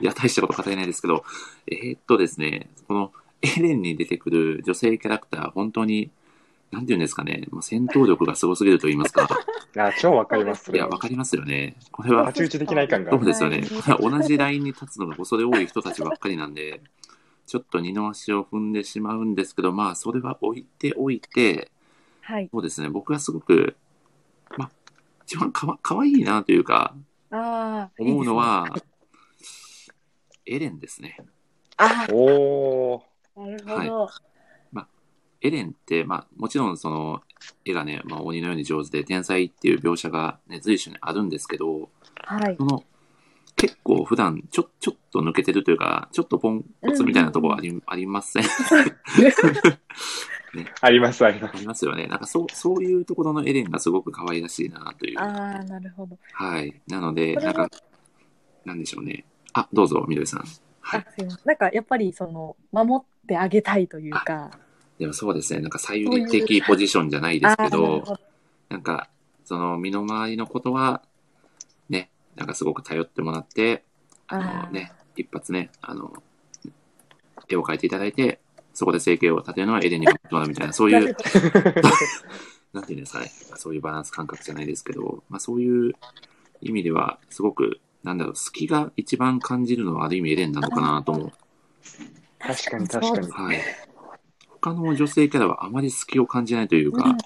[0.00, 1.24] いや、大したこと語れないですけど、
[1.66, 6.10] えーっとですね、このエレンに出てくる女性キャラクター、本当に、
[6.70, 9.28] なんていうんですかね、もう戦闘力がすごすぎると言いますか、
[9.78, 10.64] あ超わかります。
[10.64, 11.76] そいや、わかりますよね。
[11.92, 13.24] これは太、刀打ちできない感がそう。
[13.24, 13.58] ですよね。
[13.58, 16.80] はいこれは同じラインに立つのが恐れ多い人たちばっかりなんで、
[17.46, 21.70] ちょっと二の足を踏んでしまうんですけど、まあ、それは置いておいて、
[22.22, 22.48] はい。
[22.52, 23.76] そうですね、僕はすごく、
[24.56, 24.70] まあ、
[25.24, 26.96] 一番かわかわいいなというか、
[27.30, 28.68] ああ、思うのは、
[30.44, 31.18] エレンですね。
[31.76, 33.16] あおー。
[33.36, 34.10] なるほど。
[35.46, 37.22] エレンって、まあ、もちろんその
[37.64, 42.64] 絵がね、まあ、鬼のように上手で天才っていう描写が、ね、随所にあるんですけど、はいそ。
[42.64, 42.84] の
[43.56, 48.42] 結構普段ちょちょっと抜けてるというか、ちょっとポンコツみたいなところあり,、ありません
[50.80, 51.56] あります、あります。
[51.56, 52.06] ありますよね。
[52.06, 55.18] なんかそうそういうところのエレンがすごく可愛らしいなという。
[55.18, 56.18] ああ、なるほど。
[56.32, 56.80] はい。
[56.86, 57.70] なので、なんか、
[58.64, 59.24] なんでしょうね。
[59.54, 60.40] あ、どうぞ、みどりさん。
[60.80, 61.10] はいあ。
[61.12, 61.46] すいません。
[61.46, 64.50] なんかやっぱりその守ってあげたいというか。
[64.98, 65.60] でもそうですね。
[65.60, 68.18] なんか左右的ポジションじゃないですけど、
[68.68, 69.08] なんか、
[69.44, 71.02] その身の回りのことは、
[71.88, 73.84] ね、なんかすごく頼ってもらって、
[74.26, 76.12] あのね、一発ね、あの、
[77.48, 78.40] 絵を描いていただいて、
[78.74, 81.16] そこで生計を立てるのはエレンに頑張ってもらうみたいな、そういう、
[82.72, 85.94] なんていうんですかね、そういうバランス感覚じゃないですけど、まあそういう
[86.60, 91.32] 意味では、すごく、なんだろう、好きが一番感じるのはある意味エレンなのかなと思う。
[92.38, 93.30] 確かに確かに。
[93.30, 93.60] はい。
[94.66, 97.16] 他の女性キャラはあまり好きを感じないというか、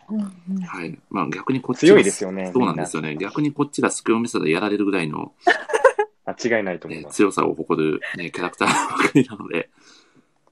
[0.67, 0.99] はい。
[1.09, 2.51] まあ逆にこっちが強いですよね。
[2.53, 3.17] そうなんですよね。
[3.17, 5.33] 逆にこっちが隙を見せたらやられるぐらいの、
[6.27, 7.17] 間違いないと思いね、ます。
[7.17, 9.71] 強さを誇る、ね、キャラクターばかりなので、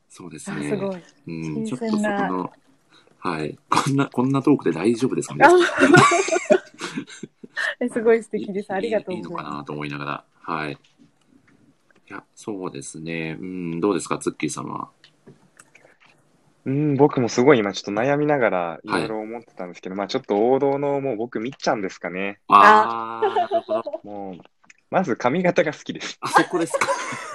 [0.08, 0.66] そうですね。
[0.66, 0.96] あすごい。
[1.26, 2.52] うん、ちょ新っとそこの、
[3.18, 3.58] はい。
[3.68, 5.44] こんな、こんなトークで大丈夫ですかね？
[7.92, 8.72] すごい素敵です。
[8.72, 10.72] ありがとういいのかなと思いながら、はい。
[10.72, 10.76] い
[12.10, 13.36] や、そうですね。
[13.38, 14.88] うん、どうですか、ツッキーさんは。
[16.64, 22.40] うん、僕もすごい今ちょっと悩みながらいろいろ思ってたんですけど、まあちょっと王道のもう僕みっちゃんですかね。
[22.48, 24.00] あー、なるほど。
[24.04, 24.38] もう、
[24.90, 26.18] まず髪型が好きです。
[26.20, 26.88] あそこですか。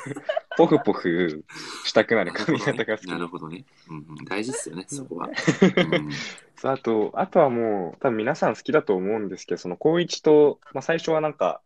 [0.57, 1.43] ポフポフ
[1.85, 3.65] したくなる髪型が好きなるほどね。
[3.89, 5.29] うんうん、大事ですよね、そこは。
[5.29, 5.33] うん、
[6.55, 11.61] そうあと、あとはもう、多分皆さん好きだと思うんですけど、その光一と、まあ、最初はなんか、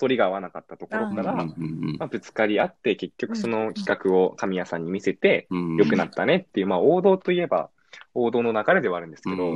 [0.00, 5.76] 反りが合わなかったところから、うんまうんあ、ぶつかり合って、結局その企画を神谷さんに見せて、うん。
[5.76, 7.70] 良くなったねっていう、まあ、王道といえば、
[8.14, 9.54] 王道の流れではあるんですけど、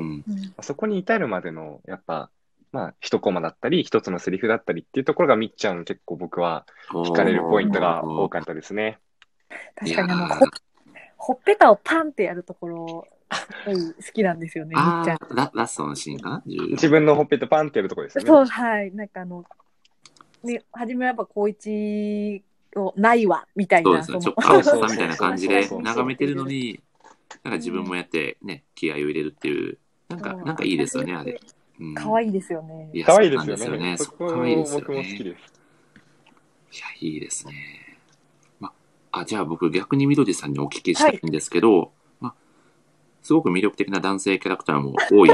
[0.62, 2.30] そこに至るまでの、やっぱ、
[2.70, 8.98] まあ、一コマだったり、一つのセリフだったりっていうところが、みっちゃん結構僕は惹かれるポイントが多かったですね。
[9.76, 10.46] 確かにあのほ
[11.16, 13.04] ほっぺたをパンってやるところ
[13.64, 14.74] すごい好きなんですよね。
[14.74, 15.18] みっちゃん。
[15.34, 18.28] ララストのシーンかな？14自分のほっぺたパンってやるところですよね。
[18.28, 19.44] そうはいなんかあの
[20.42, 22.42] ね初めはやっぱ高一
[22.76, 24.20] をないわみたいなそうですね。
[24.20, 26.80] ちょっとそうそう青さみたいな感じで眺めてるのに、
[27.42, 29.78] なんか自分もやってね、気合を入れるっていう、
[30.08, 31.40] なんか、なんかいいですよね、あれ。
[31.80, 32.90] うん、可愛いですよね。
[32.92, 33.96] いや可愛いですよね。
[34.18, 35.24] 可愛いですよ僕も好きね。
[35.24, 35.58] です。
[36.72, 37.98] いや、いいですね。
[38.58, 38.72] ま、
[39.12, 42.34] あ、じゃあ僕逆にみどりさんにお聞きしたいんですけど、ま、
[43.22, 45.30] すごく魅力的な男性キャラクターも多い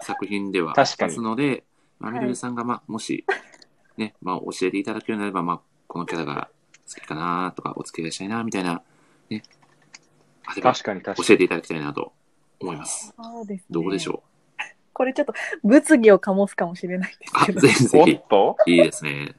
[0.00, 1.64] 作品では あり確かにますので、
[2.00, 3.24] まあ、りさんが、ま、もし、
[3.96, 6.48] ね、まあ、教えていただけるようになれば、まあ、このキャラが
[6.88, 8.82] 好きかなとか、お付き合いしたいな、みたいな、
[9.30, 9.42] ね、
[10.44, 11.28] あれば確かに確かに。
[11.28, 12.12] 教えていただきたいなと
[12.60, 13.14] 思います。
[13.16, 13.66] そうですね。
[13.70, 14.62] どうでしょう？
[14.92, 15.34] これちょっと
[15.64, 17.60] 物議を醸すかもしれないですあ、けど。
[17.60, 18.18] ぜひぜおっひ。
[18.28, 18.56] と？
[18.66, 19.34] いいですね。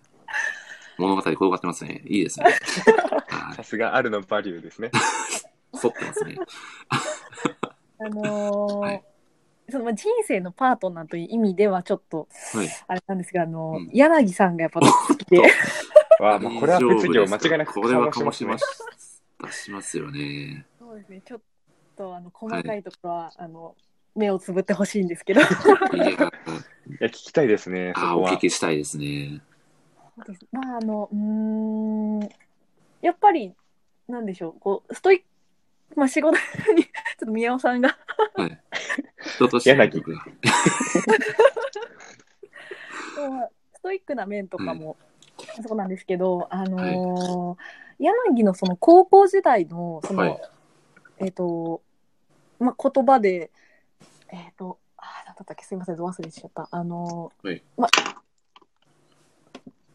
[0.98, 2.02] 物語転がってますね。
[2.06, 2.46] いいですね。
[3.30, 4.92] はいさすがあるのバリューですね。
[5.82, 6.36] 沿ってますね。
[8.00, 9.04] あのー はい
[9.70, 12.70] そのまあ人生のパートナーという意味ではちょっはい。
[12.88, 15.40] あれなんですが、あの、うん柳さんがやっぱ好きで、
[16.20, 18.62] わ あ、もうこれは物議を間違いなくこれは醸醸しまね。
[19.44, 20.66] 出しますよね。
[20.80, 21.42] そうですね、ちょっ
[21.96, 23.76] とあの細かいところは、あの
[24.16, 28.38] 目をつぶってほしいんですけど、いや、いや、聞きたいですね、そあ、お聞。
[28.38, 29.42] きしたいですね。
[30.52, 31.20] まああのうー
[32.26, 32.30] ん
[33.02, 33.54] やっぱり
[34.08, 35.26] なんでしょうこうストイック
[35.96, 36.38] まあ仕事
[36.74, 37.98] に ちょっと宮尾さんが。
[38.36, 38.62] はい。
[39.38, 39.84] 人としての
[43.74, 44.98] ストイックな面とかも、
[45.68, 47.58] そうなんですけどあのー
[47.98, 50.42] 柳のその高校時代のその、はい。
[51.20, 51.82] えっ、と
[52.60, 53.52] まあ言葉で
[54.30, 55.64] えっ、とあ何だったっけ？
[55.64, 56.68] すいません忘れちゃった。
[56.72, 57.64] あのーはい。
[57.78, 57.88] ま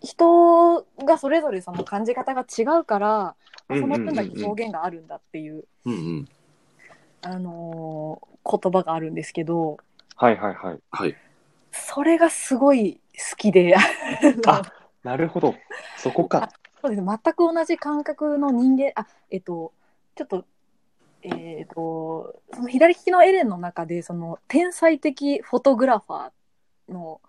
[0.01, 3.37] 人がそれぞれその感じ方が違うから、ま
[3.69, 6.29] あその分だけ表現があるんだっていう、うんうん。
[7.23, 9.77] あのー言葉があるんですけど
[10.17, 10.79] はいはいはい。
[10.91, 11.17] はい。
[11.73, 13.01] それがすごい
[13.31, 13.75] 好きで
[14.47, 14.63] あ
[15.03, 15.55] なるほど。
[15.99, 16.51] そこか。
[16.83, 19.73] そうです全く同じ感覚の人間あえっと
[20.15, 20.45] ちょっと
[21.23, 27.21] えっとその左利きのエレンの中でその天才的フォトグラファーの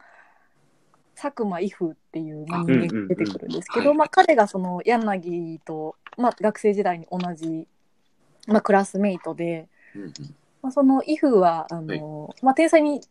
[1.21, 7.67] 佐久間伊風っていう、まあ、あ人間が出てくるんですけど、うんうんうんまあ、彼がその柳と、まあ、学生時代に同じ、
[8.47, 10.11] まあ、クラスメイトで、うんうん。
[10.63, 13.01] まあ、その伊風はあの、まあ、天才に、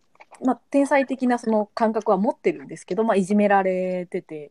[0.44, 4.50] まあ、天才的なその感覚は持ってるんですけど、まあ、いじめられてて、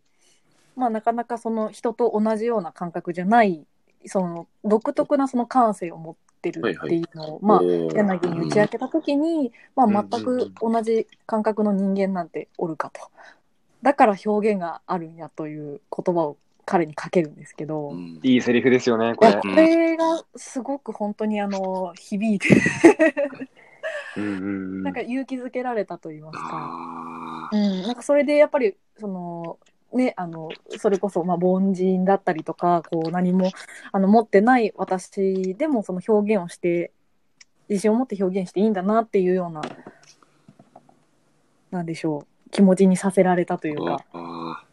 [0.78, 3.66] まあ、なかなかその人と同じような感覚じゃない
[4.06, 13.02] その独特なその感性を持ってるっていうのを、まあ、柳に打ち明けた時に、まあ、全く同じ感覚の人間なんておるかと。
[13.82, 18.20] だから表現があるんやという言葉を彼にかけるんですけど、うん。
[18.22, 19.34] いいセリフですよね、これ。
[19.34, 22.50] これがすごく本当にあの響いて
[24.16, 29.58] なんか勇気づけられたと言いますか、あうん、なんかそれでやっぱりその
[29.94, 33.52] ねあのそれこそまあ凡人だったりとかこう何も
[33.92, 36.92] あの持ってない私でもその表現をして
[37.70, 39.62] 自信を持って表現していいんだなっていうような
[41.72, 44.06] なんでしょう気持ちにさせられたというあか。
[44.14, 44.64] あ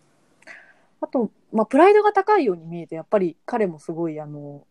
[1.00, 4.66] あと、まあ、プライドが高いように見えて、やっぱり彼もすごい、あの、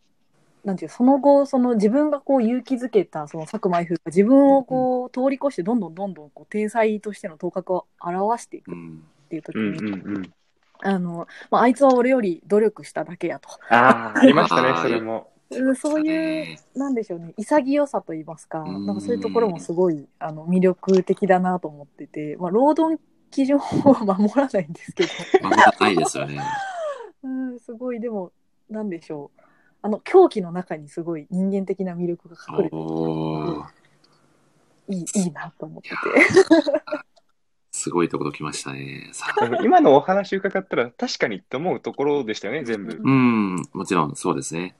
[0.64, 10.34] なんていう、その後、その自分がこう勇気づけた、その佐久間 F が自分をこう通り越して、どんどんどんどんこう天才としての頭角を表していくっうんていう時うんに、うんうん。
[10.82, 13.50] あの、まあ、あいつは俺より努力しただけやと。
[13.70, 15.30] ああ、ありましたねそれも。
[15.52, 23.00] うんそういう、なんでしょうね、潔さと言いますか、うんなんかそういうところもすごいあの魅力的だなと思ってて、まあ、労働
[23.32, 25.10] 基準法は守らないんですけど、
[25.44, 26.42] まあ、ないですよね。
[27.24, 28.32] うん、すごい、でも、
[28.70, 29.42] なんでしょう。
[29.82, 32.76] あの、狂気の中にすごい人間的な魅力が隠れて
[34.88, 37.06] いい、いいなと思っていてや。
[37.72, 39.12] すごいところ来ましたね。
[39.64, 43.02] 今のお話伺ったら確かにって思うところでしたよね、全部。
[43.04, 44.76] うん、もちろんそうですね。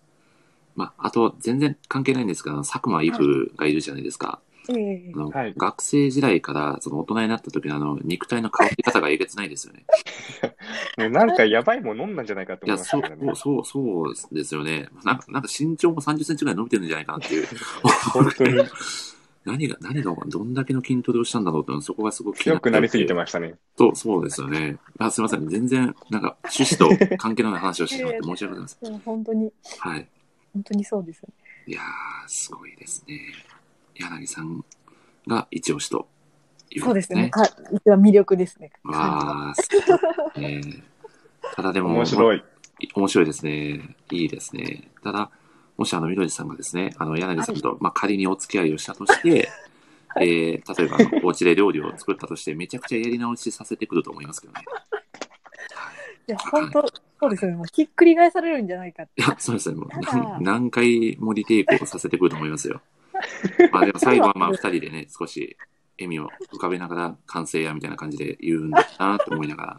[0.76, 4.40] まあ、あと、全然関係ないんですけど、佐久間イフがいるじゃないですか。
[4.70, 9.86] ええあのはい学生時代からその大人になった時のあの肉体の変わり方がえげつないですよね。
[10.98, 13.32] も うなんかやばいもん飲んだんじゃないかと思いましそうたけどね。
[13.36, 14.90] そう、そうですよね。
[15.04, 17.48] なんか、なんか身長も30センチぐらい伸びてるんじゃないかなっていう。
[18.12, 18.64] 本当に
[19.46, 23.56] 何が、何が、どんだけの筋トレをしたんだろうって、そこがすごく気に強くなりすぎてまましたね。
[23.78, 24.78] そう、そうですよね。
[24.98, 25.48] あすみません。
[25.48, 29.00] 全然、なんか、趣旨と関係のない話をしてしまって申し訳ございません。
[29.06, 30.08] 本当に、はい。
[30.56, 31.34] 本当にそうですよね。
[31.68, 31.84] いやー、
[32.28, 33.20] すごいですね。
[33.96, 34.64] 柳さん
[35.28, 36.08] が一押しと
[36.72, 37.24] いうそうですね。
[37.24, 37.30] ね。
[37.30, 38.72] か一番魅力ですね。
[38.86, 39.70] わー、す
[40.34, 40.84] ごいね。
[41.56, 42.44] ただでも、面白い。
[42.94, 43.96] 面白いですね。
[44.12, 44.90] いいですね。
[45.04, 45.30] ただ、
[45.78, 49.50] もしあの、みどりさんがですね、あの、柳さんと、まあ、仮にお付き合いをしたとして、
[50.08, 54.64] はえー、例えばあの、お家で料理を作ったとして、めちゃくちゃやり直しさせてくると思いますけどね。
[56.28, 56.86] いや、本当、
[57.20, 57.58] そうですよね。
[57.58, 59.22] もうひっくり返されるんじゃないかって。
[59.22, 59.76] いや、そうですね。
[59.76, 62.82] もうただ何回もリテイクをさせてくると思いますよ。
[63.72, 65.58] まあでも最後はまあ二人でね、少し
[65.98, 69.78] 笑みを浮かべながら完成やみたいな感じで言うんだなと思いながら、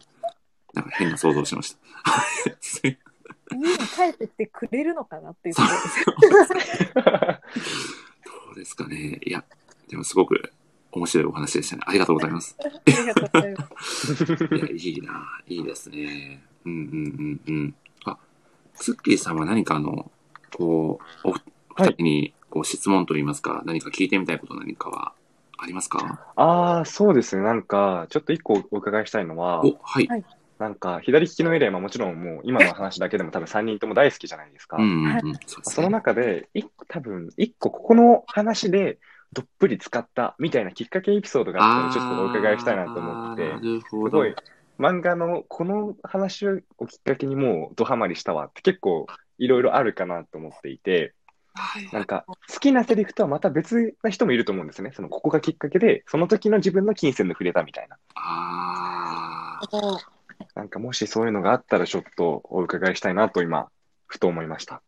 [0.75, 1.79] なんか変な想像をしました。
[3.55, 6.95] 家に帰ってきてくれるのかなっていうところですよ。
[8.47, 9.21] どうですかね。
[9.25, 9.45] いや、
[9.89, 10.53] でもすごく
[10.93, 11.83] 面白いお話でしたね。
[11.87, 12.57] ありがとうございます。
[12.63, 14.25] ありがとうございます。
[14.55, 16.43] いや、いいな、いいですね。
[16.65, 17.75] うんうんうんうん。
[18.05, 18.19] あ、
[18.75, 20.11] ツッキーさんは何かあの、
[20.55, 21.33] こう、お
[21.83, 25.13] 二人にこう質問といいますか、何か聞いてみたいこと何かは
[25.59, 26.33] ありますか？
[26.37, 27.43] ああ、そうですね。
[27.43, 30.07] なんか、ちょっと一個お伺いしたいのは、お、はい。
[30.07, 30.25] はい
[30.59, 34.79] なんか、左利きのエレンはもちろんもう今の話だけでも多分3人とも大好きじゃないですか。
[34.79, 35.39] うんうんうん。
[35.45, 35.93] そのね。
[35.93, 38.99] 中で、一個多分、一個ここの話で
[39.33, 43.53] どっぷり使ったみたいなきっかけエピソードがあったらちょっとお伺いしたいなと思って。
[43.89, 44.35] すごい
[44.79, 46.67] 漫画のこの話をきっ
[47.03, 49.07] かけにもうドハマりしたわって結構
[49.39, 51.15] いろいろあるかなと思っていて、
[51.55, 54.93] はいなんか好きなセリフとはまた別な人もいると思うんですね。
[54.95, 57.97] そのここがきっかけで、その時の自分の金銭の触れたみたいな。
[58.15, 59.69] ああ、
[60.55, 63.69] なんかもしそういうのがあったらちょっとお伺いしたいなと今、
[64.07, 64.83] ふと思いました。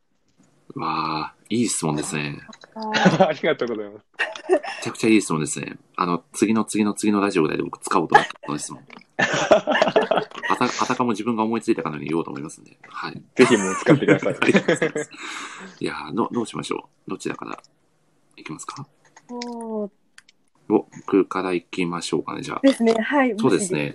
[0.74, 2.40] わあ、いい質問ですね。
[2.74, 4.05] ありがとうございます。
[4.51, 5.77] めちゃくちゃいい質問ですね。
[5.97, 8.82] あの、次の次の次のラジオぐらいで僕使おうと思ったこの質問。
[9.19, 12.78] あた、あたかも自分が思いついたかのように言おうと思いますんで。
[12.89, 13.23] はい。
[13.35, 14.35] ぜひもう使ってください。
[15.81, 17.11] いやーど、どうしましょう？
[17.11, 17.61] どちらから
[18.36, 18.86] 行きますか？
[19.28, 19.90] そう
[20.69, 22.61] 僕から行きましょうかね、じゃあ。
[22.62, 22.95] ですね。
[22.95, 23.35] はい。
[23.39, 23.93] そうですね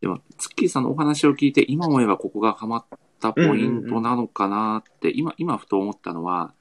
[0.00, 2.84] でも、ツッキーさんのお話を聞いて、今思えばここがハマっ
[3.20, 6.52] たポイントなのかなって、今、今ふと思ったのは、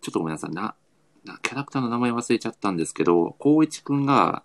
[0.00, 0.74] ちょっとごめんなさい、な、
[1.24, 4.42] なキャラクターの名前忘れちゃったんですけど、光一くんが、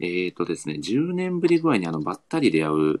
[0.00, 3.00] えーとですね、10年ぶりぐらいにあの、ばったり出会う、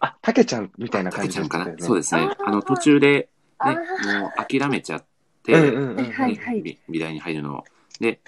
[0.00, 1.74] あ、たけちゃんみたいなた感けちゃんかな？
[1.78, 2.50] そうですねあ。
[2.50, 3.82] の、途中で、あね、も
[4.28, 5.04] う諦めちゃっ
[5.42, 6.12] て、うんうんうん。
[6.12, 7.64] はいはい美美大に入るのを。
[8.00, 8.20] で、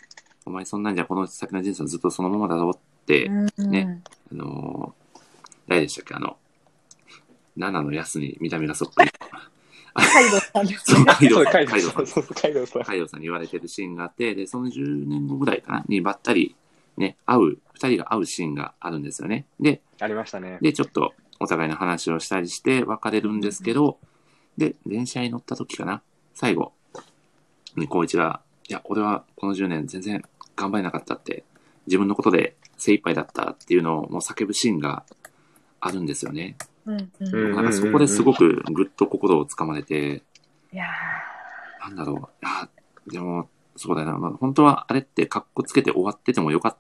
[0.46, 4.02] お前そんなんじゃこの先の人生はずっとそのままだろうって、うんね
[4.32, 5.20] あのー
[5.68, 6.14] 誰でしたっけ？
[6.14, 6.38] あの、
[7.56, 9.10] 七の安に見た目がそっくり。
[9.94, 11.06] カイドウさんですそう、ね。
[11.06, 12.82] カイドウさん、カイドウさんカイドウさん。
[12.82, 16.54] カイドウさんに言われてるシーンがあって、で、その10年後ぐらいかなにばったり、
[16.98, 19.46] ね、会う、二人が会うシーンがあるんですよね。
[19.60, 20.58] で、ありましたね。
[20.60, 23.98] で、ちょっと、お互いの話をしたりして別れるんですけど、
[24.56, 26.02] で、電車に乗った時かな、
[26.34, 26.72] 最後
[27.76, 30.22] に光一が、いや、俺はこの10年全然
[30.56, 31.44] 頑張れなかったって、
[31.86, 35.04] 自分のことで精一杯だったっていうのをもう叫ぶシーンが
[35.80, 36.56] あるんですよね。
[36.86, 37.56] うんううんん。
[37.56, 40.22] なんかそこですごくぐっと心をつかまれて、
[40.72, 40.86] いや
[41.80, 42.68] なんだろう、あ、
[43.06, 46.76] でも、そうだよな、まあ、本当はあれってカッコつけて終わっててもよかっ。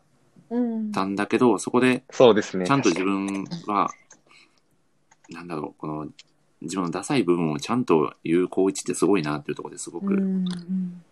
[0.92, 2.66] たんだけど、そこでそうですね。
[2.66, 3.90] ちゃんと自分は、
[5.28, 6.06] なんだろう、この、
[6.62, 10.44] 自分のダサい部分をちゃんと言う光一ってすごいなっていうところですごく、うんうん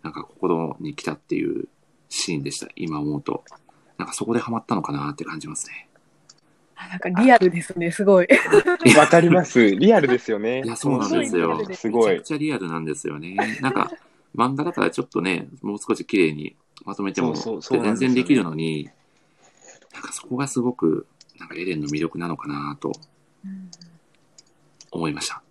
[0.01, 1.67] なんか心に来たっていう
[2.09, 3.43] シーンでした、今思うと。
[3.97, 5.84] なんかそこでハマったのかなって感じますね。
[6.75, 8.27] あなんかリアルですね、すごい。
[8.97, 9.75] わかります。
[9.75, 10.61] リアルですよね。
[10.63, 11.63] いや、そうなんですよ。
[11.67, 12.23] めすごいちゃく。
[12.23, 13.35] ちゃリアルなんですよね。
[13.61, 13.91] なんか、
[14.35, 18.89] 漫画だからちょっとね、もう少し綺麗にまとめても全然できるのに、
[19.93, 21.07] なんかそこがすごく、
[21.39, 22.91] なんかエレンの魅力なのかなと
[23.43, 23.69] うん
[24.91, 25.41] 思いました。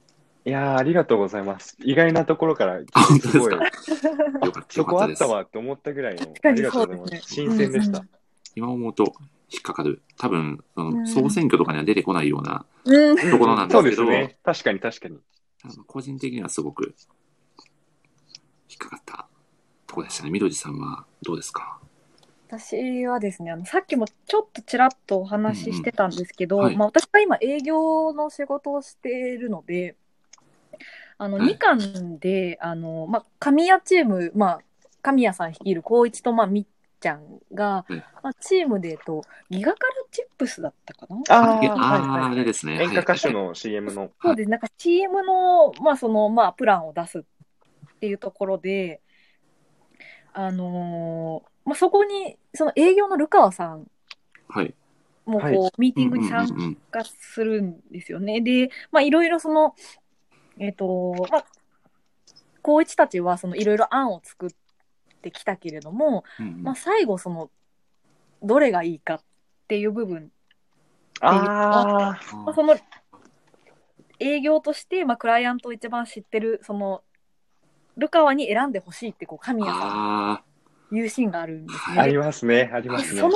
[0.46, 1.76] いやー、ありがとうございます。
[1.82, 4.08] 意外なところから、あ本当すごい、ですか
[4.46, 5.26] よかった、そこあった。
[5.26, 8.04] わって思ったぐらいの、ありがとうございます新鮮でした。
[8.54, 9.14] 今思うと
[9.54, 10.02] 引っかかる。
[10.18, 13.16] 多分、の総選挙とかには出てこないような、うん。
[13.16, 14.38] ところなんでそうすけどですね。
[14.42, 15.18] 確かに確かに。
[15.86, 16.94] 個人的にはすごく
[18.68, 19.26] 引っかかった
[19.86, 20.30] ところでしたね。
[20.30, 21.78] みどりさんはどうですか？
[22.48, 29.96] 私はですねあのさっきもちょっとちらっとお話ししてたんですけど、うんうんはいまあ、私が今営業の仕事をしているので
[31.16, 34.60] あのはい2巻で、あのまあ、神谷チーム、まあ、
[35.02, 36.66] 神谷さん率いる光一と、まあ、みっ
[37.04, 37.22] ちゃん
[37.52, 41.16] が、はいまあ、チームで、えっと、ギガカルチップスだったかな？
[41.28, 42.82] あーああ、あれですね。
[42.82, 44.10] 演歌歌手はいの CM の。
[44.22, 47.22] そうですなんか CM の,、まあそのまあ、プランを出すっ
[48.00, 49.02] ていうところで、
[50.32, 53.86] あのーまあ、そこにその営業のルカワさん
[54.48, 54.74] はい。
[55.26, 58.40] もこう、はいミーティングに参うんうんうんうん加するんですよね。
[58.40, 59.74] で、まあ、いろいろその、
[60.58, 61.44] えっ、と、まあ、
[62.62, 64.50] 高一たちはそのいろいろ案を作っ
[65.24, 67.50] てきたけれども、うんうんまあ、最後その、
[68.42, 69.20] どれがいいかっ
[69.68, 70.30] ていう部分、
[71.20, 72.76] あまあ、その
[74.20, 77.02] 営業として、まあ、クライアントを一番知ってる、その、
[77.96, 80.42] ルカワに選んでほしいって、こう、神谷さんあ
[80.92, 82.00] いうシーンがあるんですあ、ね。
[82.00, 82.70] ありますね。
[82.72, 83.28] ありますねそ。
[83.28, 83.34] の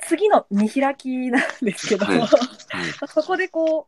[0.00, 2.28] 次の見開きなんですけど、はいはい
[3.06, 3.86] そこでこ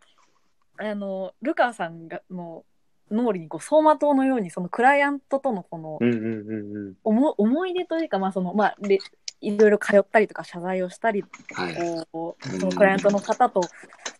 [0.78, 2.64] う、あの、ルカさんがの
[3.10, 6.94] 脳裏にこう走馬灯のように、そのクライアントとのこのうんうんうんうん。
[7.04, 8.98] 思思い出というか、まあその、まあ、で
[9.40, 12.06] いろいろ通ったりとか謝罪をしたり、はい。
[12.12, 13.60] こう、うんそのクライアントの方と、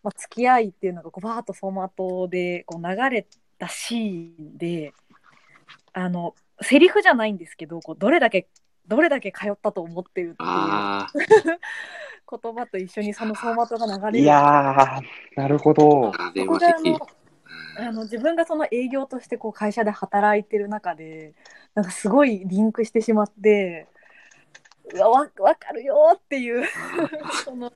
[0.03, 3.27] まあ、付き合いっていうのがこうバーッと走馬灯でこう流れ
[3.59, 4.93] たシーンで、
[5.93, 8.49] あの、セリフじゃないんですけど、こうどれだけ、
[8.87, 11.59] どれだけ通ったと思ってるっていう
[12.41, 14.19] 言葉と一緒にその走馬灯が流れる。
[14.19, 16.13] いやー、なるほど。
[16.19, 17.07] あれここは的であの。
[17.79, 21.35] あの自分がその営業としてこう会社で働いてる中で
[21.75, 23.87] なんかすごいリンクしてしまって
[24.95, 26.67] うわわわかるよっていう
[27.45, 27.73] その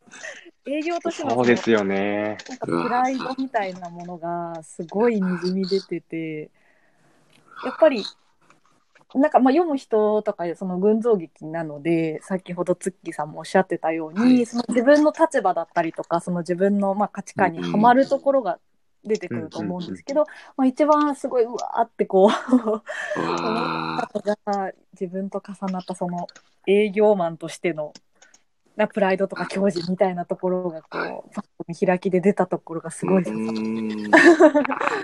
[0.66, 2.36] 営業としてのそうですよね。
[2.48, 6.50] なんかプライドみたいなものがすごいにじみ出てて
[7.64, 8.04] やっぱり
[9.14, 14.46] なんかまあ読む人とかその群像劇なので先ほどツッキーさんもおっしゃってたように、はい。
[14.46, 18.58] その自分の立場だったりとかその自分のまあ価値観にはまるところが
[19.08, 20.26] 出てくると思うんですけど、
[20.56, 22.82] まあ、一番すごいうわーってこう わ思
[23.18, 26.26] あ、ったのが自分と重なったその
[26.66, 27.92] 営業マンとしての
[28.76, 31.20] なプライドとか矜持みたいなところがこう、はい
[31.68, 33.36] 見開きで出たところがすごいです。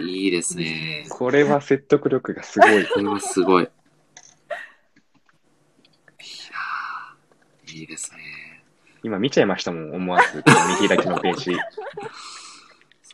[0.00, 1.06] いいですね。
[1.10, 2.86] これは説得力がすごい。
[2.86, 3.68] これはすごい。
[7.68, 8.18] いいいですね。
[9.02, 10.44] 今見ちゃいましたもん、思わず。
[10.80, 11.56] 見開きのページ。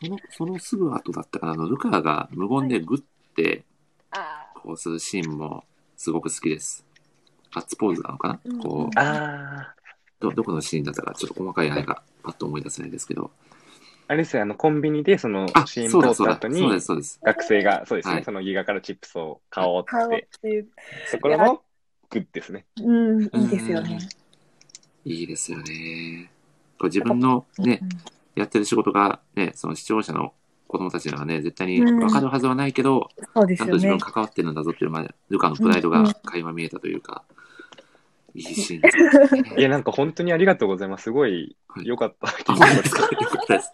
[0.01, 3.03] その、そのすぐ後だったかな、あの、ルカが無言でグッ
[3.35, 3.63] て、
[4.11, 5.65] あこうするシーンも
[5.97, 6.85] すごく好きです。
[7.53, 9.79] ガッツポーズなのかな、うんこう、あー。
[10.19, 13.31] ど、どこのシーンだったか、ちょっと細かいあれがパッと思い出せないですけど。
[14.07, 17.19] あれですよ、あの、コンビニでそのあ、CM そうだ、通った後にそうで、す、そうです。
[17.23, 20.67] 学生が、そうですね、はいそのギガからチップスを買おうあ、顔っ、ってていう、
[21.11, 21.61] ところの
[22.09, 22.65] グッですね。
[22.81, 23.99] うん、いいですよね。
[25.05, 26.31] いいですよね。
[26.79, 27.89] こう自分のねう、ん
[28.39, 30.33] やってる仕事がね、その視聴者の
[30.67, 33.97] 子供たちにはね、絶対にうん分かるはずはないけど、ちゃんと自分。
[33.99, 37.23] 関わってるんだぞっていう、まあ、ルカのプライドが垣間見えたというか、
[38.35, 39.55] いいシーンですね。
[39.57, 41.05] いや、なんか本当にありがとうございます。
[41.05, 42.27] すごいはい良かった。
[42.27, 43.71] あ、本当ですかよかったです。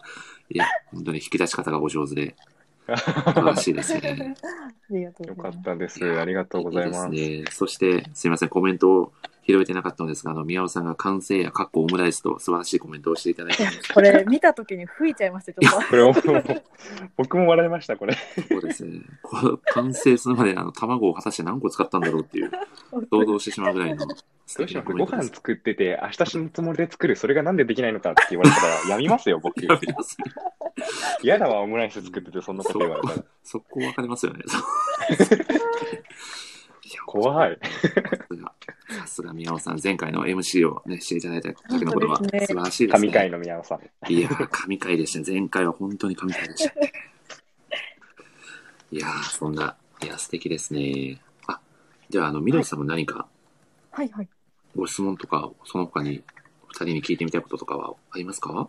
[0.50, 2.34] いや、本当に引き出し方がお上手で、
[2.86, 4.34] 素晴らしいですね。
[4.90, 5.56] ありがとうよございます。
[5.56, 6.18] かったです。
[6.18, 7.14] ありがとうございます。
[7.14, 7.44] いいですね。
[7.50, 9.12] そして、すいません、コメントを
[9.46, 13.64] 拾えてなかったのですが、あの、宮尾さんが完成や、かっこオムライスと素晴らしいコメントをしていただいて。
[13.94, 15.88] これ見た時に吹いちゃいました、ちょっと。
[15.88, 16.14] これも、
[17.16, 18.16] 僕も笑いました、これ。
[18.48, 19.00] そうですね。
[19.22, 22.50] これ完成するまで、あの、卵を果たして何個使ったんだろうっていう、
[23.10, 24.06] 想像してしまうぐらいの
[24.46, 25.28] 素どうし敵なますご飯コメントです。
[25.36, 29.64] 作ってて、明日死ぬつもりで作る、それがなんでできないのかって言われたら、やみますよ、僕。
[29.64, 30.32] やめますね
[31.22, 33.24] 嫌だわ、オムライス作ってて、そんなこと言われたら。
[33.44, 34.42] 速攻わかりますよね。
[37.06, 37.58] 怖い。
[37.62, 37.70] さ
[38.28, 38.52] すが、
[39.00, 43.08] さすが宮尾さん、前回の MC をね、していただいた時のことは素晴らしいですね。
[43.08, 44.12] 神回の宮尾さん。
[44.12, 45.38] いやー、神回でしたね。
[45.40, 46.92] 前回は本当に神回でしたね。
[48.92, 51.20] いやー、そんな、いや、素敵ですね。
[51.46, 51.60] あ、
[52.08, 53.26] じゃあ、あの、みどりさんも何か
[53.90, 54.28] はいはい。
[54.76, 56.22] ご質問とか、その他に
[56.68, 58.68] 二人に聞いてみたいこととかはありますか？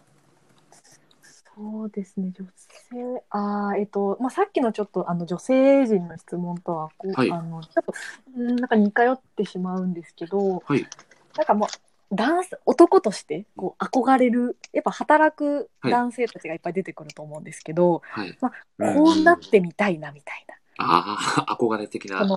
[1.58, 10.86] そうですね、女性、あーえっと、まあ、さっきのちょっと、あの、女性陣の質問とは、こう、はいあの、ちょなんか似通ってしまうんですけど、はい。
[11.36, 11.70] なんかもう、
[12.16, 18.30] 男性男としてこう憧れるやっぱ働くはい男性たちがいっぱい出てくると思うんですけど、はい。
[18.30, 20.56] うんこうなってみたいなみたいな。
[20.78, 22.26] ああ、憧れ的な。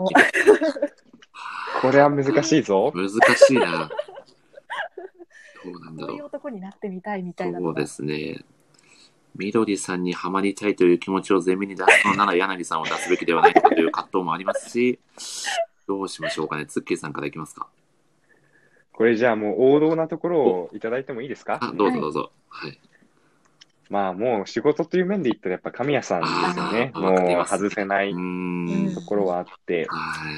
[1.83, 2.91] これは難しいぞ。
[2.95, 3.89] 難しいな。
[5.65, 6.09] どうなんだろう。
[6.09, 8.45] こういう男になってみたいみたいなそうですね。
[9.36, 14.98] みどりさんにはまりたいという気持ちを前面に出すのなら柳さんを出すべきではないのかという葛藤もありますし、
[15.89, 16.66] どうしましょうかね。
[16.66, 17.69] ツッキーさんからいきますか。
[18.93, 21.59] これじゃあもう王道なところをいただいてもいいですか？
[21.61, 22.32] あ、どうぞどうぞ。
[22.48, 22.78] はい。
[23.89, 26.93] まあもう仕事という面で言ったらやっぱ神谷さんですよね。
[26.94, 28.12] もう外せない。
[28.94, 30.35] ところはあって、はい。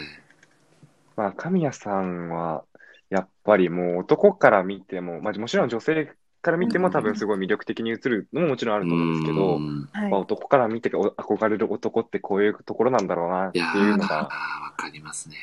[1.16, 2.64] まあ神谷さんは
[3.10, 9.88] やっぱりもう男から見ても、まあもちろん女性から見ても多分すごい魅力的に映るのももちろんあると思うんですけどう、ん。
[9.92, 10.10] はい。
[10.10, 14.28] まあ、男から見てお憧れる男ってこういうところなんだろうなっていうのが、わ
[14.76, 15.36] かりますね。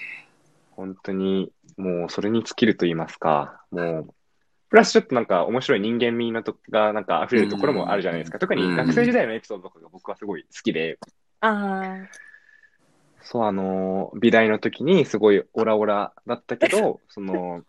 [0.71, 4.13] 本当にもうそれに尽きると言いますか、もう、
[4.69, 8.37] プラスちょっとなんか面白い人間味のとがなんか溢れるところもあるじゃないですか。
[8.37, 10.99] 特に学生時代のエピソードとかが僕はすごい好きで、
[11.41, 11.97] あ
[13.21, 17.63] そう、あの、美大の時にすごいオラオラだったけど、その、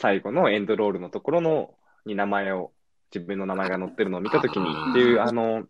[0.00, 1.74] 最後のエンドロールのところの、
[2.06, 2.72] に名前を、
[3.14, 5.64] 自分の名前が載ってるのを見た時にっていう、あの、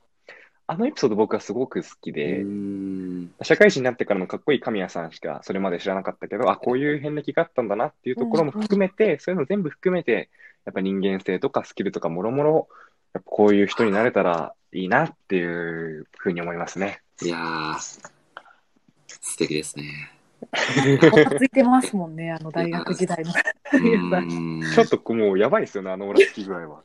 [0.68, 2.44] あのエピソード僕はすごく好きうで。
[3.42, 10.30] 社会人になってからのかっこいい神谷さんしかそれまで知らなかったけど、あ、こういう遍歴があったんだなっていうところも含めて、そういうの全部含めて、
[10.64, 12.68] やっぱ人間性とかスキルとかもろもろ、
[13.14, 17.02] やっぱこういう人になれたらいいなっていうふうに思いますね。
[17.20, 17.78] いやー、
[19.08, 20.19] 素敵ですね。
[20.52, 23.30] あ、落ち着いてますもんね、あの大学時代の。
[23.72, 24.74] うーん。
[24.74, 26.80] ちょっともうやばいですよね、あのオラつき具合は。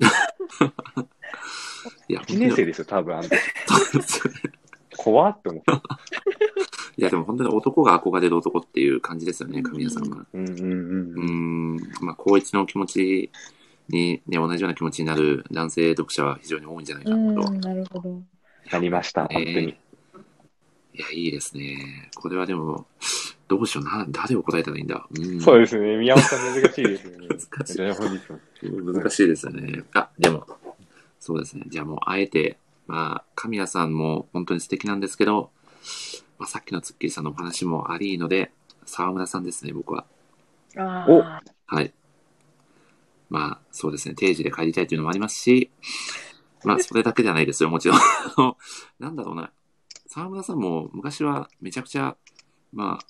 [2.07, 3.29] いや、1年生ですよ、多分あの
[4.97, 5.71] 怖って思って。
[6.97, 10.25] いや、でも本当に男が憧れる男っていう感じですよね、神谷さんは。
[10.33, 12.05] うんうんううんーん。
[12.05, 13.31] まあ、高一の気持ち
[13.89, 17.51] に、ね、同じような気持ちになる男性読者は非常に多いんじゃないかうなと。
[17.51, 18.21] ん、なるほど。
[18.71, 19.77] なりました、本当に。
[20.93, 22.09] いや、いいですね。
[22.15, 22.87] これはでも、
[23.47, 25.07] どうしような、誰を答えたらいいんだ？
[25.17, 27.27] うん、そうですね、宮本さん難しいですよね。
[27.27, 29.83] 難しい 難しいですよね。
[29.93, 30.47] あ、でも、
[31.19, 31.65] そうですね。
[31.67, 32.57] じゃあもう、あえて、
[32.87, 35.51] まあ、神谷さんも本当に素敵なんですけど、
[36.37, 38.51] まあ、さっきのツッキーさんのお話もありので、
[38.85, 40.05] 沢村さんですね、僕は。
[40.77, 41.93] あおあ、はい。
[43.29, 44.15] まあ、そうですね。
[44.15, 45.71] 定時で帰りたいというのもありますし、
[46.63, 47.99] まあ、それだけじゃないですよ、もちろん。
[48.99, 49.51] なんだろうな。
[50.07, 52.15] 沢村さんも昔はめちゃくちゃ、
[52.73, 53.05] まあ、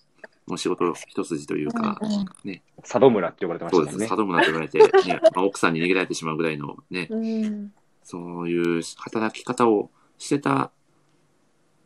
[0.48, 2.00] もう仕事一筋というか、
[2.82, 4.00] 佐渡村って呼ばれてまそうです。
[4.00, 4.42] したもんね。
[4.42, 4.44] 佐。
[4.44, 7.74] 渡村と言われて、 ねまあ、奥さんに逃げられてしまうぐらいのね、うん、
[8.04, 9.90] そういう働き方を
[10.20, 10.72] してた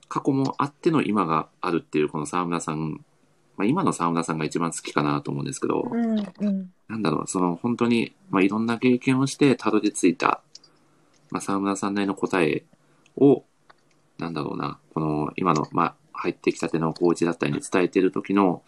[0.09, 3.05] 過去もあっての今があるっていうこの沢村さん、
[3.55, 10.41] まあ、今の沢村さんが一番好きかなと思うんですけど、うん、うん、なんだろう、その本当に、まあ、いろんな経験をしてたどり着いた、
[11.29, 12.65] まあ、沢村さんなりの答え
[13.15, 13.43] を、
[14.17, 18.61] なんだろうな、この今の、まあ、入ってきたてのコーチだったりに伝えてる時の、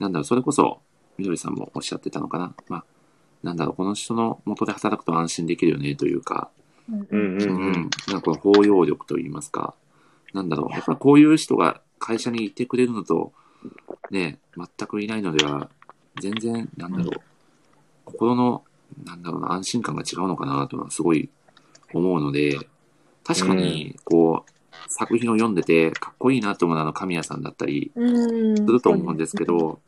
[0.00, 0.80] なんだろう、それこそ、
[1.18, 2.54] みどりさんもおっしゃってたのかな。
[2.68, 2.84] まあ、
[3.42, 6.50] なんだろう、この人の元で働くと安心できるよね、というか、
[6.88, 7.42] うんうんうん。
[7.42, 7.72] ううん。
[7.72, 7.90] ん。
[8.08, 9.74] なんかこの包容力といいますか、
[10.32, 13.32] なんだろう、やっぱこういう人が会社にいてくれるのと、
[14.10, 15.68] ね、全くいないのでは、
[16.16, 17.20] 全然、なんだろう、
[18.04, 18.64] 心の、
[19.04, 21.28] なんだろうな、安心感が違うのかなというのはすごい
[21.92, 22.58] 思うので、
[23.24, 24.53] 確かに、こう、
[24.88, 29.80] 作品を読んでて、かっこいいなと思うのはあの神谷さんだったりうん、すると思うんですけど、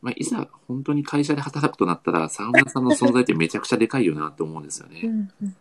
[0.00, 5.00] まあ、いざ本当に会社で働くとなったら、沢村さんの存在ってめちゃくちゃでかいよなと思うんですよね。
[5.04, 5.56] うん、うん、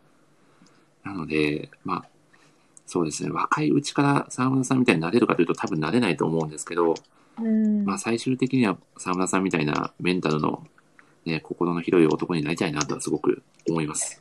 [1.03, 2.05] なので、まあ、
[2.85, 6.95] そうですね、若いうちから沢村さんみたいになれるかというと多分なれないと思うんですけど、
[7.39, 10.65] うんまあ最終的には沢村さんみたいなメンタルの
[11.27, 14.19] ね、心の広い男になりたいなとはすごく思います。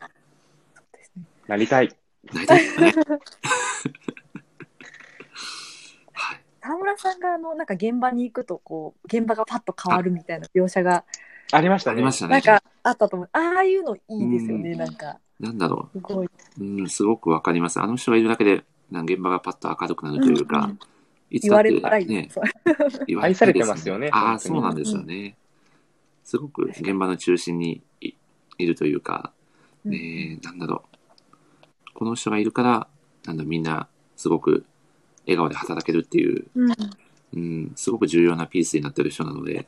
[1.47, 1.97] なりたい。
[2.32, 2.94] なりたいですね。
[6.66, 6.78] はい。
[6.78, 11.05] 沢村さんがあのなんか現場に行くとこう現場がパッと変わるみたいな描写が
[11.52, 11.94] ありましたね。
[11.94, 12.32] ありましたね。
[12.32, 13.28] なんかあったと思う。
[13.32, 15.18] ああいうのいいですよね、うんなんか。
[15.38, 16.26] なんだろすごい。
[16.26, 16.30] う。
[16.64, 17.80] うん、すごくわかります。
[17.80, 20.78] あの人がいるだけで、なんか現場がパッと明るくなるというか、うんうん
[21.28, 22.28] いつだって言われたらいいね。
[23.09, 25.36] 言わ愛されてますよねああ、本当にそうなんですよね。
[26.22, 28.12] すごく現場の中心にい
[28.59, 29.32] いるというか、
[29.84, 31.94] うんねなんだろう。
[31.94, 32.86] この人がいるから、
[33.24, 34.66] なんだみんなすごく
[35.27, 36.73] 笑顔で働けるっていう、うん
[37.35, 39.66] うん、すごく重要なピースになってる人なので、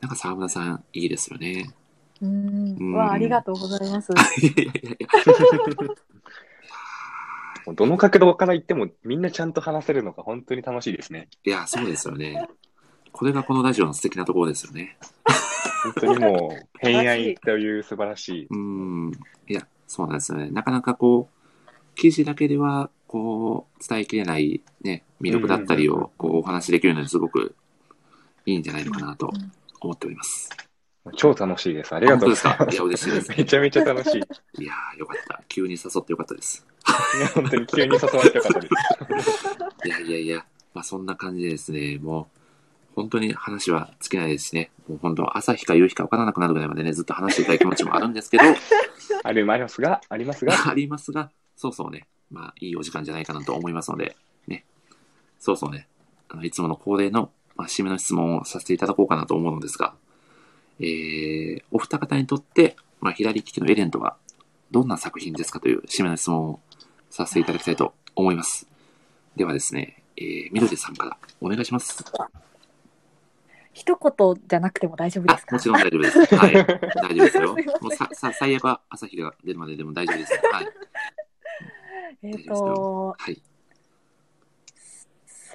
[0.00, 1.74] なんか沢村さんいいですよね。
[2.22, 4.12] うんうんわあ、ありがとうございます。
[4.12, 5.06] いやいやいや
[7.74, 11.28] どの角度から言ってもみんなちゃんと話せるのが本当に楽しいですね。
[11.44, 12.48] いや、そうですよね。
[13.12, 14.96] これがこのラジオの素敵なところですよね。
[15.82, 18.46] 本当にもう、偏愛という素晴らしい。
[18.50, 19.12] うん。
[19.48, 20.50] いや、そうなんですよね。
[20.50, 27.56] なかなかこう、記事だけでは、こう、伝えきれないね、魅力だったりを、こう、お話しできるのにすごく
[28.46, 29.32] いいんじゃないのかなと
[29.80, 30.48] 思っております。
[31.16, 31.92] 超楽しいです。
[31.92, 32.66] ありがとうございます。
[32.66, 32.72] すか？
[32.72, 33.30] いや、嬉しいです。
[33.36, 34.20] めちゃめちゃ楽しい。
[34.60, 35.42] いいやー、よかった。
[35.48, 36.64] 急に誘ってよかったです。
[37.20, 38.74] や本当に急に誘われてよかったです。
[39.86, 48.44] いやいやいや、まあそんな感じでですね、もう、本当に話は尽きないですしね、もう本当、朝日か夕日か分からなくなるぐらいまでね、ずっと話していたい気持ちもあるんですけど、
[49.24, 54.16] ありますが、ありますが、ありますが、そうそうね、まあいいお時間じゃないかなと思いますので、
[54.46, 54.64] ね、
[55.38, 55.88] そうそうね、
[56.28, 59.94] あのいつもの恒例の、まあ、締めの質問をさせていただこうかなと思うのですが、
[60.80, 64.16] えー、お二方にとって、まあ、左利きのエレンとは
[64.70, 66.60] どんな作品ですかという締めの質問を
[67.10, 68.66] させていただきたいと思います。
[69.36, 72.04] ではですね、えー、みどりさんからお願いします。
[73.72, 75.52] 一言じゃなくても大丈夫です、か？
[75.52, 76.36] あもちろん大丈夫です。
[76.36, 76.52] はい。
[76.54, 77.82] 大丈夫ですよす。
[77.82, 80.32] もうさ、さ、最悪は朝日が出るまででも大丈夫です。
[80.52, 80.66] はい。
[82.22, 83.40] えっ、と、はい。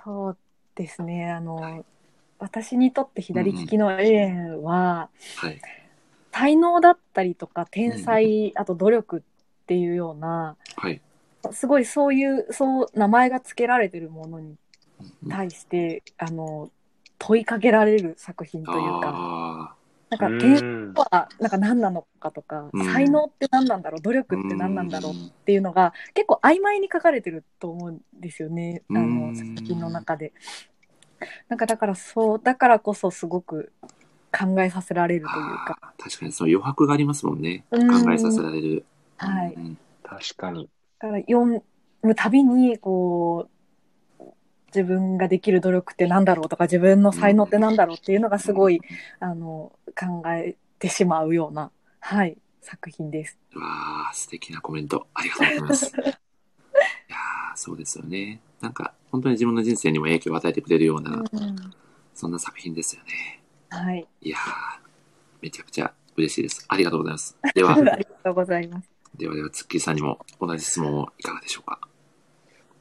[0.04, 0.38] そう
[0.76, 1.86] ですね、あの、
[2.40, 5.62] 私にとって左利きのエレンは、はい。
[6.32, 11.02] 才能だったりとか天才、あと努力っていうようなはい。
[11.52, 14.56] すごいそういうそう名前が付けられてるものに
[15.24, 16.70] うん対して、あの
[17.18, 19.12] 問いかけられる作品というか。
[19.14, 19.76] あ
[20.10, 25.16] なんかう天才んはなんか何なのかとか、うん才能って何なんだろう努力って何なんだろうっ
[25.46, 30.34] ていうのが結構曖昧に書かれてると思うんですよねあうんの作品の中で。
[31.50, 33.72] なんかだからそうだからこそすごく
[34.38, 35.94] 考えさせられるというか。
[35.98, 37.66] 確かにその余白がありますもんね。
[37.72, 38.86] うん考えさせられる。
[39.18, 40.70] はいうん確かに。
[41.00, 41.46] だから読
[42.04, 43.55] むたびにこう
[44.68, 48.82] 自分ができる努力ってなんだろうとか自分の才能ってなんだろうっていうのがすごい、
[49.20, 53.38] あの考えてしまうような、はい、作品です。
[53.54, 55.08] うわあ、素敵なコメント。
[55.14, 55.86] ありがとうございます。
[55.98, 58.42] いやーそうですよね。
[58.62, 61.74] なんか、本当に自分の人生にも影響を与えてくれるような、うん
[62.14, 63.42] そんな作品ですよね。
[63.70, 64.42] はい、いやー
[65.42, 66.66] めちゃくちゃ嬉しいです。
[66.70, 67.38] ありがとうございます。
[67.54, 68.90] では あ、りがとうございます。
[69.18, 71.80] ではでは、ツッキーさんにも同じ質問をいかがでしょうか？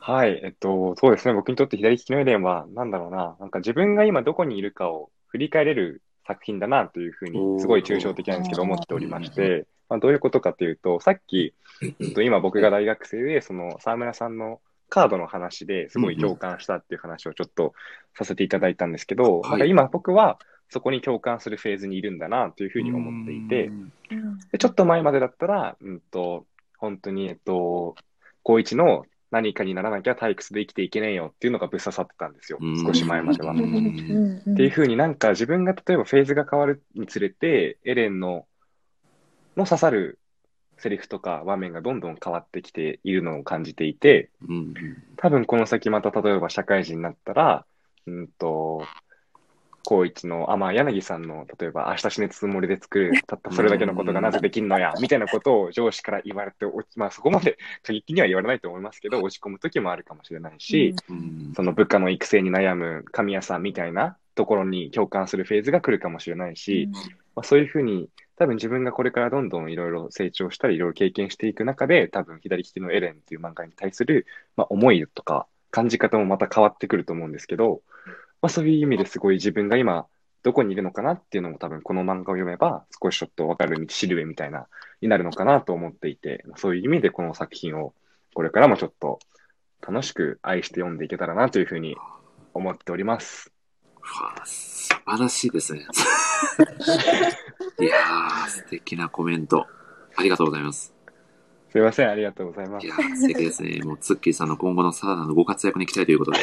[0.07, 1.33] はい、えっと、そうですね。
[1.33, 14.61] 僕にとって左利きのエレンは、なんだろうな、なんか自分が今どこにいるかを振り返れる作品だなというふうに、すごい抽象的なんですけど、思っておりまして、まあ、どういうことかというと、さっき、えっと、今僕が大学生で、その沢村さんの
[14.91, 17.73] カードの話ですごい共感したっていう話をちょっと
[18.15, 19.51] させていただいたんですけど、はい。
[19.53, 23.71] なんか今僕はそこに共感するフェーズにいるんだなというふうに思っていて
[24.53, 27.95] でちょっと前までだったら、うんと、本当に、えっと、
[28.43, 29.05] 高一の
[29.35, 32.87] 何かにならなきゃ退屈で生きていけねえよっていうのがぶっ刺さってたんですようん。
[32.87, 33.53] 少し前までは。
[33.53, 38.47] っていうふうになんか自分が例えばフェーズが変わるにつれて、エレンの、
[39.57, 40.21] の刺さる
[40.79, 44.75] セリフとか場面がどんどん変わってきているのを感じていて、うん
[45.17, 47.67] 多分この先また例えば社会人になったら、
[48.07, 48.85] うんと、
[49.85, 61.53] 高一の、あ、まあ柳さんの、例えば明日死ぬつもりで作る、 たったそれだけのことがなぜできんのや、みたいなことを上司から言われて、おまあそこまで過激には言われないと思いますけど、落ち込む時もあるかもしれないし、うん。
[61.55, 66.89] その部下の育成に悩む神谷さんみたいなところに共感するフェーズが来るかもしれないし、
[67.37, 77.83] まあ、そういうふうに、多分自分がこれからどんどんいろいろ成長したり、いろいろ経験していく中で、多分左利きのエレンっていう漫画に対する、まあ、思いとか感じ方もまた変わってくると思うんですけど、
[78.45, 80.05] まあ、そういう意味ですごい自分が今
[80.43, 84.67] どこにいるのかなっていうのも多分この漫画を読めば少しちょっとわかる道しるべみたいな、
[85.01, 87.95] になるのかなと思っていて、まあそういう意味でこの作品を
[88.35, 89.19] これからもちょっと
[89.81, 91.97] 楽しく愛して読んでいけたらなというふうに
[92.53, 93.51] 思っております。
[94.03, 95.81] わあ素晴らしいですね。
[97.81, 99.67] いやー、素敵なコメント。
[100.17, 100.93] ありがとうございます。
[101.73, 102.91] すいません、ありがとうございますい。
[102.91, 103.81] やー、素敵ですね。
[103.83, 106.41] もう、ツッキーさんの今後のさらなるご活躍に期待ということで。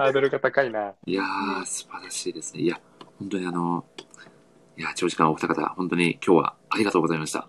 [0.00, 0.94] ハードルが高いな。
[1.04, 2.62] いやー、素晴らしいですね。
[2.62, 2.80] いや、
[3.18, 3.84] 本当にあの、
[4.78, 7.46] いや、長時間お二方、本当に今日はありがとうございました。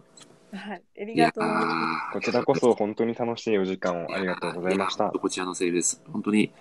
[0.52, 0.84] はい。
[1.02, 5.12] ありいやがとうございまーこちらこそ本当に楽しいお時間をありがとうございました。
[5.12, 6.02] こちらのセリフです。
[6.12, 6.52] 本当に、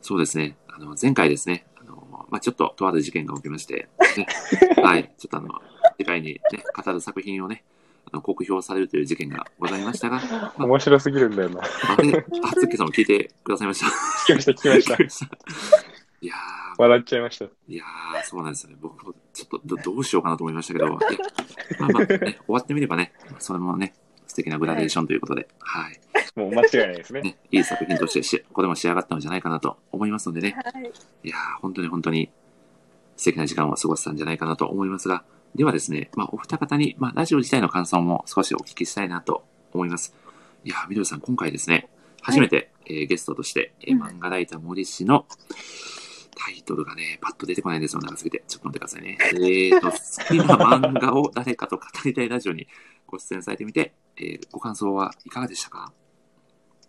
[0.00, 0.56] そうですね。
[0.68, 4.28] あの、前回ですね、あの、まあ、ちょっととある事件が起きまして、ね、
[4.80, 5.60] はい、ちょっとあの、
[5.98, 6.40] 次回にね、
[6.84, 7.64] 語る作品をね、
[8.12, 10.20] あの酷評されるという事件がございましたが、
[10.56, 11.60] ま面白すぎるんだよな。
[11.60, 13.86] あれ、あ、つっきさんも聞いてくださいました。
[13.86, 15.26] 聞きました、聞きました。
[16.22, 16.38] いやー、
[16.78, 17.44] 笑っちゃいました。
[17.68, 18.76] いやー、そうなんですよね。
[18.80, 20.94] 僕もちょっとどどうしようかなと思いましたけど、いや
[21.78, 23.94] まあまあ、ね、 終わってみればね、それもね、
[24.26, 26.00] 素敵なグラデーションということで、はい。
[26.36, 27.22] もう間違いないですね。
[27.22, 30.76] ね、いい作品としてし、これも仕上がったのじゃないかなと思いますのでね、す。
[30.76, 30.92] はい。
[31.24, 32.30] いやー、本当に本当に
[33.16, 35.24] 素敵な時間を過ごせたんじゃないかなと思いますが、
[35.56, 40.14] ではですね、まあ、お二方に、まあ、ラジオ自体の感想も少しお聞きしたいなと思います。
[40.64, 41.88] いやー、みどりさん、今回ですね、
[42.22, 45.26] 初めて、えーゲストとして、えーうん漫画ライター森氏の
[46.36, 48.44] タイトルがね、パッと出てこないんですよ、長すぎて。
[48.46, 49.18] ちょっと待ってくださいね。
[49.20, 49.96] えーと、 好
[50.28, 52.66] きな漫画を誰かと語りたいラジオに
[53.06, 55.92] ご出演されてみて、えーご感想はいかがでしたか？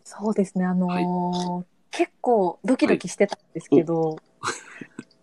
[0.03, 0.65] そうですね。
[0.65, 4.17] あのー結構ドキドキしてたんですけど、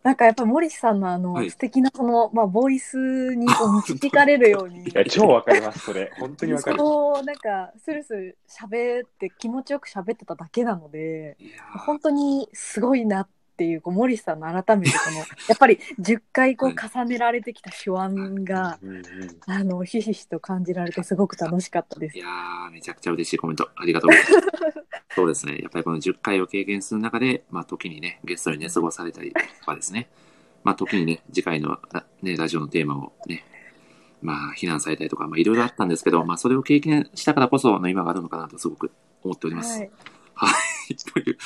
[0.05, 6.12] なんかやっぱり森さんのあの、はい素敵なその、まあ、ボイスにこう 導かれるようにい、や、超わかります、それ。
[6.18, 6.78] 本当にわかる。
[6.78, 15.18] そう、なんか、スルスル喋って気持ちよく喋ってただけなので、いやー本当にすごいなっていう、こう森さんの改めてこの、
[15.48, 19.05] やっぱり10回こうはい重ねられてきた手腕が、うんうん
[19.47, 22.20] あの、ひしひしと感じられてすごく楽しかったですい。
[22.20, 24.48] やー、めちゃくちゃ嬉しいコメント、ありがとうございます。
[25.14, 25.59] そうですね。
[25.62, 30.09] やっぱりこの10回を経験する中で、まあ、時にね、ゲストに寝過ごされたりとかですね。
[30.64, 33.44] まあ、時にね、次回の、あね、ラジオのテーマをね、
[34.22, 38.90] まあ、非難されたりとか、まあ、いろいろあったんですけど、まあ、それを経験したからこその今があるのかなとすごく
[39.22, 39.78] 思っております。
[39.78, 39.90] はい。
[40.35, 40.52] は
[40.90, 40.97] い。
[40.97, 41.39] という、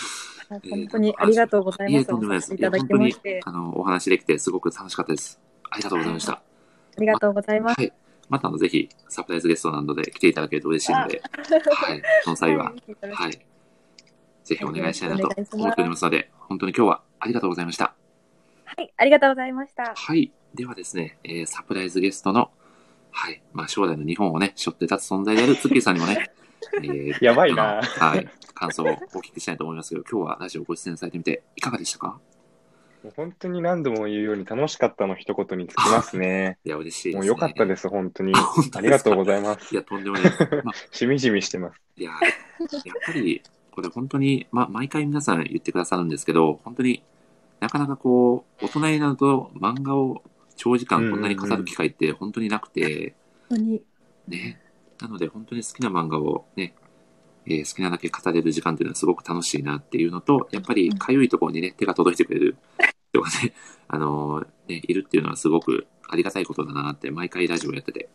[0.49, 2.07] 本当にありがとうございます。
[2.07, 2.53] とんでもないです。
[2.53, 5.41] お話いただきいや本当にまして、、あの、お話できてすごく楽しかったです。
[5.71, 6.33] ありがとうございました。
[6.33, 6.41] あ
[7.01, 7.81] りがとうございます。
[7.81, 7.93] はい。
[8.29, 12.03] また、あの、ぜひ、サプライズゲストなどで来ていただけると嬉しいので、はい。
[12.25, 13.07] その際は、い。
[13.11, 13.47] はい。
[14.45, 17.95] ぜひお願いしたいなと思っておりますので、本当に今日はありがとうございました。
[18.65, 19.95] はい、ありがとうございました。
[19.95, 20.33] はい。
[20.55, 22.51] ではですね、えーサプライズゲストの、
[23.11, 23.43] はい。
[23.53, 26.31] まあ、将来の日本をね、背負って立つ存在であるツッキーさんにもね、
[26.77, 28.29] えーやばいなはい。
[28.55, 28.91] 感想をお
[29.21, 32.19] 聞きしたいと思いますけど、今日はラジオご出演されてみて、いかがでしたか？
[33.05, 36.59] もう本当に何度も言うように楽しかったの一言につきますね。
[36.67, 37.19] いや、嬉しいです、ね。
[37.19, 38.33] もう良かったです、本当に。
[38.75, 39.73] ありがとうございます。
[39.73, 40.49] いや、とんでもないです。
[40.65, 41.81] まあ、しみじみしてます。
[41.97, 42.21] いや、やっ
[43.07, 47.05] ぱり、これ本当に、まあ、毎回皆さん言ってくださるんですけど、本当に
[47.61, 50.25] なかなかこう、大人になると漫画を
[50.57, 53.15] 長時間こんなに語る機会って本当になくて、
[53.49, 53.83] 本当に。
[54.27, 54.61] ね。
[55.01, 56.75] なので本当に好きな漫画をね、
[57.47, 62.57] えー好きなだけ語れる時間っていうのはすごく楽しいなっていうのと、やっぱりかゆいところにね、手が届いてくれる
[63.13, 63.55] 人がね、
[63.89, 68.09] あのーね、いるっていうのはすごくありがたいことだなって毎回ラジオやってて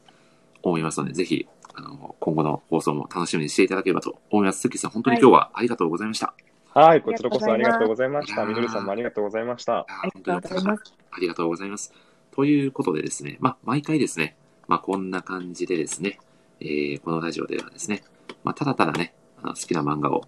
[0.62, 4.62] 思いますので、ぜひ、あのー今後の放送も楽しみにしていただければと思います。
[4.62, 6.34] 関さん、本当に今日はありがとうございました。
[6.74, 8.46] はい、こちらこそありがとうございました。
[8.46, 9.80] みどりさんもありがとうございました。
[9.80, 10.94] あありがとうございます。
[11.12, 11.94] ありがとうございます。
[12.32, 14.36] ということでですね、まあ、毎回ですね、
[14.68, 16.20] まあ、こんな感じでですね、
[16.64, 18.04] えーこのラジオではですね、
[18.46, 20.24] まあ、ただただね、あの好きな漫画を、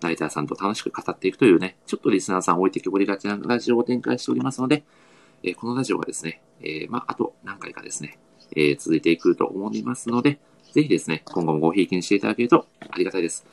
[0.00, 4.84] ライターさんと楽しく語っていくというね、ちょっとリスナーさん置いてきぼりがちなラジオを展開しておりますので、
[5.42, 8.18] えーこのラジオはですね、えーまあ、あと何回かですね、
[8.54, 10.38] えー続いていくと思いますので、
[10.72, 13.44] ぜひですね、今後もごひいきにしていただけるとありがたいです。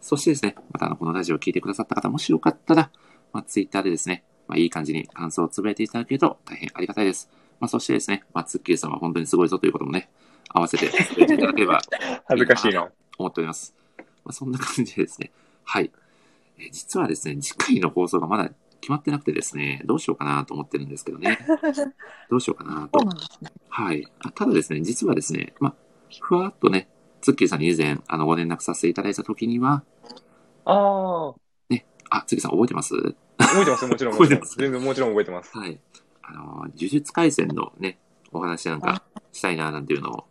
[0.00, 2.90] そしてですね、またあの、このラジオを聞いてくださった方、もしよかったら、
[3.34, 7.30] まあ、ツイッターでですね、まあ、いい感じに感想をつぶやいていただけると大変ありがたいです。
[7.60, 10.08] まあ、そしてですね、まあ、ツッキーさんは本当にすごいぞということもね、
[10.54, 11.80] 合わせてていただければ
[12.26, 12.88] 恥ずかしいな。
[13.18, 13.74] 思っております。
[14.24, 15.30] まあ、そんな感じでですね、
[15.64, 15.92] はい。
[16.58, 18.50] えー実はですね、次回の放送がまだ
[18.80, 21.38] 決まってなくてですね、どうしようかなと思ってるんですけどね、
[22.30, 23.00] どうしようかなと。
[23.04, 23.52] ね。
[23.68, 24.06] はい。
[24.20, 25.74] あただですね、実はですね、まあ、
[26.20, 26.88] ふわっとね、
[27.20, 29.82] ツッキーさんに以前、あの、ご連絡させていただいたときには、
[30.64, 31.34] ああ、
[32.10, 32.94] あ、ツッキーさん覚えてます？
[33.38, 34.46] 覚えてます、もちろん、もちろん覚えてま。
[34.46, 34.58] す？
[34.58, 35.56] 全然もちろん覚えてます。
[35.58, 35.80] はい。
[36.22, 37.98] あの、呪術廻戦のね、
[38.32, 39.02] お話なんか
[39.32, 40.24] したいななんていうのを、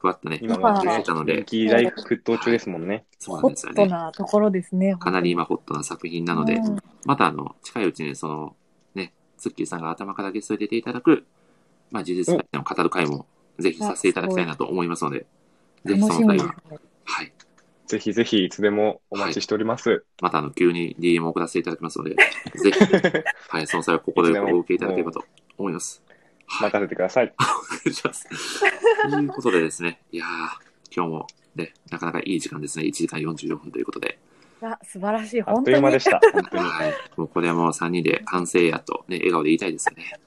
[0.00, 3.04] ふわっとね、今はもね言ってたの、で人、気大沸騰中ですもんね。
[3.18, 3.86] そうなんホットですよね。
[3.86, 4.96] なところですね。
[4.96, 8.56] かなり今ホットな作品なので、うんまたあの、近いうちにその、
[8.94, 11.26] ね、ツッキーさんが頭からゲストに出ていただく、
[11.90, 13.26] まあ、呪術廻戦を語る回も、
[13.58, 15.26] ぜひさせていただきたいなと思いますので、
[15.84, 16.52] ぜひその際は、ね。
[17.04, 17.32] はい。
[17.86, 20.04] ぜひぜひいつでもお待ちしております。
[20.22, 22.14] またあの、急に DM を送らせていただきますので、
[22.54, 22.78] ぜひ、
[23.50, 25.24] はい、その際はここでお受けいただければと
[25.58, 26.02] 思います。
[26.52, 26.70] はい。
[26.70, 27.32] 任せてください。
[27.40, 28.28] お願いします。
[29.10, 30.28] ということでですね、いやー、
[30.94, 32.84] 今日もね、なかなかいい時間ですね。
[32.84, 34.18] 1時間44分ということで。
[34.62, 35.40] あ素晴らしい。
[35.40, 36.20] あっ本当にという間でした。
[36.32, 36.62] 本当に。
[36.62, 36.94] はい。
[37.16, 40.12] もうこれはもう3人で完成やと、ね、笑顔で言いたいですよね。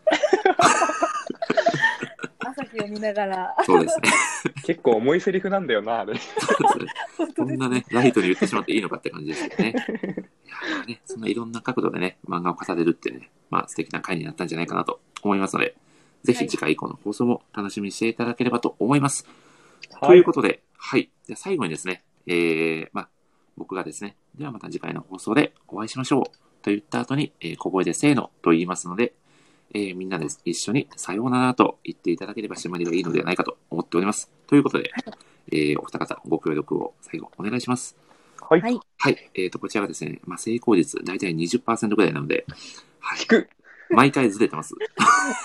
[2.39, 3.55] 朝日を見ながら。
[3.65, 4.09] そうですね。
[4.63, 6.15] 結構重いセリフなんだよな、あれ。
[6.17, 6.93] そうですね。
[7.17, 9.69] 本当ですそんなね、ライトに言ってしまっていいのかって感じですけどね。
[9.69, 9.73] い
[10.49, 15.75] やーね、そんないろんな角度でね、漫画を語れるってね、まあ素敵な回になったんじゃないかなと思いますので、
[16.25, 19.25] ぜひ次回以降の放送も楽しみにしていただければと思います。
[20.01, 21.09] ということで、はい。
[21.25, 23.09] じゃあ最後にですね、えー、まあ、
[23.57, 26.23] 僕がですね、ではまた次回の放送でお会いしましょう
[26.61, 29.13] と言った後に、えー小声でせーのと言いますので、
[29.73, 34.31] えーみんなで一緒にさようならと言っていただければ締まりがいいのではないかと思っております。
[34.47, 34.91] ということで、
[35.51, 37.95] えーお二方ご協力を最後お願いします。
[38.41, 38.61] はい。
[38.61, 38.79] はい。
[38.97, 39.31] はい。
[39.33, 42.45] えっ、と、こちらがですね、まあ、成功率大体20%ぐらいなので、
[42.99, 43.47] はい聞。
[43.87, 43.93] く。
[43.93, 44.73] 毎回ずれてます。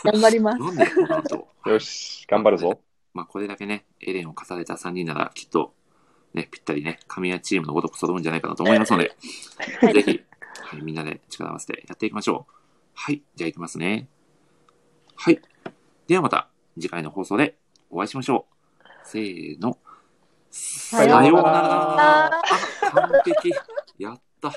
[0.05, 0.59] 頑張ります。
[0.59, 1.49] なんでこの後？
[1.67, 2.81] よし、頑張るぞ。
[3.13, 5.75] まあ、これだけね、エレンを重ねた3人なら、きっと、
[6.33, 9.17] ね、ぴったりね、神谷チームのごとく揃うんじゃないかなと思いますので、
[9.81, 10.23] はいぜひ、
[10.63, 12.53] はい、みんなで力を合わせてやっていきましょう。
[12.95, 13.23] はい。
[13.35, 14.09] じゃあ行きますね。
[15.17, 15.41] はい。
[16.07, 17.57] ではまた、次回の放送で
[17.91, 18.87] お会いしましょう。
[19.05, 19.77] せーの。
[20.51, 22.27] さようならようなら。
[22.27, 22.31] あ、
[22.93, 23.53] 完璧。
[23.99, 24.53] やった。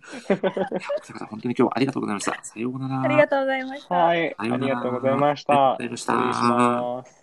[1.30, 2.38] 本当に今日はありがとうございました。
[2.42, 3.02] さようなら。
[3.02, 3.94] ありがとうございました。
[3.94, 4.34] はい。
[4.36, 5.52] あさようならりがとうございましあた。
[5.52, 7.19] りがとうございました失礼します。